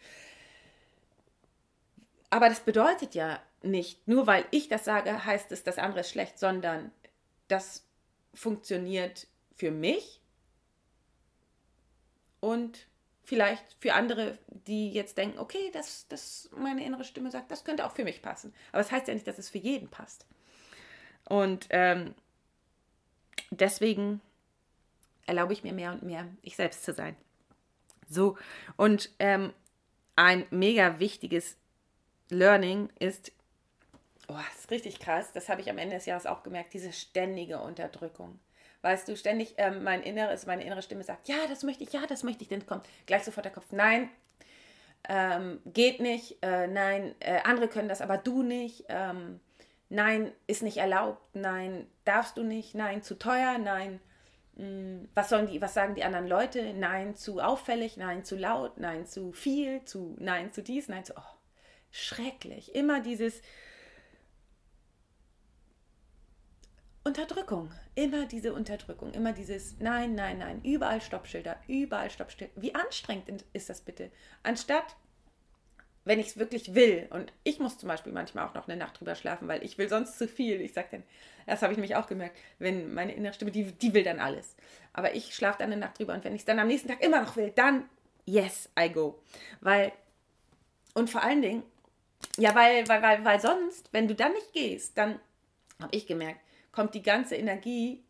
Aber 2.30 2.48
das 2.48 2.62
bedeutet 2.62 3.14
ja 3.14 3.40
nicht, 3.62 4.08
nur 4.08 4.26
weil 4.26 4.46
ich 4.52 4.70
das 4.70 4.86
sage, 4.86 5.26
heißt 5.26 5.52
es, 5.52 5.64
das 5.64 5.78
andere 5.78 6.00
ist 6.00 6.10
schlecht, 6.10 6.40
sondern 6.40 6.92
das 7.48 7.86
funktioniert 8.34 9.28
für 9.56 9.72
mich 9.72 10.22
und 12.40 12.88
vielleicht 13.24 13.76
für 13.80 13.94
andere, 13.94 14.38
die 14.48 14.92
jetzt 14.92 15.18
denken, 15.18 15.40
okay, 15.40 15.70
das, 15.74 16.08
das 16.08 16.50
meine 16.56 16.84
innere 16.84 17.04
Stimme 17.04 17.32
sagt, 17.32 17.52
das 17.52 17.64
könnte 17.64 17.86
auch 17.86 17.94
für 17.94 18.04
mich 18.04 18.22
passen. 18.22 18.54
Aber 18.72 18.82
es 18.82 18.88
das 18.88 18.94
heißt 18.94 19.08
ja 19.08 19.14
nicht, 19.14 19.28
dass 19.28 19.38
es 19.38 19.50
für 19.50 19.58
jeden 19.58 19.90
passt. 19.90 20.26
Und 21.26 21.68
ähm, 21.70 22.16
deswegen 23.52 24.22
erlaube 25.26 25.54
ich 25.54 25.64
mir 25.64 25.74
mehr 25.74 25.92
und 25.92 26.04
mehr, 26.04 26.28
ich 26.42 26.56
selbst 26.56 26.84
zu 26.84 26.94
sein. 26.94 27.16
So, 28.10 28.38
und 28.76 29.10
ähm, 29.20 29.54
ein 30.16 30.46
mega 30.50 31.00
wichtiges 31.00 31.56
Learning 32.30 32.90
ist, 33.00 33.32
oh, 34.28 34.34
das 34.34 34.62
ist 34.62 34.72
richtig 34.72 35.00
krass, 35.00 35.32
das 35.32 35.48
habe 35.48 35.62
ich 35.62 35.70
am 35.70 35.78
Ende 35.78 35.96
des 35.96 36.06
Jahres 36.06 36.26
auch 36.26 36.44
gemerkt, 36.44 36.74
diese 36.74 36.92
ständige 36.92 37.60
Unterdrückung 37.60 38.40
weißt 38.82 39.08
du, 39.08 39.16
ständig 39.16 39.56
ähm, 39.58 39.84
mein 39.84 40.04
inneres, 40.04 40.46
meine 40.46 40.64
innere 40.64 40.82
Stimme 40.82 41.04
sagt, 41.04 41.28
ja, 41.28 41.38
das 41.50 41.64
möchte 41.64 41.84
ich, 41.84 41.94
ja, 41.94 42.06
das 42.08 42.24
möchte 42.24 42.44
ich, 42.44 42.50
dann 42.50 42.66
kommt 42.66 42.88
gleich 43.06 43.24
sofort 43.24 43.46
der 43.46 43.54
Kopf, 43.54 43.72
nein, 43.72 44.10
ähm, 45.10 45.60
geht 45.66 46.00
nicht, 46.00 46.38
äh, 46.42 46.68
nein, 46.68 47.16
äh, 47.20 47.40
andere 47.44 47.68
können 47.68 47.90
das, 47.90 48.02
aber 48.02 48.18
du 48.18 48.44
nicht, 48.44 48.86
ähm, 48.90 49.40
nein, 49.90 50.32
ist 50.48 50.64
nicht 50.64 50.78
erlaubt, 50.78 51.22
nein, 51.34 51.88
darfst 52.06 52.38
du 52.38 52.44
nicht, 52.44 52.76
nein, 52.76 53.02
zu 53.02 53.18
teuer, 53.18 53.58
nein, 53.58 54.00
Mm, 54.62 55.08
was, 55.16 55.30
sollen 55.30 55.48
die, 55.48 55.62
was 55.62 55.74
sagen 55.74 55.96
die 55.96 56.04
anderen 56.04 56.28
Leute? 56.28 56.74
Nein 56.74 57.16
zu 57.16 57.40
auffällig, 57.40 57.98
nein 57.98 58.24
zu 58.24 58.36
laut, 58.36 58.78
nein 58.78 59.06
zu 59.06 59.32
viel, 59.32 59.84
zu 59.86 60.16
nein 60.20 60.52
zu 60.52 60.62
dies, 60.62 60.88
nein 60.88 61.06
zu. 61.06 61.14
Oh, 61.18 61.38
schrecklich. 61.92 62.76
Immer 62.76 63.00
dieses 63.02 63.42
Unterdrückung. 67.12 67.70
Immer 67.94 68.26
diese 68.26 68.54
Unterdrückung. 68.54 69.12
Immer 69.12 69.34
dieses 69.34 69.76
Nein, 69.80 70.16
nein, 70.16 70.38
nein. 70.38 70.62
Überall 70.64 71.02
Stoppschilder. 71.02 71.58
Überall 71.68 72.10
Stoppschilder. 72.10 72.54
Wie 72.56 72.74
anstrengend 72.74 73.44
ist 73.52 73.70
das 73.70 73.82
bitte? 73.82 74.12
Anstatt 74.44 74.96
wenn 76.06 76.20
ich 76.20 76.28
es 76.28 76.38
wirklich 76.38 76.74
will. 76.74 77.08
Und 77.10 77.34
ich 77.44 77.60
muss 77.60 77.78
zum 77.78 77.90
Beispiel 77.90 78.14
manchmal 78.14 78.48
auch 78.48 78.54
noch 78.54 78.68
eine 78.68 78.78
Nacht 78.78 79.00
drüber 79.00 79.16
schlafen, 79.16 79.50
weil 79.50 79.64
ich 79.64 79.78
will 79.78 79.90
sonst 79.90 80.18
zu 80.18 80.28
viel. 80.28 80.62
Ich 80.62 80.74
sage 80.74 80.88
dann, 80.92 81.04
das 81.46 81.62
habe 81.62 81.74
ich 81.74 81.78
nämlich 81.78 81.98
auch 81.98 82.08
gemerkt, 82.08 82.38
wenn 82.60 82.94
meine 82.94 83.14
innere 83.14 83.34
Stimme, 83.34 83.52
die, 83.52 83.66
die 83.66 83.94
will 83.94 84.04
dann 84.04 84.20
alles. 84.20 84.56
Aber 84.94 85.14
ich 85.14 85.36
schlafe 85.36 85.60
dann 85.60 85.72
eine 85.72 85.80
Nacht 85.80 86.00
drüber 86.00 86.14
und 86.14 86.24
wenn 86.24 86.34
ich 86.34 86.42
es 86.42 86.46
dann 86.46 86.60
am 86.60 86.68
nächsten 86.68 86.88
Tag 86.88 87.04
immer 87.04 87.22
noch 87.22 87.36
will, 87.36 87.52
dann 87.52 87.90
yes, 88.26 88.70
I 88.80 88.90
go. 88.90 89.22
Weil, 89.60 89.92
und 90.94 91.10
vor 91.10 91.22
allen 91.22 91.42
Dingen, 91.42 91.64
ja, 92.38 92.56
weil, 92.56 92.88
weil, 92.88 93.02
weil, 93.02 93.26
weil 93.26 93.40
sonst, 93.40 93.90
wenn 93.92 94.08
du 94.08 94.16
dann 94.16 94.34
nicht 94.34 94.54
gehst, 94.54 94.98
dann 94.98 95.20
habe 95.80 95.96
ich 95.96 96.08
gemerkt, 96.08 96.40
kommt 96.72 96.96
die 96.96 97.04
ganze 97.04 97.36
Energie 97.36 98.04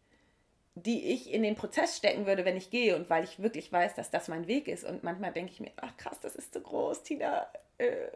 die 0.76 1.12
ich 1.12 1.32
in 1.32 1.44
den 1.44 1.56
Prozess 1.56 1.98
stecken 1.98 2.26
würde, 2.26 2.46
wenn 2.46 2.56
ich 2.56 2.70
gehe 2.70 2.96
und 2.96 3.10
weil 3.10 3.24
ich 3.24 3.42
wirklich 3.42 3.72
weiß, 3.72 3.96
dass 3.96 4.10
das 4.10 4.28
mein 4.30 4.48
Weg 4.48 4.68
ist. 4.68 4.86
Und 4.86 5.04
manchmal 5.04 5.34
denke 5.34 5.52
ich 5.52 5.60
mir, 5.60 5.72
ach 5.78 5.96
krass, 5.98 6.20
das 6.22 6.36
ist 6.36 6.54
zu 6.54 6.62
groß, 6.62 7.04
Tina, 7.04 7.46
äh, 7.78 8.08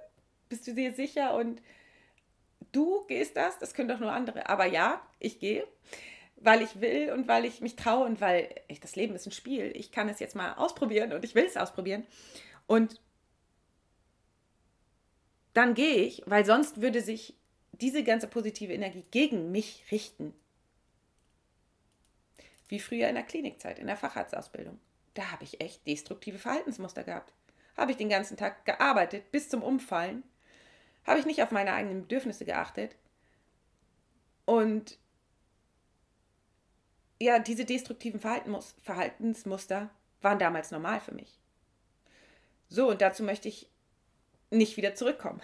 bist 0.47 0.65
du 0.67 0.73
dir 0.73 0.93
sicher? 0.93 1.35
Und 1.35 1.61
du 2.71 3.05
gehst 3.07 3.35
das, 3.35 3.59
das 3.59 3.73
können 3.73 3.89
doch 3.89 3.99
nur 3.99 4.11
andere. 4.11 4.47
Aber 4.47 4.65
ja, 4.65 5.01
ich 5.19 5.39
gehe, 5.39 5.67
weil 6.37 6.61
ich 6.61 6.79
will 6.79 7.11
und 7.11 7.27
weil 7.27 7.43
ich 7.43 7.59
mich 7.59 7.75
traue 7.75 8.05
und 8.05 8.21
weil 8.21 8.49
ich, 8.69 8.79
das 8.79 8.95
Leben 8.95 9.15
ist 9.15 9.25
ein 9.25 9.31
Spiel. 9.31 9.71
Ich 9.75 9.91
kann 9.91 10.07
es 10.07 10.19
jetzt 10.19 10.35
mal 10.35 10.53
ausprobieren 10.53 11.11
und 11.11 11.25
ich 11.25 11.35
will 11.35 11.45
es 11.45 11.57
ausprobieren. 11.57 12.05
Und 12.67 13.01
dann 15.53 15.73
gehe 15.73 15.97
ich, 15.97 16.21
weil 16.25 16.45
sonst 16.45 16.81
würde 16.81 17.01
sich 17.01 17.35
diese 17.81 18.03
ganze 18.03 18.27
positive 18.27 18.73
Energie 18.73 19.05
gegen 19.11 19.51
mich 19.51 19.85
richten 19.91 20.33
wie 22.67 22.79
früher 22.79 23.07
in 23.09 23.15
der 23.15 23.23
Klinikzeit, 23.23 23.79
in 23.79 23.87
der 23.87 23.97
Facharztausbildung. 23.97 24.79
Da 25.13 25.31
habe 25.31 25.43
ich 25.43 25.61
echt 25.61 25.85
destruktive 25.87 26.39
Verhaltensmuster 26.39 27.03
gehabt. 27.03 27.31
Habe 27.77 27.91
ich 27.91 27.97
den 27.97 28.09
ganzen 28.09 28.37
Tag 28.37 28.65
gearbeitet 28.65 29.31
bis 29.31 29.49
zum 29.49 29.61
Umfallen. 29.61 30.23
Habe 31.05 31.19
ich 31.19 31.25
nicht 31.25 31.43
auf 31.43 31.51
meine 31.51 31.73
eigenen 31.73 32.01
Bedürfnisse 32.01 32.45
geachtet. 32.45 32.95
Und 34.45 34.97
ja, 37.19 37.39
diese 37.39 37.65
destruktiven 37.65 38.19
Verhaltensmuster 38.19 39.89
waren 40.21 40.39
damals 40.39 40.71
normal 40.71 40.99
für 40.99 41.13
mich. 41.13 41.39
So, 42.67 42.89
und 42.89 43.01
dazu 43.01 43.23
möchte 43.23 43.47
ich 43.47 43.69
nicht 44.49 44.75
wieder 44.77 44.95
zurückkommen. 44.95 45.41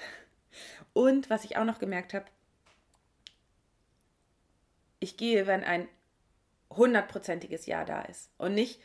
Und 0.93 1.30
was 1.30 1.45
ich 1.45 1.58
auch 1.58 1.66
noch 1.66 1.80
gemerkt 1.80 2.14
habe, 2.14 2.26
ich 4.99 5.18
gehe, 5.18 5.47
wenn 5.47 5.64
ein 5.64 5.88
hundertprozentiges 6.70 7.66
Ja 7.66 7.86
da 7.86 8.02
ist. 8.02 8.30
Und 8.38 8.54
nicht, 8.54 8.80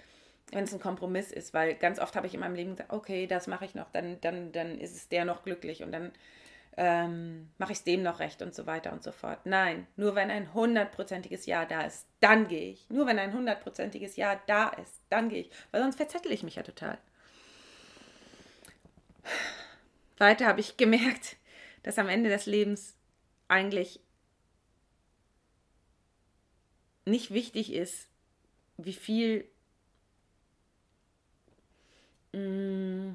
wenn 0.52 0.64
es 0.64 0.72
ein 0.72 0.80
Kompromiss 0.80 1.30
ist, 1.32 1.54
weil 1.54 1.74
ganz 1.74 1.98
oft 1.98 2.16
habe 2.16 2.26
ich 2.26 2.34
in 2.34 2.40
meinem 2.40 2.54
Leben 2.54 2.70
gesagt, 2.70 2.92
okay, 2.92 3.26
das 3.26 3.46
mache 3.46 3.64
ich 3.64 3.74
noch, 3.74 3.90
dann, 3.90 4.20
dann, 4.20 4.52
dann 4.52 4.78
ist 4.78 4.96
es 4.96 5.08
der 5.08 5.24
noch 5.24 5.42
glücklich 5.42 5.82
und 5.82 5.92
dann 5.92 6.12
ähm, 6.76 7.48
mache 7.58 7.72
ich 7.72 7.78
es 7.78 7.84
dem 7.84 8.02
noch 8.02 8.20
recht 8.20 8.42
und 8.42 8.54
so 8.54 8.66
weiter 8.66 8.92
und 8.92 9.02
so 9.02 9.12
fort. 9.12 9.40
Nein, 9.44 9.86
nur 9.96 10.14
wenn 10.14 10.30
ein 10.30 10.52
hundertprozentiges 10.52 11.46
Ja 11.46 11.64
da 11.64 11.82
ist, 11.82 12.06
dann 12.20 12.48
gehe 12.48 12.70
ich. 12.72 12.88
Nur 12.90 13.06
wenn 13.06 13.18
ein 13.18 13.32
hundertprozentiges 13.32 14.16
Ja 14.16 14.40
da 14.46 14.68
ist, 14.68 15.00
dann 15.08 15.28
gehe 15.28 15.42
ich. 15.42 15.50
Weil 15.70 15.82
sonst 15.82 15.96
verzettel 15.96 16.32
ich 16.32 16.42
mich 16.42 16.56
ja 16.56 16.62
total. 16.62 16.98
Weiter 20.18 20.46
habe 20.46 20.60
ich 20.60 20.76
gemerkt, 20.76 21.36
dass 21.86 22.00
am 22.00 22.08
Ende 22.08 22.28
des 22.28 22.46
Lebens 22.46 22.96
eigentlich 23.46 24.00
nicht 27.04 27.30
wichtig 27.30 27.72
ist, 27.72 28.08
wie 28.76 28.92
viel 28.92 29.48
mm, 32.32 33.12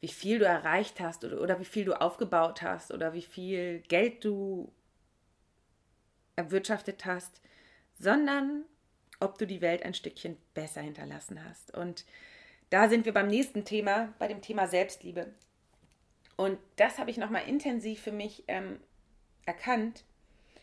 wie 0.00 0.08
viel 0.08 0.38
du 0.38 0.46
erreicht 0.46 0.98
hast 0.98 1.22
oder, 1.22 1.38
oder 1.42 1.60
wie 1.60 1.66
viel 1.66 1.84
du 1.84 2.00
aufgebaut 2.00 2.62
hast 2.62 2.90
oder 2.90 3.12
wie 3.12 3.20
viel 3.20 3.80
Geld 3.80 4.24
du 4.24 4.72
erwirtschaftet 6.36 7.04
hast, 7.04 7.42
sondern 7.98 8.64
ob 9.20 9.36
du 9.36 9.46
die 9.46 9.60
Welt 9.60 9.82
ein 9.82 9.92
Stückchen 9.92 10.38
besser 10.54 10.80
hinterlassen 10.80 11.44
hast. 11.44 11.74
Und 11.76 12.06
da 12.72 12.88
sind 12.88 13.04
wir 13.04 13.12
beim 13.12 13.28
nächsten 13.28 13.66
Thema, 13.66 14.14
bei 14.18 14.28
dem 14.28 14.40
Thema 14.40 14.66
Selbstliebe. 14.66 15.34
Und 16.36 16.58
das 16.76 16.98
habe 16.98 17.10
ich 17.10 17.18
nochmal 17.18 17.46
intensiv 17.46 18.00
für 18.00 18.12
mich 18.12 18.44
ähm, 18.48 18.80
erkannt, 19.44 20.04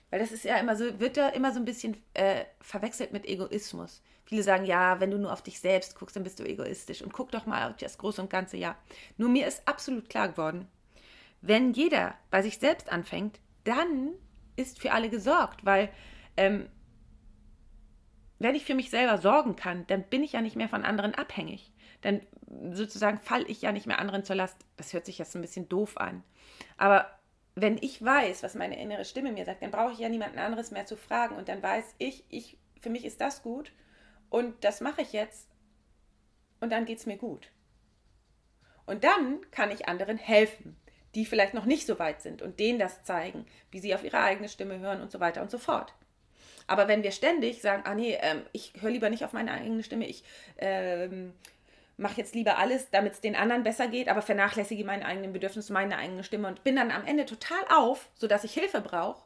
weil 0.10 0.20
das 0.20 0.32
ist 0.32 0.44
ja 0.44 0.58
immer 0.58 0.76
so, 0.76 1.00
wird 1.00 1.18
ja 1.18 1.30
immer 1.30 1.54
so 1.54 1.60
ein 1.60 1.66
bisschen 1.66 1.98
äh, 2.16 2.46
verwechselt 2.62 3.14
mit 3.14 3.28
Egoismus. 3.28 4.02
Viele 4.26 4.42
sagen, 4.42 4.66
ja, 4.66 5.00
wenn 5.00 5.12
du 5.12 5.20
nur 5.20 5.32
auf 5.32 5.44
dich 5.44 5.60
selbst 5.60 5.96
guckst, 5.96 6.16
dann 6.16 6.24
bist 6.24 6.40
du 6.40 6.46
egoistisch. 6.46 7.04
Und 7.04 7.14
guck 7.14 7.32
doch 7.32 7.46
mal 7.46 7.70
auf 7.70 7.78
das 7.78 8.00
Große 8.00 8.22
und 8.24 8.32
Ganze, 8.32 8.58
ja. 8.58 8.76
Nur 9.18 9.30
mir 9.30 9.46
ist 9.46 9.68
absolut 9.68 10.10
klar 10.10 10.30
geworden, 10.30 10.68
wenn 11.42 11.74
jeder 11.74 12.16
bei 12.32 12.42
sich 12.42 12.58
selbst 12.58 12.92
anfängt, 12.92 13.40
dann 13.66 14.14
ist 14.56 14.82
für 14.82 14.94
alle 14.94 15.10
gesorgt, 15.10 15.64
weil 15.64 15.90
ähm, 16.38 16.70
wenn 18.40 18.56
ich 18.56 18.66
für 18.66 18.74
mich 18.74 18.90
selber 18.90 19.20
sorgen 19.20 19.56
kann, 19.56 19.86
dann 19.88 20.02
bin 20.04 20.24
ich 20.24 20.34
ja 20.34 20.42
nicht 20.42 20.56
mehr 20.56 20.70
von 20.70 20.84
anderen 20.84 21.14
abhängig 21.14 21.72
dann 22.02 22.22
sozusagen 22.72 23.20
falle 23.20 23.46
ich 23.48 23.62
ja 23.62 23.72
nicht 23.72 23.88
mehr 23.88 24.00
anderen 24.00 24.24
zur 24.24 24.36
Last. 24.36 24.58
Das 24.78 24.94
hört 24.94 25.06
sich 25.06 25.18
jetzt 25.18 25.36
ein 25.36 25.42
bisschen 25.42 25.70
doof 25.70 25.98
an. 25.98 26.24
Aber 26.78 27.08
wenn 27.56 27.78
ich 27.78 28.04
weiß, 28.04 28.44
was 28.44 28.56
meine 28.56 28.80
innere 28.82 29.06
Stimme 29.06 29.32
mir 29.32 29.46
sagt, 29.46 29.62
dann 29.62 29.72
brauche 29.72 29.94
ich 29.94 30.00
ja 30.00 30.10
niemanden 30.10 30.40
anderes 30.40 30.72
mehr 30.72 30.86
zu 30.86 30.98
fragen 30.98 31.36
und 31.36 31.50
dann 31.50 31.62
weiß 31.62 31.96
ich, 31.98 32.24
ich 32.30 32.58
für 32.80 32.90
mich 32.90 33.06
ist 33.06 33.20
das 33.20 33.44
gut 33.44 33.72
und 34.30 34.64
das 34.64 34.82
mache 34.82 35.02
ich 35.02 35.12
jetzt 35.12 35.50
und 36.62 36.72
dann 36.72 36.86
geht 36.86 37.00
es 37.00 37.06
mir 37.06 37.18
gut. 37.18 37.50
Und 38.86 39.04
dann 39.04 39.40
kann 39.52 39.72
ich 39.72 39.88
anderen 39.88 40.18
helfen, 40.18 40.76
die 41.16 41.26
vielleicht 41.26 41.54
noch 41.54 41.66
nicht 41.66 41.86
so 41.86 42.00
weit 42.00 42.22
sind 42.22 42.42
und 42.42 42.60
denen 42.60 42.80
das 42.80 43.04
zeigen, 43.04 43.46
wie 43.72 43.80
sie 43.80 43.94
auf 43.94 44.04
ihre 44.04 44.20
eigene 44.20 44.50
Stimme 44.50 44.80
hören 44.80 45.02
und 45.02 45.12
so 45.12 45.20
weiter 45.20 45.42
und 45.42 45.52
so 45.52 45.58
fort. 45.58 45.94
Aber 46.68 46.88
wenn 46.88 47.04
wir 47.04 47.12
ständig 47.12 47.62
sagen, 47.62 47.84
ah 47.86 47.96
nee, 47.96 48.18
ähm, 48.22 48.44
ich 48.52 48.74
höre 48.80 48.92
lieber 48.92 49.10
nicht 49.10 49.26
auf 49.26 49.34
meine 49.34 49.52
eigene 49.52 49.84
Stimme, 49.84 50.08
ich 50.08 50.24
ähm, 50.58 51.34
mache 52.00 52.18
jetzt 52.18 52.34
lieber 52.34 52.58
alles, 52.58 52.90
damit 52.92 53.14
es 53.14 53.22
den 53.22 53.36
anderen 53.36 53.64
besser 53.64 53.88
geht, 53.88 54.08
aber 54.08 54.22
vernachlässige 54.22 54.86
meine 54.86 55.06
eigenen 55.06 55.34
Bedürfnisse, 55.34 55.74
meine 55.74 55.98
eigene 55.98 56.24
Stimme 56.24 56.48
und 56.48 56.64
bin 56.64 56.76
dann 56.76 56.92
am 56.92 57.06
Ende 57.06 57.26
total 57.26 57.60
auf, 57.70 58.10
sodass 58.16 58.44
ich 58.44 58.54
Hilfe 58.54 58.82
brauche, 58.82 59.24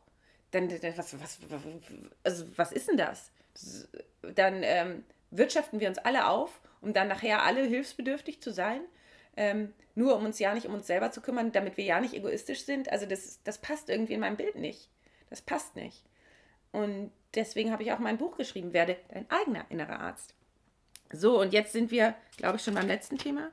dann 0.52 0.70
was, 0.72 1.16
was, 1.20 1.40
also 2.24 2.46
was 2.58 2.72
ist 2.72 2.88
denn 2.88 2.98
das? 2.98 3.32
Dann 4.22 4.62
ähm, 4.64 5.04
wirtschaften 5.32 5.80
wir 5.80 5.88
uns 5.88 6.00
alle 6.00 6.28
auf, 6.28 6.62
um 6.82 6.94
dann 6.94 7.08
nachher 7.08 7.44
alle 7.44 7.64
hilfsbedürftig 7.64 8.42
zu 8.42 8.52
sein, 8.52 8.82
ähm, 9.36 9.74
nur 9.96 10.16
um 10.16 10.26
uns 10.26 10.40
ja 10.40 10.54
nicht 10.54 10.68
um 10.68 10.74
uns 10.74 10.88
selber 10.88 11.12
zu 11.12 11.22
kümmern, 11.22 11.52
damit 11.52 11.78
wir 11.78 11.84
ja 11.84 12.00
nicht 12.00 12.14
egoistisch 12.14 12.66
sind. 12.66 12.92
Also 12.92 13.06
das, 13.06 13.42
das 13.44 13.60
passt 13.60 13.90
irgendwie 13.90 14.14
in 14.14 14.20
meinem 14.20 14.38
Bild 14.38 14.56
nicht. 14.56 14.90
Das 15.30 15.42
passt 15.42 15.76
nicht. 15.76 16.04
Und 16.72 17.12
deswegen 17.36 17.72
habe 17.72 17.84
ich 17.84 17.92
auch 17.92 18.00
mein 18.00 18.18
Buch 18.18 18.38
geschrieben, 18.38 18.74
werde 18.74 18.98
dein 19.10 19.30
eigener 19.30 19.66
innerer 19.70 20.00
Arzt. 20.00 20.36
So, 21.14 21.40
und 21.40 21.54
jetzt 21.54 21.74
sind 21.74 21.92
wir, 21.92 22.16
glaube 22.38 22.58
ich, 22.58 22.64
schon 22.64 22.74
beim 22.74 22.88
letzten 22.88 23.20
Thema. 23.20 23.52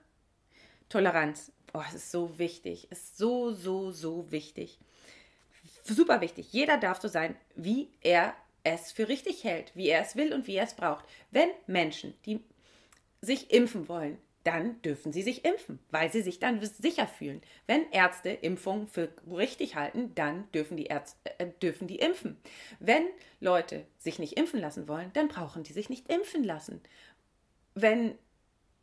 Toleranz. 0.88 1.52
Oh, 1.74 1.82
es 1.86 1.94
ist 1.94 2.10
so 2.10 2.38
wichtig. 2.38 2.88
Es 2.90 3.00
ist 3.00 3.18
so, 3.18 3.52
so, 3.52 3.90
so 3.90 4.32
wichtig. 4.32 4.78
Super 5.84 6.22
wichtig. 6.22 6.52
Jeder 6.52 6.78
darf 6.78 7.00
so 7.00 7.08
sein, 7.08 7.36
wie 7.54 7.90
er 8.00 8.34
es 8.64 8.92
für 8.92 9.08
richtig 9.08 9.44
hält, 9.44 9.72
wie 9.74 9.88
er 9.88 10.00
es 10.00 10.16
will 10.16 10.32
und 10.32 10.46
wie 10.46 10.56
er 10.56 10.64
es 10.64 10.74
braucht. 10.74 11.04
Wenn 11.30 11.50
Menschen, 11.66 12.14
die 12.24 12.40
sich 13.20 13.52
impfen 13.52 13.88
wollen, 13.88 14.18
dann 14.44 14.80
dürfen 14.80 15.12
sie 15.12 15.22
sich 15.22 15.44
impfen, 15.44 15.78
weil 15.90 16.10
sie 16.10 16.22
sich 16.22 16.38
dann 16.38 16.64
sicher 16.64 17.06
fühlen. 17.06 17.42
Wenn 17.66 17.90
Ärzte 17.92 18.30
Impfungen 18.30 18.86
für 18.88 19.10
richtig 19.30 19.76
halten, 19.76 20.14
dann 20.14 20.50
dürfen 20.52 20.78
die, 20.78 20.86
Ärzte, 20.86 21.18
äh, 21.38 21.48
dürfen 21.60 21.86
die 21.86 21.98
impfen. 21.98 22.38
Wenn 22.78 23.06
Leute 23.40 23.84
sich 23.98 24.18
nicht 24.18 24.38
impfen 24.38 24.60
lassen 24.60 24.88
wollen, 24.88 25.12
dann 25.12 25.28
brauchen 25.28 25.62
die 25.62 25.74
sich 25.74 25.90
nicht 25.90 26.10
impfen 26.10 26.42
lassen 26.42 26.80
wenn 27.74 28.18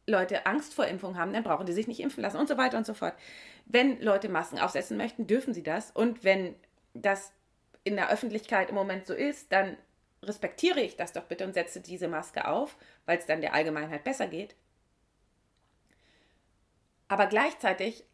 Leute 0.06 0.46
Angst 0.46 0.74
vor 0.74 0.86
Impfung 0.86 1.18
haben, 1.18 1.34
dann 1.34 1.44
brauchen 1.44 1.66
die 1.66 1.74
sich 1.74 1.88
nicht 1.88 2.00
impfen 2.00 2.24
lassen 2.24 2.38
und 2.38 2.48
so 2.48 2.58
weiter 2.58 2.78
und 2.78 2.86
so 2.86 2.94
fort. 2.94 3.14
Wenn 3.66 4.02
Leute 4.02 4.30
Masken 4.30 4.60
aufsetzen 4.60 4.98
möchten, 4.98 5.28
dürfen 5.28 5.54
sie 5.54 5.64
das. 5.64 5.92
Und 5.92 6.24
wenn 6.24 6.56
das 6.94 7.34
in 7.84 7.98
der 7.98 8.10
Öffentlichkeit 8.10 8.70
im 8.70 8.76
Moment 8.76 9.06
so 9.06 9.14
ist, 9.14 9.52
dann 9.52 9.78
respektiere 10.24 10.82
ich 10.82 10.96
das 10.96 11.14
doch 11.14 11.24
bitte 11.24 11.46
und 11.46 11.54
setze 11.54 11.82
diese 11.82 12.08
Maske 12.08 12.48
auf, 12.48 12.78
weil 13.06 13.18
es 13.18 13.26
dann 13.26 13.42
der 13.42 13.54
Allgemeinheit 13.54 14.04
besser 14.04 14.28
geht. 14.28 14.56
Aber 17.08 17.28
gleichzeitig 17.28 18.06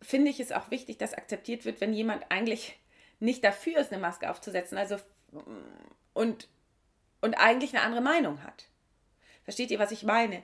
finde 0.00 0.30
ich 0.30 0.40
es 0.40 0.52
auch 0.52 0.70
wichtig, 0.70 0.98
dass 0.98 1.14
akzeptiert 1.14 1.64
wird, 1.64 1.80
wenn 1.80 1.92
jemand 1.92 2.30
eigentlich 2.30 2.78
nicht 3.20 3.44
dafür 3.44 3.78
ist, 3.78 3.92
eine 3.92 4.00
Maske 4.00 4.30
aufzusetzen, 4.30 4.78
also 4.78 4.96
und, 6.12 6.48
und 7.20 7.34
eigentlich 7.34 7.74
eine 7.74 7.84
andere 7.84 8.00
Meinung 8.00 8.42
hat. 8.42 8.68
Versteht 9.44 9.70
ihr, 9.70 9.78
was 9.78 9.92
ich 9.92 10.04
meine? 10.04 10.42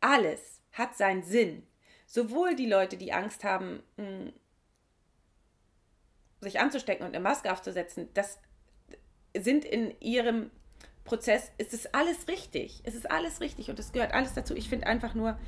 Alles 0.00 0.60
hat 0.72 0.96
seinen 0.96 1.22
Sinn. 1.22 1.66
Sowohl 2.06 2.54
die 2.54 2.66
Leute, 2.66 2.96
die 2.96 3.12
Angst 3.12 3.44
haben, 3.44 3.82
hm, 3.96 4.32
sich 6.40 6.60
anzustecken 6.60 7.06
und 7.06 7.14
eine 7.14 7.22
Maske 7.22 7.52
aufzusetzen, 7.52 8.08
das 8.14 8.38
sind 9.36 9.64
in 9.64 9.98
ihrem 10.00 10.50
Prozess, 11.04 11.50
ist 11.58 11.72
es 11.72 11.86
alles 11.94 12.28
richtig. 12.28 12.82
Es 12.84 12.94
ist 12.94 13.10
alles 13.10 13.40
richtig 13.40 13.70
und 13.70 13.78
es 13.78 13.92
gehört 13.92 14.12
alles 14.12 14.34
dazu. 14.34 14.54
Ich 14.54 14.68
finde 14.68 14.86
einfach 14.86 15.14
nur, 15.14 15.38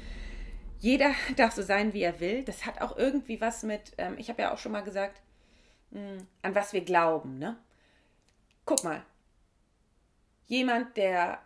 jeder 0.79 1.13
darf 1.37 1.55
so 1.55 1.63
sein, 1.63 1.93
wie 1.93 2.03
er 2.03 2.21
will. 2.21 2.45
Das 2.45 2.67
hat 2.67 2.81
auch 2.81 2.97
irgendwie 2.97 3.41
was 3.41 3.63
mit, 3.63 3.93
ähm, 3.99 4.17
ich 4.19 4.29
habe 4.29 4.43
ja 4.43 4.53
auch 4.53 4.59
schon 4.59 4.73
mal 4.73 4.83
gesagt, 4.83 5.21
hm, 5.93 6.27
an 6.43 6.55
was 6.55 6.73
wir 6.73 6.83
glauben. 6.83 7.39
Ne? 7.39 7.57
Guck 8.65 8.85
mal, 8.85 9.05
jemand, 10.47 10.97
der 10.97 11.41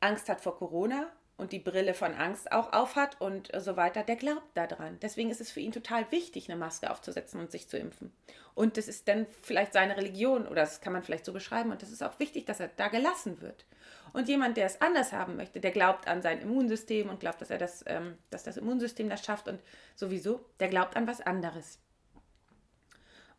Angst 0.00 0.28
hat 0.28 0.40
vor 0.40 0.56
Corona 0.56 1.10
und 1.38 1.52
die 1.52 1.60
Brille 1.60 1.94
von 1.94 2.14
Angst 2.14 2.50
auch 2.50 2.72
aufhat 2.72 3.20
und 3.20 3.50
so 3.56 3.76
weiter, 3.76 4.02
der 4.02 4.16
glaubt 4.16 4.56
daran. 4.56 4.98
Deswegen 5.00 5.30
ist 5.30 5.40
es 5.40 5.52
für 5.52 5.60
ihn 5.60 5.72
total 5.72 6.10
wichtig, 6.10 6.50
eine 6.50 6.58
Maske 6.58 6.90
aufzusetzen 6.90 7.40
und 7.40 7.52
sich 7.52 7.68
zu 7.68 7.78
impfen. 7.78 8.12
Und 8.54 8.76
das 8.76 8.88
ist 8.88 9.06
dann 9.06 9.26
vielleicht 9.42 9.72
seine 9.72 9.96
Religion 9.96 10.48
oder 10.48 10.62
das 10.62 10.80
kann 10.80 10.92
man 10.92 11.04
vielleicht 11.04 11.24
so 11.24 11.32
beschreiben 11.32 11.70
und 11.70 11.80
das 11.80 11.92
ist 11.92 12.02
auch 12.02 12.18
wichtig, 12.18 12.44
dass 12.44 12.58
er 12.58 12.68
da 12.76 12.88
gelassen 12.88 13.40
wird. 13.40 13.66
Und 14.12 14.28
jemand, 14.28 14.56
der 14.56 14.66
es 14.66 14.80
anders 14.80 15.12
haben 15.12 15.36
möchte, 15.36 15.60
der 15.60 15.70
glaubt 15.70 16.08
an 16.08 16.22
sein 16.22 16.40
Immunsystem 16.40 17.08
und 17.08 17.20
glaubt, 17.20 17.40
dass 17.40 17.50
er 17.50 17.58
das, 17.58 17.84
ähm, 17.86 18.18
dass 18.30 18.42
das 18.42 18.56
Immunsystem 18.56 19.08
das 19.08 19.24
schafft 19.24 19.46
und 19.46 19.60
sowieso, 19.94 20.44
der 20.58 20.68
glaubt 20.68 20.96
an 20.96 21.06
was 21.06 21.20
anderes. 21.20 21.78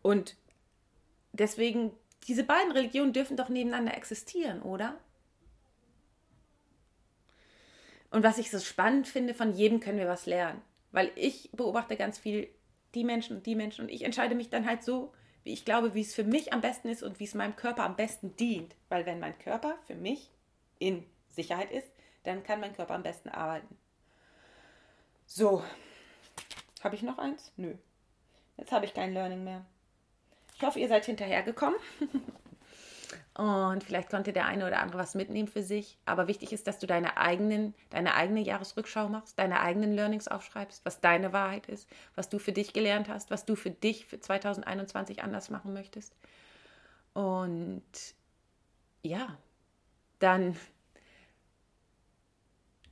Und 0.01 0.37
deswegen, 1.33 1.91
diese 2.29 2.45
beiden 2.45 2.71
Religionen 2.71 3.11
dürfen 3.11 3.35
doch 3.35 3.49
nebeneinander 3.49 3.97
existieren, 3.97 4.61
oder? 4.61 4.97
Und 8.11 8.23
was 8.23 8.37
ich 8.37 8.49
so 8.49 8.59
spannend 8.59 9.07
finde, 9.07 9.33
von 9.33 9.53
jedem 9.53 9.79
können 9.79 9.99
wir 9.99 10.07
was 10.07 10.25
lernen. 10.25 10.61
Weil 10.91 11.11
ich 11.15 11.49
beobachte 11.51 11.95
ganz 11.95 12.17
viel 12.17 12.49
die 12.95 13.03
Menschen 13.03 13.37
und 13.37 13.45
die 13.45 13.55
Menschen 13.55 13.85
und 13.85 13.89
ich 13.89 14.03
entscheide 14.03 14.33
mich 14.33 14.49
dann 14.49 14.65
halt 14.65 14.83
so, 14.83 15.13
wie 15.43 15.53
ich 15.53 15.65
glaube, 15.65 15.93
wie 15.93 16.01
es 16.01 16.15
für 16.15 16.23
mich 16.23 16.53
am 16.53 16.61
besten 16.61 16.89
ist 16.89 17.03
und 17.03 17.19
wie 17.19 17.25
es 17.25 17.35
meinem 17.35 17.55
Körper 17.55 17.83
am 17.83 17.95
besten 17.95 18.35
dient. 18.35 18.75
Weil 18.89 19.05
wenn 19.05 19.19
mein 19.19 19.37
Körper 19.37 19.77
für 19.85 19.95
mich 19.95 20.31
in 20.79 21.05
Sicherheit 21.29 21.71
ist, 21.71 21.89
dann 22.23 22.43
kann 22.43 22.59
mein 22.59 22.75
Körper 22.75 22.95
am 22.95 23.03
besten 23.03 23.29
arbeiten. 23.29 23.77
So, 25.25 25.63
habe 26.81 26.95
ich 26.95 27.03
noch 27.03 27.19
eins? 27.19 27.51
Nö. 27.55 27.75
Jetzt 28.57 28.71
habe 28.71 28.85
ich 28.85 28.93
kein 28.93 29.13
Learning 29.13 29.43
mehr. 29.43 29.65
Ich 30.55 30.63
hoffe, 30.63 30.79
ihr 30.79 30.89
seid 30.89 31.05
hinterhergekommen. 31.05 31.79
Und 33.39 33.85
vielleicht 33.85 34.09
konnte 34.09 34.33
der 34.33 34.47
eine 34.47 34.67
oder 34.67 34.81
andere 34.81 34.97
was 34.97 35.15
mitnehmen 35.15 35.47
für 35.47 35.63
sich. 35.63 35.97
Aber 36.05 36.27
wichtig 36.27 36.51
ist, 36.51 36.67
dass 36.67 36.77
du 36.77 36.87
deine, 36.87 37.15
eigenen, 37.15 37.73
deine 37.89 38.15
eigene 38.15 38.41
Jahresrückschau 38.41 39.07
machst, 39.07 39.39
deine 39.39 39.61
eigenen 39.61 39.93
Learnings 39.93 40.27
aufschreibst, 40.27 40.83
was 40.83 40.99
deine 40.99 41.31
Wahrheit 41.31 41.67
ist, 41.67 41.89
was 42.15 42.27
du 42.27 42.37
für 42.37 42.51
dich 42.51 42.73
gelernt 42.73 43.07
hast, 43.07 43.31
was 43.31 43.45
du 43.45 43.55
für 43.55 43.69
dich 43.69 44.07
für 44.07 44.19
2021 44.19 45.23
anders 45.23 45.49
machen 45.49 45.71
möchtest. 45.71 46.13
Und 47.13 47.81
ja, 49.03 49.37
dann 50.19 50.57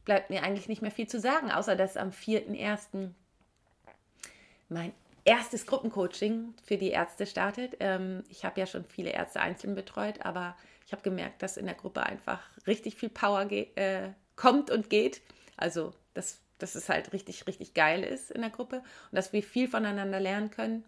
bleibt 0.06 0.30
mir 0.30 0.44
eigentlich 0.44 0.70
nicht 0.70 0.82
mehr 0.82 0.92
viel 0.92 1.10
zu 1.10 1.20
sagen, 1.20 1.52
außer 1.52 1.76
dass 1.76 1.98
am 1.98 2.12
4.1. 2.12 3.10
mein 4.70 4.94
erstes 5.28 5.66
Gruppencoaching 5.66 6.54
für 6.64 6.78
die 6.78 6.90
Ärzte 6.90 7.26
startet. 7.26 7.76
Ähm, 7.82 8.24
ich 8.30 8.46
habe 8.46 8.60
ja 8.60 8.66
schon 8.66 8.86
viele 8.86 9.12
Ärzte 9.12 9.42
einzeln 9.42 9.76
betreut, 9.76 10.26
aber 10.26 10.56
ich 10.86 10.94
habe 10.94 11.02
gemerkt, 11.02 11.44
dass 11.44 11.58
in 11.58 11.66
der 11.66 11.76
Gruppe 11.76 12.04
einfach 12.04 12.40
richtig 12.66 12.96
viel 12.96 13.10
Power 13.10 13.52
äh, 13.52 14.14
kommt 14.38 14.72
und 14.72 14.90
geht. 14.90 15.22
Also, 15.58 15.94
dass, 16.14 16.40
dass 16.60 16.76
es 16.76 16.88
halt 16.88 17.12
richtig, 17.12 17.46
richtig 17.46 17.74
geil 17.74 18.04
ist 18.04 18.32
in 18.32 18.40
der 18.42 18.50
Gruppe 18.50 18.78
und 18.78 19.16
dass 19.16 19.34
wir 19.34 19.44
viel 19.44 19.68
voneinander 19.68 20.22
lernen 20.22 20.50
können 20.50 20.86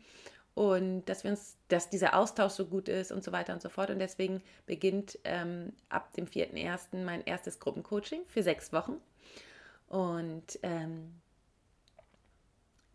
und 0.56 1.06
dass 1.06 1.26
wir 1.26 1.32
uns, 1.32 1.58
dass 1.68 1.90
dieser 1.90 2.16
Austausch 2.16 2.54
so 2.54 2.66
gut 2.66 2.88
ist 2.88 3.12
und 3.12 3.26
so 3.26 3.34
weiter 3.34 3.52
und 3.52 3.62
so 3.62 3.68
fort. 3.68 3.90
Und 3.90 4.00
deswegen 4.00 4.42
beginnt 4.66 5.20
ähm, 5.26 5.74
ab 5.90 6.14
dem 6.14 6.28
4.1. 6.28 7.04
mein 7.04 7.26
erstes 7.26 7.60
Gruppencoaching 7.60 8.22
für 8.28 8.42
sechs 8.42 8.72
Wochen. 8.72 9.02
Und 9.90 10.60
ähm, 10.64 11.20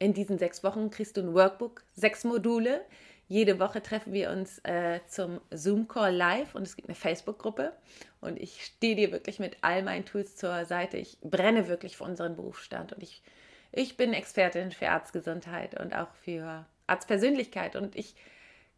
in 0.04 0.12
diesen 0.12 0.38
sechs 0.38 0.62
Wochen 0.62 0.90
kriegst 0.90 1.16
du 1.16 1.22
ein 1.22 1.32
Workbook, 1.32 1.82
sechs 1.94 2.24
Module. 2.24 2.84
Jede 3.26 3.58
Woche 3.58 3.82
treffen 3.82 4.12
wir 4.12 4.30
uns 4.30 4.58
äh, 4.58 5.00
zum 5.06 5.40
Zoom-Call 5.50 6.14
live 6.14 6.54
und 6.54 6.62
es 6.64 6.76
gibt 6.76 6.90
eine 6.90 6.94
Facebook-Gruppe. 6.94 7.72
Und 8.20 8.38
ich 8.38 8.66
stehe 8.66 8.96
dir 8.96 9.12
wirklich 9.12 9.38
mit 9.38 9.56
all 9.62 9.82
meinen 9.82 10.04
Tools 10.04 10.36
zur 10.36 10.66
Seite. 10.66 10.98
Ich 10.98 11.16
brenne 11.22 11.68
wirklich 11.68 11.96
für 11.96 12.04
unseren 12.04 12.36
Berufsstand 12.36 12.92
und 12.92 13.02
ich, 13.02 13.22
ich 13.72 13.96
bin 13.96 14.12
Expertin 14.12 14.72
für 14.72 14.90
Arztgesundheit 14.90 15.80
und 15.80 15.94
auch 15.94 16.12
für 16.22 16.66
Arztpersönlichkeit. 16.86 17.74
Und 17.74 17.96
ich 17.96 18.14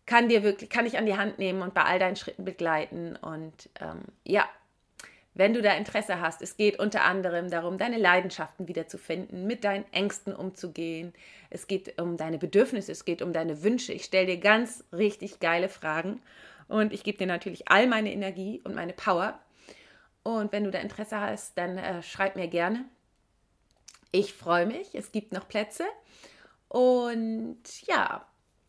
kann 0.07 0.29
dir 0.29 0.45
wirklich, 0.45 0.71
kann 0.71 0.87
ich 0.87 0.97
an 0.97 1.07
die 1.07 1.17
Hand 1.17 1.41
nehmen 1.41 1.61
und 1.61 1.75
bei 1.75 1.83
all 1.83 1.99
deinen 1.99 2.15
Schritten 2.15 2.45
begleiten. 2.45 3.17
Und 3.17 3.69
ähm, 3.81 4.03
ja, 4.23 4.49
wenn 5.37 5.53
du 5.53 5.61
da 5.61 5.75
Interesse 5.75 6.21
hast. 6.21 6.41
Es 6.41 6.57
geht 6.57 6.79
unter 6.79 7.05
anderem 7.05 7.51
darum, 7.51 7.77
deine 7.77 7.99
Leidenschaften 7.99 8.69
wiederzufinden, 8.69 9.47
mit 9.47 9.65
deinen 9.65 9.85
Ängsten 9.93 10.35
umzugehen. 10.35 11.13
Es 11.51 11.67
geht 11.67 12.01
um 12.01 12.17
deine 12.17 12.39
Bedürfnisse, 12.39 12.93
es 12.93 13.05
geht 13.05 13.21
um 13.21 13.35
deine 13.35 13.63
Wünsche. 13.63 13.93
Ich 13.93 14.05
stelle 14.05 14.27
dir 14.27 14.39
ganz 14.39 14.83
richtig 14.93 15.39
geile 15.39 15.69
Fragen 15.69 16.23
und 16.69 16.93
ich 16.95 17.05
gebe 17.05 17.19
dir 17.19 17.27
natürlich 17.27 17.69
all 17.69 17.87
meine 17.87 18.13
Energie 18.13 18.63
und 18.65 18.75
meine 18.75 18.95
Power. 18.95 19.39
Und 20.23 20.53
wenn 20.53 20.65
du 20.65 20.71
da 20.71 20.79
Interesse 20.79 21.21
hast, 21.21 21.57
dann 21.59 21.77
äh, 21.77 22.03
schreib 22.03 22.35
mir 22.35 22.49
gerne. 22.49 22.87
Ich 24.13 24.33
freue 24.33 24.65
mich. 24.65 24.95
Es 24.95 25.13
gibt 25.13 25.33
noch 25.33 25.47
Plätze. 25.47 25.85
Und 26.69 27.59
ja, 27.87 28.27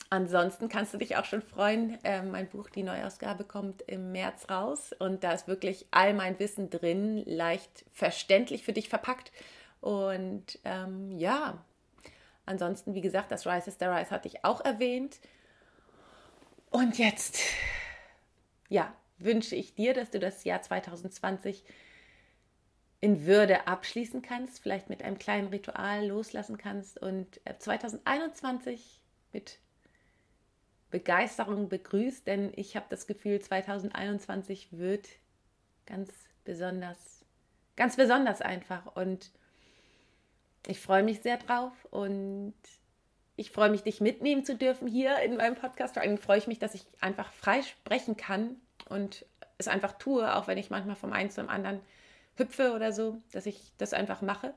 Ansonsten 0.09 0.69
kannst 0.69 0.93
du 0.93 0.97
dich 0.97 1.17
auch 1.17 1.25
schon 1.25 1.41
freuen. 1.41 2.03
Äh, 2.03 2.23
mein 2.23 2.47
Buch, 2.47 2.69
die 2.69 2.83
Neuausgabe, 2.83 3.43
kommt 3.43 3.81
im 3.83 4.13
März 4.13 4.49
raus 4.49 4.93
und 4.97 5.23
da 5.23 5.33
ist 5.33 5.47
wirklich 5.47 5.85
all 5.91 6.13
mein 6.13 6.39
Wissen 6.39 6.69
drin, 6.69 7.23
leicht 7.25 7.83
verständlich 7.91 8.63
für 8.63 8.73
dich 8.73 8.87
verpackt. 8.87 9.31
Und 9.81 10.59
ähm, 10.63 11.11
ja, 11.17 11.63
ansonsten, 12.45 12.93
wie 12.93 13.01
gesagt, 13.01 13.31
das 13.31 13.45
Rise 13.45 13.69
is 13.69 13.77
the 13.79 13.85
Rise 13.85 14.11
hatte 14.11 14.29
ich 14.29 14.45
auch 14.45 14.63
erwähnt. 14.63 15.19
Und 16.69 16.97
jetzt, 16.97 17.39
ja, 18.69 18.93
wünsche 19.17 19.55
ich 19.55 19.75
dir, 19.75 19.93
dass 19.93 20.09
du 20.09 20.19
das 20.19 20.43
Jahr 20.45 20.61
2020 20.61 21.65
in 22.99 23.25
Würde 23.25 23.67
abschließen 23.67 24.21
kannst, 24.21 24.59
vielleicht 24.59 24.89
mit 24.89 25.03
einem 25.03 25.19
kleinen 25.19 25.47
Ritual 25.49 26.07
loslassen 26.07 26.57
kannst 26.57 26.99
und 27.01 27.39
2021 27.59 29.01
äh, 29.33 29.37
mit 29.37 29.59
Begeisterung 30.89 31.69
begrüßt, 31.69 32.25
denn 32.25 32.51
ich 32.55 32.75
habe 32.75 32.85
das 32.89 33.07
Gefühl, 33.07 33.39
2021 33.39 34.69
wird 34.71 35.07
ganz 35.85 36.11
besonders, 36.45 37.25
ganz 37.75 37.97
besonders 37.97 38.41
einfach. 38.41 38.95
Und 38.95 39.31
ich 40.65 40.79
freue 40.79 41.03
mich 41.03 41.21
sehr 41.21 41.37
drauf 41.37 41.73
und 41.91 42.53
ich 43.35 43.51
freue 43.51 43.69
mich, 43.69 43.83
dich 43.83 44.01
mitnehmen 44.01 44.43
zu 44.43 44.55
dürfen 44.55 44.87
hier 44.87 45.19
in 45.19 45.37
meinem 45.37 45.55
Podcast. 45.55 45.93
Vor 45.93 46.03
allem 46.03 46.17
freue 46.17 46.39
ich 46.39 46.47
mich, 46.47 46.59
dass 46.59 46.73
ich 46.73 46.85
einfach 47.01 47.31
frei 47.31 47.61
sprechen 47.61 48.17
kann 48.17 48.55
und 48.89 49.25
es 49.57 49.67
einfach 49.67 49.93
tue, 49.93 50.35
auch 50.35 50.47
wenn 50.47 50.57
ich 50.57 50.69
manchmal 50.69 50.95
vom 50.95 51.13
einen 51.13 51.29
zum 51.29 51.49
anderen 51.49 51.81
hüpfe 52.35 52.73
oder 52.73 52.91
so, 52.91 53.21
dass 53.31 53.45
ich 53.45 53.73
das 53.77 53.93
einfach 53.93 54.21
mache. 54.21 54.53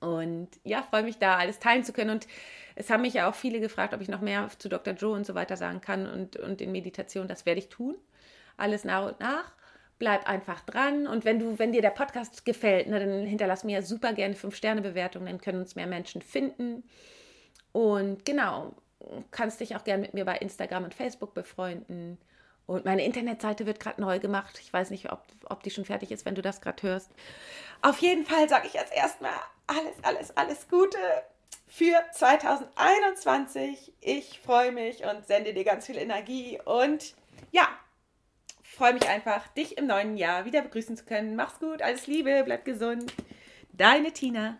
Und 0.00 0.48
ja, 0.64 0.82
freue 0.82 1.02
mich 1.02 1.18
da 1.18 1.36
alles 1.36 1.58
teilen 1.58 1.84
zu 1.84 1.92
können. 1.92 2.10
Und 2.10 2.26
es 2.76 2.90
haben 2.90 3.02
mich 3.02 3.14
ja 3.14 3.28
auch 3.28 3.34
viele 3.34 3.60
gefragt, 3.60 3.94
ob 3.94 4.00
ich 4.00 4.08
noch 4.08 4.20
mehr 4.20 4.48
zu 4.58 4.68
Dr. 4.68 4.94
Joe 4.94 5.16
und 5.16 5.26
so 5.26 5.34
weiter 5.34 5.56
sagen 5.56 5.80
kann 5.80 6.06
und, 6.06 6.36
und 6.36 6.60
in 6.60 6.72
Meditation. 6.72 7.28
Das 7.28 7.46
werde 7.46 7.58
ich 7.58 7.68
tun. 7.68 7.96
Alles 8.56 8.84
nach 8.84 9.06
und 9.06 9.20
nach. 9.20 9.52
Bleib 9.98 10.28
einfach 10.28 10.60
dran. 10.60 11.08
Und 11.08 11.24
wenn 11.24 11.40
du, 11.40 11.58
wenn 11.58 11.72
dir 11.72 11.82
der 11.82 11.90
Podcast 11.90 12.44
gefällt, 12.44 12.86
ne, 12.86 13.00
dann 13.00 13.26
hinterlass 13.26 13.64
mir 13.64 13.82
super 13.82 14.12
gerne 14.12 14.34
5-Sterne-Bewertungen, 14.34 15.26
dann 15.26 15.40
können 15.40 15.58
uns 15.58 15.74
mehr 15.74 15.88
Menschen 15.88 16.22
finden. 16.22 16.84
Und 17.72 18.24
genau, 18.24 18.74
kannst 19.32 19.60
dich 19.60 19.74
auch 19.74 19.84
gerne 19.84 20.02
mit 20.02 20.14
mir 20.14 20.24
bei 20.24 20.36
Instagram 20.36 20.84
und 20.84 20.94
Facebook 20.94 21.34
befreunden. 21.34 22.18
Und 22.68 22.84
meine 22.84 23.02
Internetseite 23.02 23.64
wird 23.64 23.80
gerade 23.80 23.98
neu 23.98 24.18
gemacht. 24.18 24.58
Ich 24.60 24.70
weiß 24.70 24.90
nicht, 24.90 25.10
ob, 25.10 25.22
ob 25.48 25.62
die 25.62 25.70
schon 25.70 25.86
fertig 25.86 26.10
ist, 26.10 26.26
wenn 26.26 26.34
du 26.34 26.42
das 26.42 26.60
gerade 26.60 26.82
hörst. 26.82 27.10
Auf 27.80 27.98
jeden 28.00 28.26
Fall 28.26 28.46
sage 28.46 28.66
ich 28.66 28.74
jetzt 28.74 28.92
erstmal 28.94 29.32
alles, 29.66 29.96
alles, 30.02 30.36
alles 30.36 30.68
Gute 30.68 30.98
für 31.66 31.96
2021. 32.12 33.94
Ich 34.02 34.40
freue 34.40 34.72
mich 34.72 35.02
und 35.02 35.26
sende 35.26 35.54
dir 35.54 35.64
ganz 35.64 35.86
viel 35.86 35.96
Energie 35.96 36.60
und 36.62 37.14
ja, 37.52 37.66
freue 38.62 38.92
mich 38.92 39.08
einfach, 39.08 39.48
dich 39.48 39.78
im 39.78 39.86
neuen 39.86 40.18
Jahr 40.18 40.44
wieder 40.44 40.60
begrüßen 40.60 40.94
zu 40.94 41.06
können. 41.06 41.36
Mach's 41.36 41.60
gut, 41.60 41.80
alles 41.80 42.06
Liebe, 42.06 42.42
bleib 42.44 42.66
gesund. 42.66 43.14
Deine 43.72 44.12
Tina. 44.12 44.58